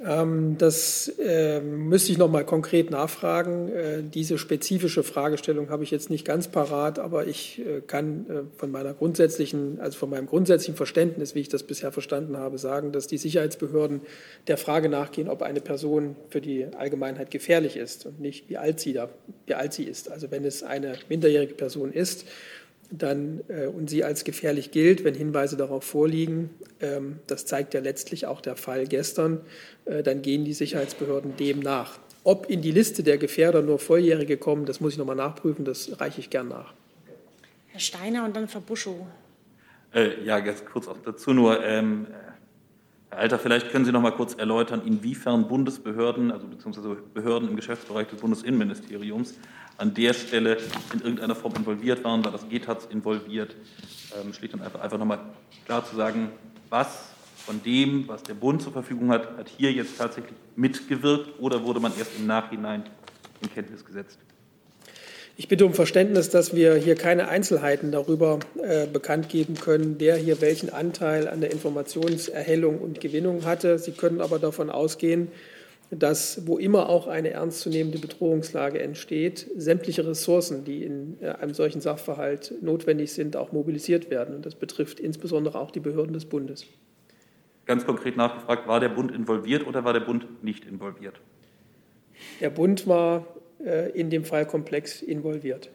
Ähm, 0.05 0.57
das 0.59 1.09
äh, 1.19 1.61
müsste 1.61 2.13
ich 2.13 2.19
noch 2.19 2.31
mal 2.31 2.45
konkret 2.45 2.91
nachfragen. 2.91 3.69
Äh, 3.69 4.03
diese 4.03 4.39
spezifische 4.39 5.03
Fragestellung 5.03 5.71
habe 5.71 5.83
ich 5.83 5.91
jetzt 5.91 6.09
nicht 6.09 6.25
ganz 6.25 6.47
parat, 6.47 7.01
aber 7.01 7.27
ich 7.27 7.61
äh, 7.67 7.81
kann 7.81 8.27
äh, 8.31 8.59
von 8.59 8.71
meiner 8.71 8.95
grundsätzlichen, 8.95 9.81
also 9.81 9.99
von 9.99 10.11
meinem 10.11 10.27
grundsätzlichen 10.27 10.77
Verständnis, 10.77 11.35
wie 11.35 11.41
ich 11.41 11.49
das 11.49 11.65
bisher 11.65 11.91
verstanden 11.91 12.37
habe, 12.37 12.59
sagen, 12.59 12.93
dass 12.93 13.09
die 13.09 13.19
Sicherheitsbehörden 13.19 14.03
der 14.47 14.57
Frage 14.57 14.89
nachgehen, 14.89 15.29
ob 15.29 15.43
eine 15.43 15.61
Person 15.61 16.15
für 16.29 16.41
die 16.41 16.67
Allgemeinheit 16.77 17.33
gefährlich 17.33 17.77
ist 17.77 18.07
und 18.07 18.21
nicht 18.21 18.49
wie 18.49 18.57
alt 18.57 18.79
sie 18.79 18.93
da, 18.93 19.09
wie 19.47 19.55
alt 19.55 19.73
sie 19.73 19.85
ist. 19.85 20.13
Also 20.13 20.31
wenn 20.31 20.45
es 20.45 20.63
eine 20.63 20.95
minderjährige 21.09 21.55
Person 21.55 21.93
ist 21.93 22.25
dann 22.91 23.41
äh, 23.49 23.67
und 23.67 23.91
sie 23.91 24.05
als 24.05 24.25
gefährlich 24.25 24.71
gilt, 24.71 25.05
wenn 25.05 25.15
Hinweise 25.15 25.57
darauf 25.57 25.85
vorliegen, 25.85 26.51
ähm, 26.81 27.19
das 27.27 27.45
zeigt 27.47 27.75
ja 27.75 27.81
letztlich 27.81 28.27
auch 28.27 28.41
der 28.41 28.57
Fall 28.57 28.87
gestern, 28.87 29.41
äh, 29.85 30.03
dann 30.03 30.23
gehen 30.23 30.45
die 30.45 30.55
Sicherheitsbehörden 30.55 31.37
dem 31.37 31.61
nach. 31.61 31.99
Ob 32.25 32.51
in 32.51 32.63
die 32.63 32.73
Liste 32.73 33.03
der 33.03 33.19
Gefährder 33.19 33.63
nur 33.63 33.79
Volljährige 33.79 34.37
kommen, 34.37 34.67
das 34.67 34.81
muss 34.81 34.93
ich 34.93 34.99
nochmal 34.99 35.17
nachprüfen, 35.17 35.65
das 35.65 36.01
reiche 36.01 36.21
ich 36.21 36.31
gern 36.31 36.49
nach. 36.49 36.73
Herr 37.69 37.81
Steiner 37.81 38.25
und 38.25 38.35
dann 38.35 38.49
Frau 38.49 38.61
Buschow. 38.61 39.07
Äh, 39.95 40.23
ja, 40.25 40.41
ganz 40.41 40.65
kurz 40.65 40.89
auch 40.89 40.99
dazu 41.05 41.33
nur. 41.33 41.65
Ähm, 41.65 42.07
Herr 43.11 43.19
Alter, 43.19 43.39
vielleicht 43.39 43.71
können 43.71 43.85
Sie 43.85 43.93
noch 43.93 44.03
mal 44.03 44.11
kurz 44.11 44.35
erläutern, 44.35 44.83
inwiefern 44.85 45.49
Bundesbehörden, 45.49 46.31
also 46.31 46.47
beziehungsweise 46.47 46.97
Behörden 47.15 47.49
im 47.49 47.57
Geschäftsbereich 47.57 48.09
des 48.09 48.21
Bundesinnenministeriums 48.21 49.39
an 49.79 49.95
der 49.95 50.13
Stelle 50.13 50.59
in 50.93 51.01
irgendeiner 51.01 51.35
Form 51.35 51.55
involviert 51.57 52.05
waren, 52.05 52.25
war 52.25 52.33
das 52.33 52.49
GTAZ 52.49 52.87
involviert, 52.87 53.57
ähm, 54.21 54.35
schlicht 54.35 54.55
und 54.55 54.63
einfach, 54.63 54.81
einfach 54.81 54.99
nochmal 54.99 55.21
klar 55.65 55.85
zu 55.85 55.97
sagen, 55.97 56.31
was 56.69 57.13
von 57.47 57.63
dem, 57.63 58.07
was 58.09 58.23
der 58.25 58.35
Bund 58.35 58.61
zur 58.61 58.73
Verfügung 58.73 59.11
hat, 59.11 59.39
hat 59.39 59.49
hier 59.49 59.73
jetzt 59.73 59.97
tatsächlich 59.97 60.35
mitgewirkt 60.55 61.41
oder 61.41 61.65
wurde 61.65 61.81
man 61.81 61.97
erst 61.97 62.19
im 62.19 62.27
Nachhinein 62.27 62.83
in 63.41 63.51
Kenntnis 63.51 63.85
gesetzt? 63.85 64.19
Ich 65.41 65.47
bitte 65.47 65.65
um 65.65 65.73
Verständnis, 65.73 66.31
dass 66.31 66.57
wir 66.57 66.75
hier 66.75 66.97
keine 66.97 67.29
Einzelheiten 67.29 67.93
darüber 67.93 68.41
äh, 68.61 68.89
bekannt 68.89 69.29
geben 69.29 69.55
können, 69.55 69.95
wer 69.99 70.17
hier 70.17 70.41
welchen 70.41 70.69
Anteil 70.69 71.29
an 71.29 71.41
der 71.41 71.53
Informationserhellung 71.53 72.81
und 72.81 73.01
Gewinnung 73.01 73.45
hatte. 73.45 73.79
Sie 73.79 73.93
können 73.93 74.21
aber 74.21 74.41
davon 74.41 74.69
ausgehen, 74.69 75.29
dass 75.93 76.49
wo 76.49 76.59
immer 76.59 76.89
auch 76.89 77.07
eine 77.07 77.31
ernstzunehmende 77.31 78.01
Bedrohungslage 78.01 78.81
entsteht, 78.81 79.47
sämtliche 79.57 80.05
Ressourcen, 80.05 80.65
die 80.65 80.83
in 80.83 81.19
äh, 81.21 81.29
einem 81.29 81.55
solchen 81.55 81.81
Sachverhalt 81.81 82.55
notwendig 82.61 83.13
sind, 83.13 83.37
auch 83.37 83.53
mobilisiert 83.53 84.11
werden. 84.11 84.35
Und 84.35 84.45
das 84.45 84.57
betrifft 84.57 84.99
insbesondere 84.99 85.61
auch 85.61 85.71
die 85.71 85.79
Behörden 85.79 86.15
des 86.15 86.25
Bundes. 86.25 86.67
Ganz 87.65 87.87
konkret 87.87 88.17
nachgefragt, 88.17 88.67
war 88.67 88.81
der 88.81 88.89
Bund 88.89 89.13
involviert 89.13 89.65
oder 89.69 89.85
war 89.85 89.93
der 89.93 90.01
Bund 90.01 90.43
nicht 90.43 90.65
involviert? 90.65 91.21
Der 92.41 92.51
Bund 92.51 92.89
war 92.89 93.25
in 93.95 94.11
dem 94.11 94.25
Fallkomplex 94.25 95.03
involviert. 95.03 95.71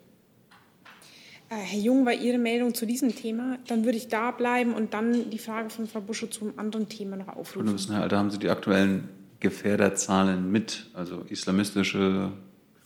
Äh, 1.53 1.55
Herr 1.55 1.79
Jung, 1.79 2.05
war 2.05 2.13
Ihre 2.13 2.37
Meldung 2.37 2.73
zu 2.73 2.85
diesem 2.85 3.15
Thema? 3.15 3.57
Dann 3.67 3.85
würde 3.85 3.97
ich 3.97 4.07
da 4.07 4.31
bleiben 4.31 4.73
und 4.73 4.93
dann 4.93 5.29
die 5.29 5.37
Frage 5.37 5.69
von 5.69 5.87
Frau 5.87 6.01
Buschow 6.01 6.29
zum 6.29 6.57
anderen 6.57 6.89
Thema 6.89 7.15
noch 7.15 7.27
aufrufen. 7.27 7.77
Herr 7.89 8.03
Alter, 8.03 8.17
haben 8.17 8.31
Sie 8.31 8.39
die 8.39 8.49
aktuellen 8.49 9.09
Gefährderzahlen 9.39 10.51
mit, 10.51 10.89
also 10.93 11.25
islamistische, 11.29 12.31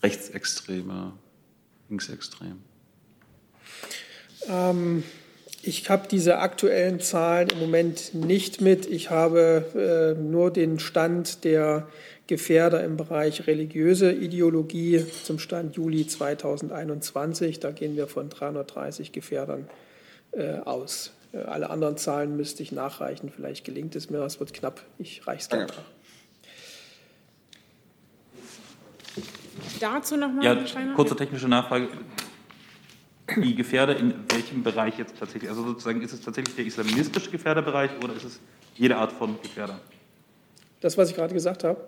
rechtsextreme, 0.02 1.14
linksextrem? 1.90 2.58
Ähm, 4.50 5.04
ich 5.62 5.90
habe 5.90 6.08
diese 6.10 6.40
aktuellen 6.40 7.00
Zahlen 7.00 7.50
im 7.50 7.60
Moment 7.60 8.14
nicht 8.14 8.62
mit. 8.62 8.86
Ich 8.86 9.10
habe 9.10 10.16
äh, 10.18 10.22
nur 10.22 10.52
den 10.52 10.80
Stand 10.80 11.44
der 11.44 11.88
Gefährder 12.28 12.84
im 12.84 12.98
Bereich 12.98 13.48
religiöse 13.48 14.12
Ideologie 14.12 15.06
zum 15.24 15.40
Stand 15.40 15.76
Juli 15.76 16.06
2021. 16.06 17.60
Da 17.60 17.72
gehen 17.72 17.96
wir 17.96 18.08
von 18.08 18.30
330 18.30 19.14
Gefährdern 19.14 19.70
äh, 20.32 20.60
aus. 20.60 21.14
Äh, 21.32 21.40
alle 21.40 21.70
anderen 21.70 21.98
Zahlen 21.98 22.36
müsste 22.36 22.64
ich 22.64 22.72
nachreichen. 22.72 23.32
Vielleicht 23.34 23.66
gelingt 23.66 23.96
es 23.96 24.10
mir, 24.10 24.20
es 24.20 24.40
wird 24.40 24.54
knapp. 24.54 24.82
Ich 25.00 25.26
reiche 25.26 25.42
es 25.42 25.50
gerne 25.50 25.68
nach. 25.68 25.84
Dazu 29.80 30.18
nochmal, 30.18 30.44
ja, 30.44 30.94
kurze 30.96 31.16
technische 31.16 31.48
Nachfrage. 31.48 31.88
Die 33.36 33.56
Gefährder 33.56 33.98
in 33.98 34.14
welchem 34.30 34.64
Bereich 34.64 34.98
jetzt 34.98 35.18
tatsächlich? 35.18 35.50
Also 35.50 35.64
sozusagen, 35.64 36.02
ist 36.02 36.14
es 36.14 36.22
tatsächlich 36.22 36.56
der 36.56 36.66
islamistische 36.66 37.30
Gefährderbereich 37.30 37.92
oder 38.04 38.14
ist 38.14 38.24
es 38.24 38.40
jede 38.76 38.96
Art 38.96 39.12
von 39.12 39.42
Gefährder? 39.42 39.80
Das, 40.80 40.98
was 40.98 41.10
ich 41.10 41.16
gerade 41.16 41.34
gesagt 41.34 41.64
habe, 41.64 41.82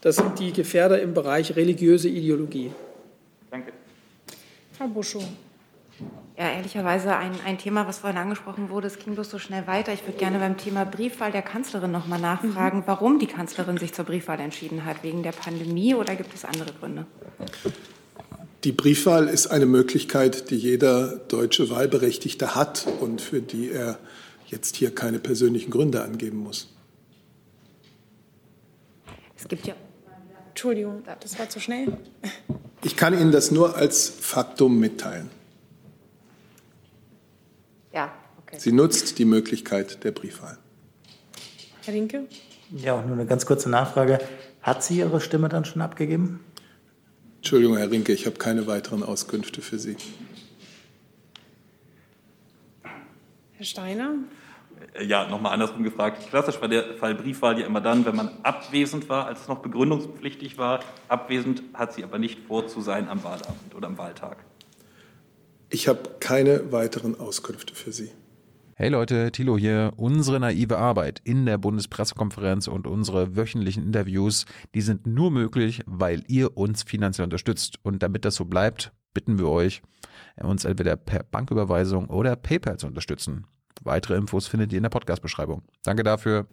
das 0.00 0.16
sind 0.16 0.38
die 0.38 0.52
Gefährder 0.52 1.00
im 1.00 1.14
Bereich 1.14 1.56
religiöse 1.56 2.08
Ideologie. 2.08 2.72
Danke. 3.50 3.72
Frau 4.72 4.86
Buschow. 4.88 5.24
Ja, 6.38 6.52
ehrlicherweise 6.52 7.16
ein, 7.16 7.32
ein 7.44 7.58
Thema, 7.58 7.88
was 7.88 7.98
vorhin 7.98 8.16
angesprochen 8.16 8.70
wurde, 8.70 8.86
es 8.86 9.00
ging 9.00 9.14
bloß 9.14 9.28
so 9.28 9.40
schnell 9.40 9.66
weiter. 9.66 9.92
Ich 9.92 10.06
würde 10.06 10.18
gerne 10.18 10.38
beim 10.38 10.56
Thema 10.56 10.84
Briefwahl 10.84 11.32
der 11.32 11.42
Kanzlerin 11.42 11.90
noch 11.90 12.06
mal 12.06 12.20
nachfragen, 12.20 12.78
mhm. 12.78 12.82
warum 12.86 13.18
die 13.18 13.26
Kanzlerin 13.26 13.76
sich 13.76 13.92
zur 13.92 14.04
Briefwahl 14.04 14.38
entschieden 14.38 14.84
hat. 14.84 15.02
Wegen 15.02 15.24
der 15.24 15.32
Pandemie 15.32 15.96
oder 15.96 16.14
gibt 16.14 16.32
es 16.32 16.44
andere 16.44 16.72
Gründe? 16.78 17.06
Die 18.62 18.70
Briefwahl 18.70 19.26
ist 19.26 19.48
eine 19.48 19.66
Möglichkeit, 19.66 20.50
die 20.50 20.56
jeder 20.56 21.16
deutsche 21.16 21.70
Wahlberechtigte 21.70 22.54
hat 22.54 22.86
und 23.00 23.20
für 23.20 23.40
die 23.40 23.70
er 23.70 23.98
jetzt 24.46 24.76
hier 24.76 24.94
keine 24.94 25.18
persönlichen 25.18 25.72
Gründe 25.72 26.02
angeben 26.02 26.38
muss. 26.38 26.72
Es 29.36 29.48
gibt 29.48 29.66
ja. 29.66 29.74
Entschuldigung, 30.58 31.04
das 31.20 31.38
war 31.38 31.48
zu 31.48 31.60
schnell. 31.60 31.96
Ich 32.82 32.96
kann 32.96 33.14
Ihnen 33.14 33.30
das 33.30 33.52
nur 33.52 33.76
als 33.76 34.08
Faktum 34.08 34.80
mitteilen. 34.80 35.30
Ja, 37.92 38.12
okay. 38.40 38.56
Sie 38.58 38.72
nutzt 38.72 39.20
die 39.20 39.24
Möglichkeit 39.24 40.02
der 40.02 40.10
Briefwahl. 40.10 40.58
Herr 41.84 41.94
Rinke? 41.94 42.26
Ja, 42.72 42.98
auch 42.98 43.04
nur 43.04 43.12
eine 43.12 43.24
ganz 43.24 43.46
kurze 43.46 43.70
Nachfrage. 43.70 44.18
Hat 44.60 44.82
sie 44.82 44.98
ihre 44.98 45.20
Stimme 45.20 45.48
dann 45.48 45.64
schon 45.64 45.80
abgegeben? 45.80 46.40
Entschuldigung, 47.36 47.76
Herr 47.76 47.92
Rinke, 47.92 48.12
ich 48.12 48.26
habe 48.26 48.38
keine 48.38 48.66
weiteren 48.66 49.04
Auskünfte 49.04 49.62
für 49.62 49.78
Sie. 49.78 49.94
Herr 53.52 53.64
Steiner? 53.64 54.14
Äh, 54.94 55.04
ja, 55.04 55.28
nochmal 55.28 55.52
andersrum 55.52 55.82
gefragt. 55.82 56.28
Klassisch 56.28 56.60
war 56.60 56.68
der 56.68 56.94
Fall 56.94 57.14
Briefwahl 57.14 57.58
ja 57.58 57.66
immer 57.66 57.80
dann, 57.80 58.04
wenn 58.04 58.16
man 58.16 58.30
abwesend 58.42 59.08
war, 59.08 59.26
als 59.26 59.42
es 59.42 59.48
noch 59.48 59.58
begründungspflichtig 59.58 60.58
war. 60.58 60.80
Abwesend 61.08 61.62
hat 61.74 61.92
sie 61.92 62.04
aber 62.04 62.18
nicht 62.18 62.40
vor 62.46 62.66
zu 62.66 62.80
sein 62.80 63.08
am 63.08 63.24
Wahlabend 63.24 63.74
oder 63.74 63.88
am 63.88 63.98
Wahltag. 63.98 64.44
Ich 65.70 65.88
habe 65.88 66.00
keine 66.20 66.72
weiteren 66.72 67.18
Auskünfte 67.20 67.74
für 67.74 67.92
Sie. 67.92 68.10
Hey 68.74 68.88
Leute, 68.90 69.32
Thilo 69.32 69.58
hier. 69.58 69.92
Unsere 69.96 70.38
naive 70.38 70.78
Arbeit 70.78 71.20
in 71.24 71.46
der 71.46 71.58
Bundespressekonferenz 71.58 72.68
und 72.68 72.86
unsere 72.86 73.36
wöchentlichen 73.36 73.82
Interviews, 73.82 74.46
die 74.74 74.80
sind 74.80 75.06
nur 75.06 75.30
möglich, 75.30 75.82
weil 75.84 76.22
ihr 76.28 76.56
uns 76.56 76.84
finanziell 76.84 77.24
unterstützt. 77.24 77.80
Und 77.82 78.02
damit 78.04 78.24
das 78.24 78.36
so 78.36 78.44
bleibt, 78.44 78.92
bitten 79.12 79.38
wir 79.38 79.48
euch, 79.48 79.82
uns 80.36 80.64
entweder 80.64 80.96
per 80.96 81.24
Banküberweisung 81.24 82.08
oder 82.08 82.36
PayPal 82.36 82.78
zu 82.78 82.86
unterstützen. 82.86 83.46
Weitere 83.84 84.16
Infos 84.16 84.46
findet 84.46 84.72
ihr 84.72 84.78
in 84.78 84.82
der 84.82 84.90
Podcast-Beschreibung. 84.90 85.62
Danke 85.82 86.02
dafür. 86.02 86.46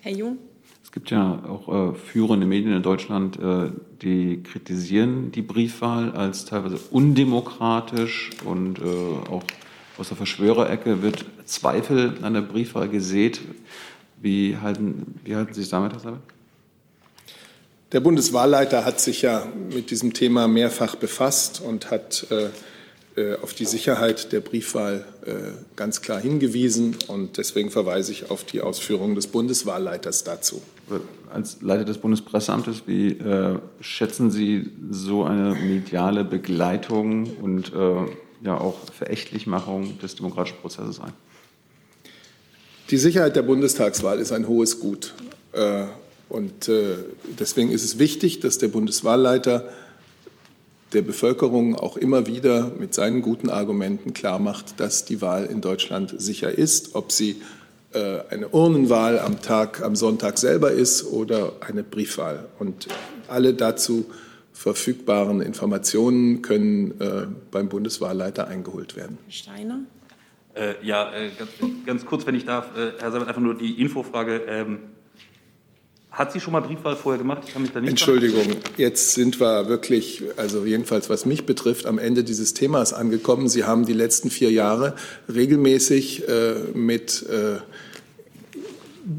Herr 0.00 0.12
Jung? 0.12 0.38
Es 0.84 0.90
gibt 0.90 1.10
ja 1.10 1.42
auch 1.48 1.92
äh, 1.92 1.94
führende 1.94 2.46
Medien 2.46 2.74
in 2.74 2.82
Deutschland, 2.82 3.38
äh, 3.38 3.70
die 4.02 4.42
kritisieren 4.42 5.32
die 5.32 5.40
Briefwahl 5.40 6.12
als 6.12 6.44
teilweise 6.44 6.78
undemokratisch 6.90 8.30
und 8.44 8.78
äh, 8.78 8.82
auch 8.82 9.42
aus 9.96 10.08
der 10.08 10.16
Verschwörerecke 10.16 11.02
wird 11.02 11.24
Zweifel 11.46 12.18
an 12.22 12.34
der 12.34 12.42
Briefwahl 12.42 12.88
gesät. 12.88 13.40
Wie 14.20 14.56
halten, 14.56 15.18
wie 15.24 15.34
halten 15.34 15.54
Sie 15.54 15.62
es 15.62 15.70
damit, 15.70 15.92
Herr 15.92 16.00
Sabe? 16.00 16.18
Der 17.92 18.00
Bundeswahlleiter 18.00 18.84
hat 18.84 19.00
sich 19.00 19.22
ja 19.22 19.46
mit 19.74 19.90
diesem 19.90 20.14
Thema 20.14 20.48
mehrfach 20.48 20.96
befasst 20.96 21.60
und 21.60 21.90
hat 21.90 22.26
äh, 22.30 22.46
äh, 22.46 22.50
auf 23.42 23.52
die 23.52 23.66
Sicherheit 23.66 24.32
der 24.32 24.40
Briefwahl 24.40 25.04
äh, 25.26 25.34
ganz 25.76 26.00
klar 26.00 26.20
hingewiesen. 26.20 26.96
Und 27.08 27.36
deswegen 27.36 27.70
verweise 27.70 28.10
ich 28.12 28.30
auf 28.30 28.44
die 28.44 28.62
Ausführungen 28.62 29.14
des 29.14 29.26
Bundeswahlleiters 29.26 30.24
dazu. 30.24 30.62
Als 31.30 31.60
Leiter 31.60 31.84
des 31.84 31.98
Bundespresseamtes, 31.98 32.82
wie 32.86 33.10
äh, 33.10 33.58
schätzen 33.80 34.30
Sie 34.30 34.70
so 34.90 35.24
eine 35.24 35.54
mediale 35.54 36.24
Begleitung 36.24 37.36
und 37.36 37.72
äh, 37.74 37.96
ja 38.44 38.58
auch 38.58 38.78
Verächtlichmachung 38.92 39.98
des 39.98 40.16
demokratischen 40.16 40.58
Prozesses 40.58 40.98
ein? 41.00 41.12
Die 42.90 42.98
Sicherheit 42.98 43.36
der 43.36 43.42
Bundestagswahl 43.42 44.18
ist 44.18 44.32
ein 44.32 44.48
hohes 44.48 44.80
Gut. 44.80 45.14
Äh, 45.52 45.84
und 46.28 46.68
äh, 46.68 46.96
deswegen 47.38 47.70
ist 47.70 47.84
es 47.84 47.98
wichtig, 47.98 48.40
dass 48.40 48.58
der 48.58 48.68
Bundeswahlleiter 48.68 49.68
der 50.92 51.02
Bevölkerung 51.02 51.74
auch 51.74 51.96
immer 51.96 52.26
wieder 52.26 52.70
mit 52.78 52.94
seinen 52.94 53.22
guten 53.22 53.50
Argumenten 53.50 54.14
klarmacht, 54.14 54.78
dass 54.80 55.04
die 55.04 55.20
Wahl 55.20 55.46
in 55.46 55.60
Deutschland 55.60 56.14
sicher 56.18 56.56
ist, 56.56 56.94
ob 56.94 57.12
sie 57.12 57.42
äh, 57.92 58.20
eine 58.30 58.48
Urnenwahl 58.48 59.18
am 59.18 59.42
Tag, 59.42 59.82
am 59.82 59.96
Sonntag 59.96 60.38
selber 60.38 60.70
ist 60.70 61.04
oder 61.04 61.52
eine 61.60 61.82
Briefwahl. 61.82 62.48
Und 62.58 62.88
alle 63.28 63.54
dazu 63.54 64.06
verfügbaren 64.52 65.40
Informationen 65.40 66.42
können 66.42 67.00
äh, 67.00 67.26
beim 67.50 67.68
Bundeswahlleiter 67.68 68.46
eingeholt 68.48 68.96
werden. 68.96 69.18
Steiner? 69.28 69.80
Äh, 70.54 70.74
ja, 70.82 71.12
äh, 71.12 71.30
ganz, 71.38 71.50
ganz, 71.86 72.06
kurz, 72.06 72.26
wenn 72.26 72.34
ich 72.34 72.44
darf, 72.44 72.76
äh, 72.76 72.92
Herr 73.00 73.10
Sabat, 73.10 73.28
einfach 73.28 73.40
nur 73.40 73.54
die 73.54 73.80
Infofrage. 73.80 74.42
Ähm, 74.46 74.78
hat 76.12 76.30
sie 76.30 76.40
schon 76.40 76.52
mal 76.52 76.60
Briefwahl 76.60 76.94
vorher 76.94 77.18
gemacht? 77.18 77.42
Ich 77.46 77.52
kann 77.52 77.62
mich 77.62 77.72
da 77.72 77.80
nicht 77.80 77.90
Entschuldigung, 77.90 78.44
jetzt 78.76 79.12
sind 79.12 79.40
wir 79.40 79.68
wirklich, 79.68 80.22
also 80.36 80.64
jedenfalls 80.64 81.08
was 81.08 81.24
mich 81.24 81.46
betrifft, 81.46 81.86
am 81.86 81.98
Ende 81.98 82.22
dieses 82.22 82.52
Themas 82.52 82.92
angekommen. 82.92 83.48
Sie 83.48 83.64
haben 83.64 83.86
die 83.86 83.94
letzten 83.94 84.30
vier 84.30 84.50
Jahre 84.50 84.94
regelmäßig 85.32 86.28
äh, 86.28 86.54
mit 86.74 87.24
äh, 87.28 87.56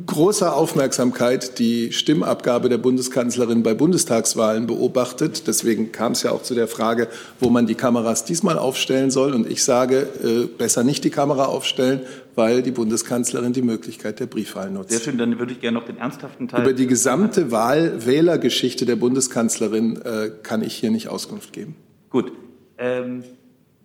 großer 0.06 0.56
Aufmerksamkeit 0.56 1.60
die 1.60 1.92
Stimmabgabe 1.92 2.70
der 2.70 2.78
Bundeskanzlerin 2.78 3.64
bei 3.64 3.74
Bundestagswahlen 3.74 4.68
beobachtet. 4.68 5.48
Deswegen 5.48 5.92
kam 5.92 6.14
es 6.14 6.24
ja 6.24 6.32
auch 6.32 6.44
zu 6.44 6.56
der 6.56 6.68
Frage, 6.68 7.08
wo 7.40 7.50
man 7.50 7.68
die 7.68 7.76
Kameras 7.76 8.24
diesmal 8.24 8.58
aufstellen 8.58 9.12
soll. 9.12 9.34
Und 9.34 9.50
ich 9.50 9.64
sage, 9.64 10.08
äh, 10.24 10.48
besser 10.48 10.84
nicht 10.84 11.04
die 11.04 11.10
Kamera 11.10 11.46
aufstellen, 11.46 12.02
weil 12.36 12.64
die 12.64 12.72
Bundeskanzlerin 12.72 13.54
die 13.54 13.62
Möglichkeit 13.62 14.20
der 14.20 14.28
Briefwahl 14.28 14.72
nutzt. 14.72 14.92
Sehr 14.92 15.02
schön, 15.02 15.18
dann 15.18 15.38
würde 15.38 15.52
ich 15.52 15.60
gerne 15.60 15.78
noch 15.80 15.86
den 15.86 15.98
ernsthaften 15.98 16.48
Teil. 16.48 16.62
Über 16.62 16.74
die 16.74 16.88
gesamte 16.88 17.52
Wahl-Wählergeschichte 17.52 18.86
der 18.86 18.96
Bundeskanzlerin 18.96 20.02
äh, 20.02 20.32
kann 20.44 20.64
ich 20.64 20.76
hier 20.76 20.92
nicht 20.92 21.10
Auskunft 21.10 21.52
geben. 21.52 21.76
Gut. 22.10 22.32
Ähm, 22.78 23.24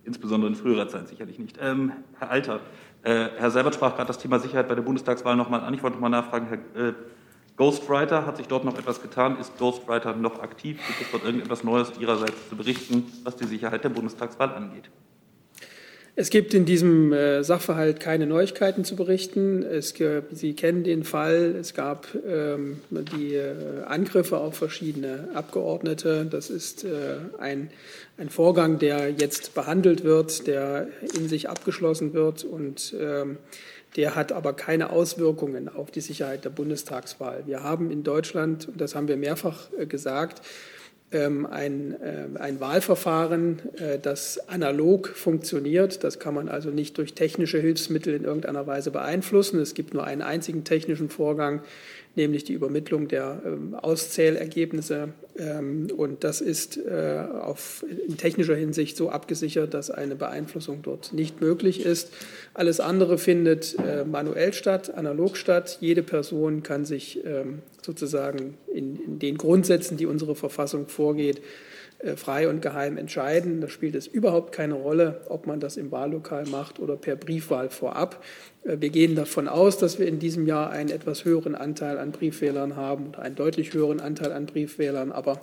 insbesondere 0.05 0.51
in 0.51 0.57
früherer 0.57 0.89
Zeit 0.89 1.09
sicherlich 1.09 1.39
nicht. 1.39 1.59
Ähm, 1.61 1.93
Herr 2.19 2.31
Alter, 2.31 2.61
äh, 3.03 3.29
Herr 3.37 3.51
Seibert 3.51 3.75
sprach 3.75 3.95
gerade 3.95 4.09
das 4.09 4.19
Thema 4.19 4.39
Sicherheit 4.39 4.69
bei 4.69 4.75
der 4.75 4.83
Bundestagswahl 4.83 5.37
nochmal 5.37 5.61
an. 5.61 5.75
Ich 5.75 5.83
wollte 5.83 5.97
nochmal 5.97 6.11
nachfragen, 6.11 6.47
Herr 6.49 6.89
äh, 6.89 6.95
Ghostwriter, 7.57 8.25
hat 8.25 8.37
sich 8.37 8.47
dort 8.47 8.65
noch 8.65 8.79
etwas 8.79 9.03
getan? 9.03 9.39
Ist 9.41 9.59
Ghostwriter 9.59 10.15
noch 10.15 10.41
aktiv? 10.41 10.79
Gibt 10.87 11.01
es 11.01 11.11
dort 11.11 11.25
irgendetwas 11.25 11.65
Neues 11.65 11.99
Ihrerseits 11.99 12.49
zu 12.49 12.57
berichten, 12.57 13.05
was 13.25 13.37
die 13.37 13.47
Sicherheit 13.47 13.83
der 13.83 13.89
Bundestagswahl 13.89 14.55
angeht? 14.55 14.89
Es 16.21 16.31
gibt 16.31 16.53
in 16.53 16.65
diesem 16.65 17.13
äh, 17.13 17.45
Sachverhalt 17.45 18.01
keine 18.01 18.27
Neuigkeiten 18.27 18.83
zu 18.83 18.97
berichten. 18.97 19.63
Es, 19.63 19.95
Sie 20.33 20.55
kennen 20.55 20.83
den 20.83 21.05
Fall. 21.05 21.55
Es 21.61 21.75
gab 21.75 22.09
ähm, 22.27 22.81
die 22.91 23.37
äh, 23.37 23.55
Angriffe 23.87 24.39
auf 24.39 24.57
verschiedene 24.57 25.29
Abgeordnete. 25.35 26.27
Das 26.29 26.51
ist 26.51 26.83
äh, 26.83 26.89
ein, 27.39 27.71
ein 28.17 28.31
Vorgang, 28.31 28.81
der 28.81 29.11
jetzt 29.11 29.55
behandelt 29.55 30.03
wird, 30.03 30.49
der 30.49 30.89
in 31.17 31.29
sich 31.29 31.49
abgeschlossen 31.49 32.15
wird 32.15 32.43
und 32.43 32.97
ähm, 33.01 33.37
der 33.95 34.17
hat 34.17 34.33
aber 34.33 34.55
keine 34.55 34.91
Auswirkungen 34.91 35.69
auf 35.69 35.93
die 35.93 36.01
Sicherheit 36.01 36.45
der 36.45 36.51
Bundestagswahl. 36.51 37.45
Wir 37.47 37.63
haben 37.63 37.93
in 37.93 38.03
Deutschland, 38.03 38.67
und 38.67 38.81
das 38.81 38.97
haben 38.97 39.07
wir 39.07 39.17
mehrfach 39.17 39.69
gesagt, 39.89 40.43
ähm, 40.43 40.78
ein, 41.11 41.97
äh, 42.03 42.39
ein 42.39 42.61
Wahlverfahren, 42.61 43.61
äh, 43.79 43.99
das 43.99 44.49
analog 44.49 45.09
funktioniert. 45.09 46.05
Das 46.05 46.19
kann 46.19 46.35
man 46.35 46.49
also 46.49 46.71
nicht 46.71 46.99
durch 46.99 47.15
technische 47.15 47.59
Hilfsmittel 47.59 48.15
in 48.15 48.25
irgendeiner 48.25 48.67
Weise 48.67 48.91
beeinflussen. 48.91 49.59
Es 49.61 49.75
gibt 49.75 49.95
nur 49.95 50.05
einen 50.05 50.23
einzigen 50.23 50.65
technischen 50.65 51.09
Vorgang, 51.09 51.63
nämlich 52.19 52.45
die 52.45 52.53
Übermittlung 52.53 53.09
der 53.09 53.41
ähm, 53.47 53.75
Auszählergebnisse. 53.75 55.15
Ähm, 55.39 55.89
und 55.97 56.25
das 56.25 56.43
ist 56.43 56.77
äh, 56.77 57.25
auf, 57.41 57.85
in 58.07 58.19
technischer 58.19 58.55
Hinsicht 58.55 58.97
so 58.97 59.09
abgesichert, 59.09 59.73
dass 59.73 59.91
eine 59.91 60.17
Beeinflussung 60.17 60.83
dort 60.83 61.15
nicht 61.15 61.41
möglich 61.41 61.87
ist. 61.87 62.13
Alles 62.53 62.81
andere 62.81 63.17
findet 63.17 63.77
äh, 63.79 64.05
manuell 64.05 64.53
statt, 64.53 64.93
analog 64.95 65.39
statt. 65.39 65.79
Jede 65.81 66.03
Person 66.03 66.63
kann 66.63 66.85
sich 66.85 67.25
ähm, 67.25 67.61
sozusagen 67.81 68.59
in, 68.75 68.97
in 68.97 69.19
den 69.19 69.39
Grundsätzen, 69.39 69.97
die 69.97 70.07
unsere 70.07 70.35
Verfassung 70.35 70.89
vorgeht, 70.89 71.41
äh, 72.01 72.17
frei 72.17 72.49
und 72.49 72.63
geheim 72.63 72.97
entscheiden. 72.97 73.61
Da 73.61 73.69
spielt 73.69 73.95
es 73.97 74.07
überhaupt 74.07 74.53
keine 74.53 74.75
Rolle, 74.75 75.23
ob 75.29 75.47
man 75.47 75.59
das 75.59 75.77
im 75.77 75.91
Wahllokal 75.91 76.47
macht 76.47 76.79
oder 76.79 76.97
per 76.97 77.17
Briefwahl 77.17 77.71
vorab. 77.71 78.23
Äh, 78.69 78.81
wir 78.81 78.91
gehen 78.91 79.17
davon 79.17 79.49
aus, 79.49 79.79
dass 79.79 79.99
wir 79.99 80.07
in 80.07 80.19
diesem 80.19 80.47
Jahr 80.47 80.71
einen 80.71 80.91
etwas 80.91 81.25
höheren 81.25 81.55
Anteil 81.55 81.99
an 81.99 82.13
Briefwählern 82.13 82.77
haben 82.77 83.09
oder 83.09 83.21
einen 83.21 83.35
deutlich 83.35 83.73
höheren 83.73 84.01
Anteil 84.01 84.33
an 84.33 84.47
Briefwählern. 84.47 85.11
Aber 85.11 85.41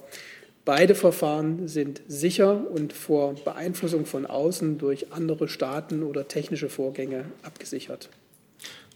beide 0.63 0.95
Verfahren 0.95 1.67
sind 1.67 2.01
sicher 2.07 2.69
und 2.71 2.93
vor 2.93 3.36
Beeinflussung 3.43 4.05
von 4.05 4.26
außen 4.26 4.78
durch 4.78 5.11
andere 5.11 5.47
Staaten 5.47 6.03
oder 6.03 6.28
technische 6.28 6.69
Vorgänge 6.69 7.26
abgesichert. 7.43 8.09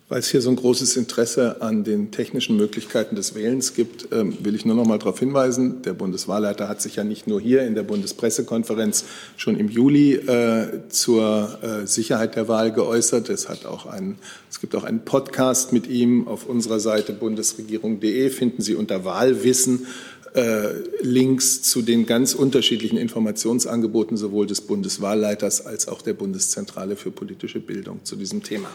Weil 0.10 0.22
es 0.22 0.28
hier 0.30 0.42
so 0.42 0.50
ein 0.50 0.56
großes 0.56 0.98
Interesse 0.98 1.62
an 1.62 1.84
den 1.84 2.10
technischen 2.10 2.58
Möglichkeiten 2.58 3.16
des 3.16 3.36
Wählens 3.36 3.76
gibt, 3.76 4.08
ähm, 4.12 4.36
will 4.44 4.56
ich 4.56 4.66
nur 4.66 4.76
noch 4.76 4.86
mal 4.86 4.98
darauf 4.98 5.20
hinweisen, 5.20 5.84
der 5.84 5.94
Bundeswahlleiter 5.94 6.68
hat 6.68 6.82
sich 6.82 6.96
ja 6.96 7.04
nicht 7.04 7.28
nur 7.28 7.40
hier 7.40 7.62
in 7.62 7.76
der 7.76 7.84
Bundespressekonferenz 7.84 9.06
schon 9.38 9.56
im 9.56 9.70
Juli 9.70 10.16
äh, 10.16 10.90
zur 10.90 11.60
äh, 11.62 11.86
Sicherheit 11.86 12.36
der 12.36 12.48
Wahl 12.48 12.72
geäußert. 12.72 13.30
Es, 13.30 13.50
hat 13.50 13.68
auch 13.68 13.86
einen, 13.86 14.18
es 14.50 14.60
gibt 14.60 14.74
auch 14.74 14.84
einen 14.84 15.06
Podcast 15.06 15.74
mit 15.74 15.88
ihm 15.88 16.28
auf 16.28 16.48
unserer 16.48 16.80
Seite 16.80 17.14
bundesregierung.de, 17.14 18.32
finden 18.32 18.64
Sie 18.64 18.74
unter 18.74 19.06
Wahlwissen 19.06 19.86
äh, 20.34 20.70
Links 21.02 21.62
zu 21.62 21.84
den 21.84 22.08
ganz 22.08 22.34
unterschiedlichen 22.34 22.98
Informationsangeboten 22.98 24.18
sowohl 24.18 24.48
des 24.48 24.62
Bundeswahlleiters 24.62 25.68
als 25.68 25.88
auch 25.88 26.02
der 26.02 26.14
Bundeszentrale 26.14 26.96
für 26.96 27.12
politische 27.12 27.60
Bildung 27.60 28.00
zu 28.04 28.16
diesem 28.16 28.42
Thema. 28.42 28.70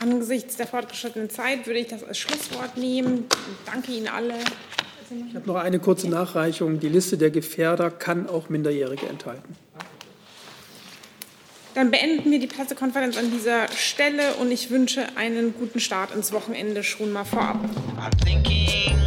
Angesichts 0.00 0.56
der 0.56 0.66
fortgeschrittenen 0.66 1.30
Zeit 1.30 1.66
würde 1.66 1.80
ich 1.80 1.88
das 1.88 2.04
als 2.04 2.18
Schlusswort 2.18 2.76
nehmen. 2.76 3.24
Ich 3.30 3.72
danke 3.72 3.92
Ihnen 3.92 4.08
alle. 4.08 4.34
Ich 5.28 5.34
habe 5.34 5.46
noch 5.46 5.56
eine 5.56 5.78
kurze 5.78 6.08
Nachreichung. 6.08 6.80
Die 6.80 6.88
Liste 6.88 7.16
der 7.16 7.30
Gefährder 7.30 7.90
kann 7.90 8.28
auch 8.28 8.48
Minderjährige 8.48 9.06
enthalten. 9.06 9.56
Dann 11.74 11.90
beenden 11.90 12.30
wir 12.30 12.38
die 12.38 12.46
Pressekonferenz 12.46 13.16
an 13.18 13.30
dieser 13.30 13.68
Stelle 13.68 14.34
und 14.40 14.50
ich 14.50 14.70
wünsche 14.70 15.04
einen 15.16 15.54
guten 15.54 15.78
Start 15.78 16.14
ins 16.14 16.32
Wochenende 16.32 16.82
schon 16.82 17.12
mal 17.12 17.24
vorab. 17.24 17.58
I'm 17.98 18.24
thinking 18.24 19.05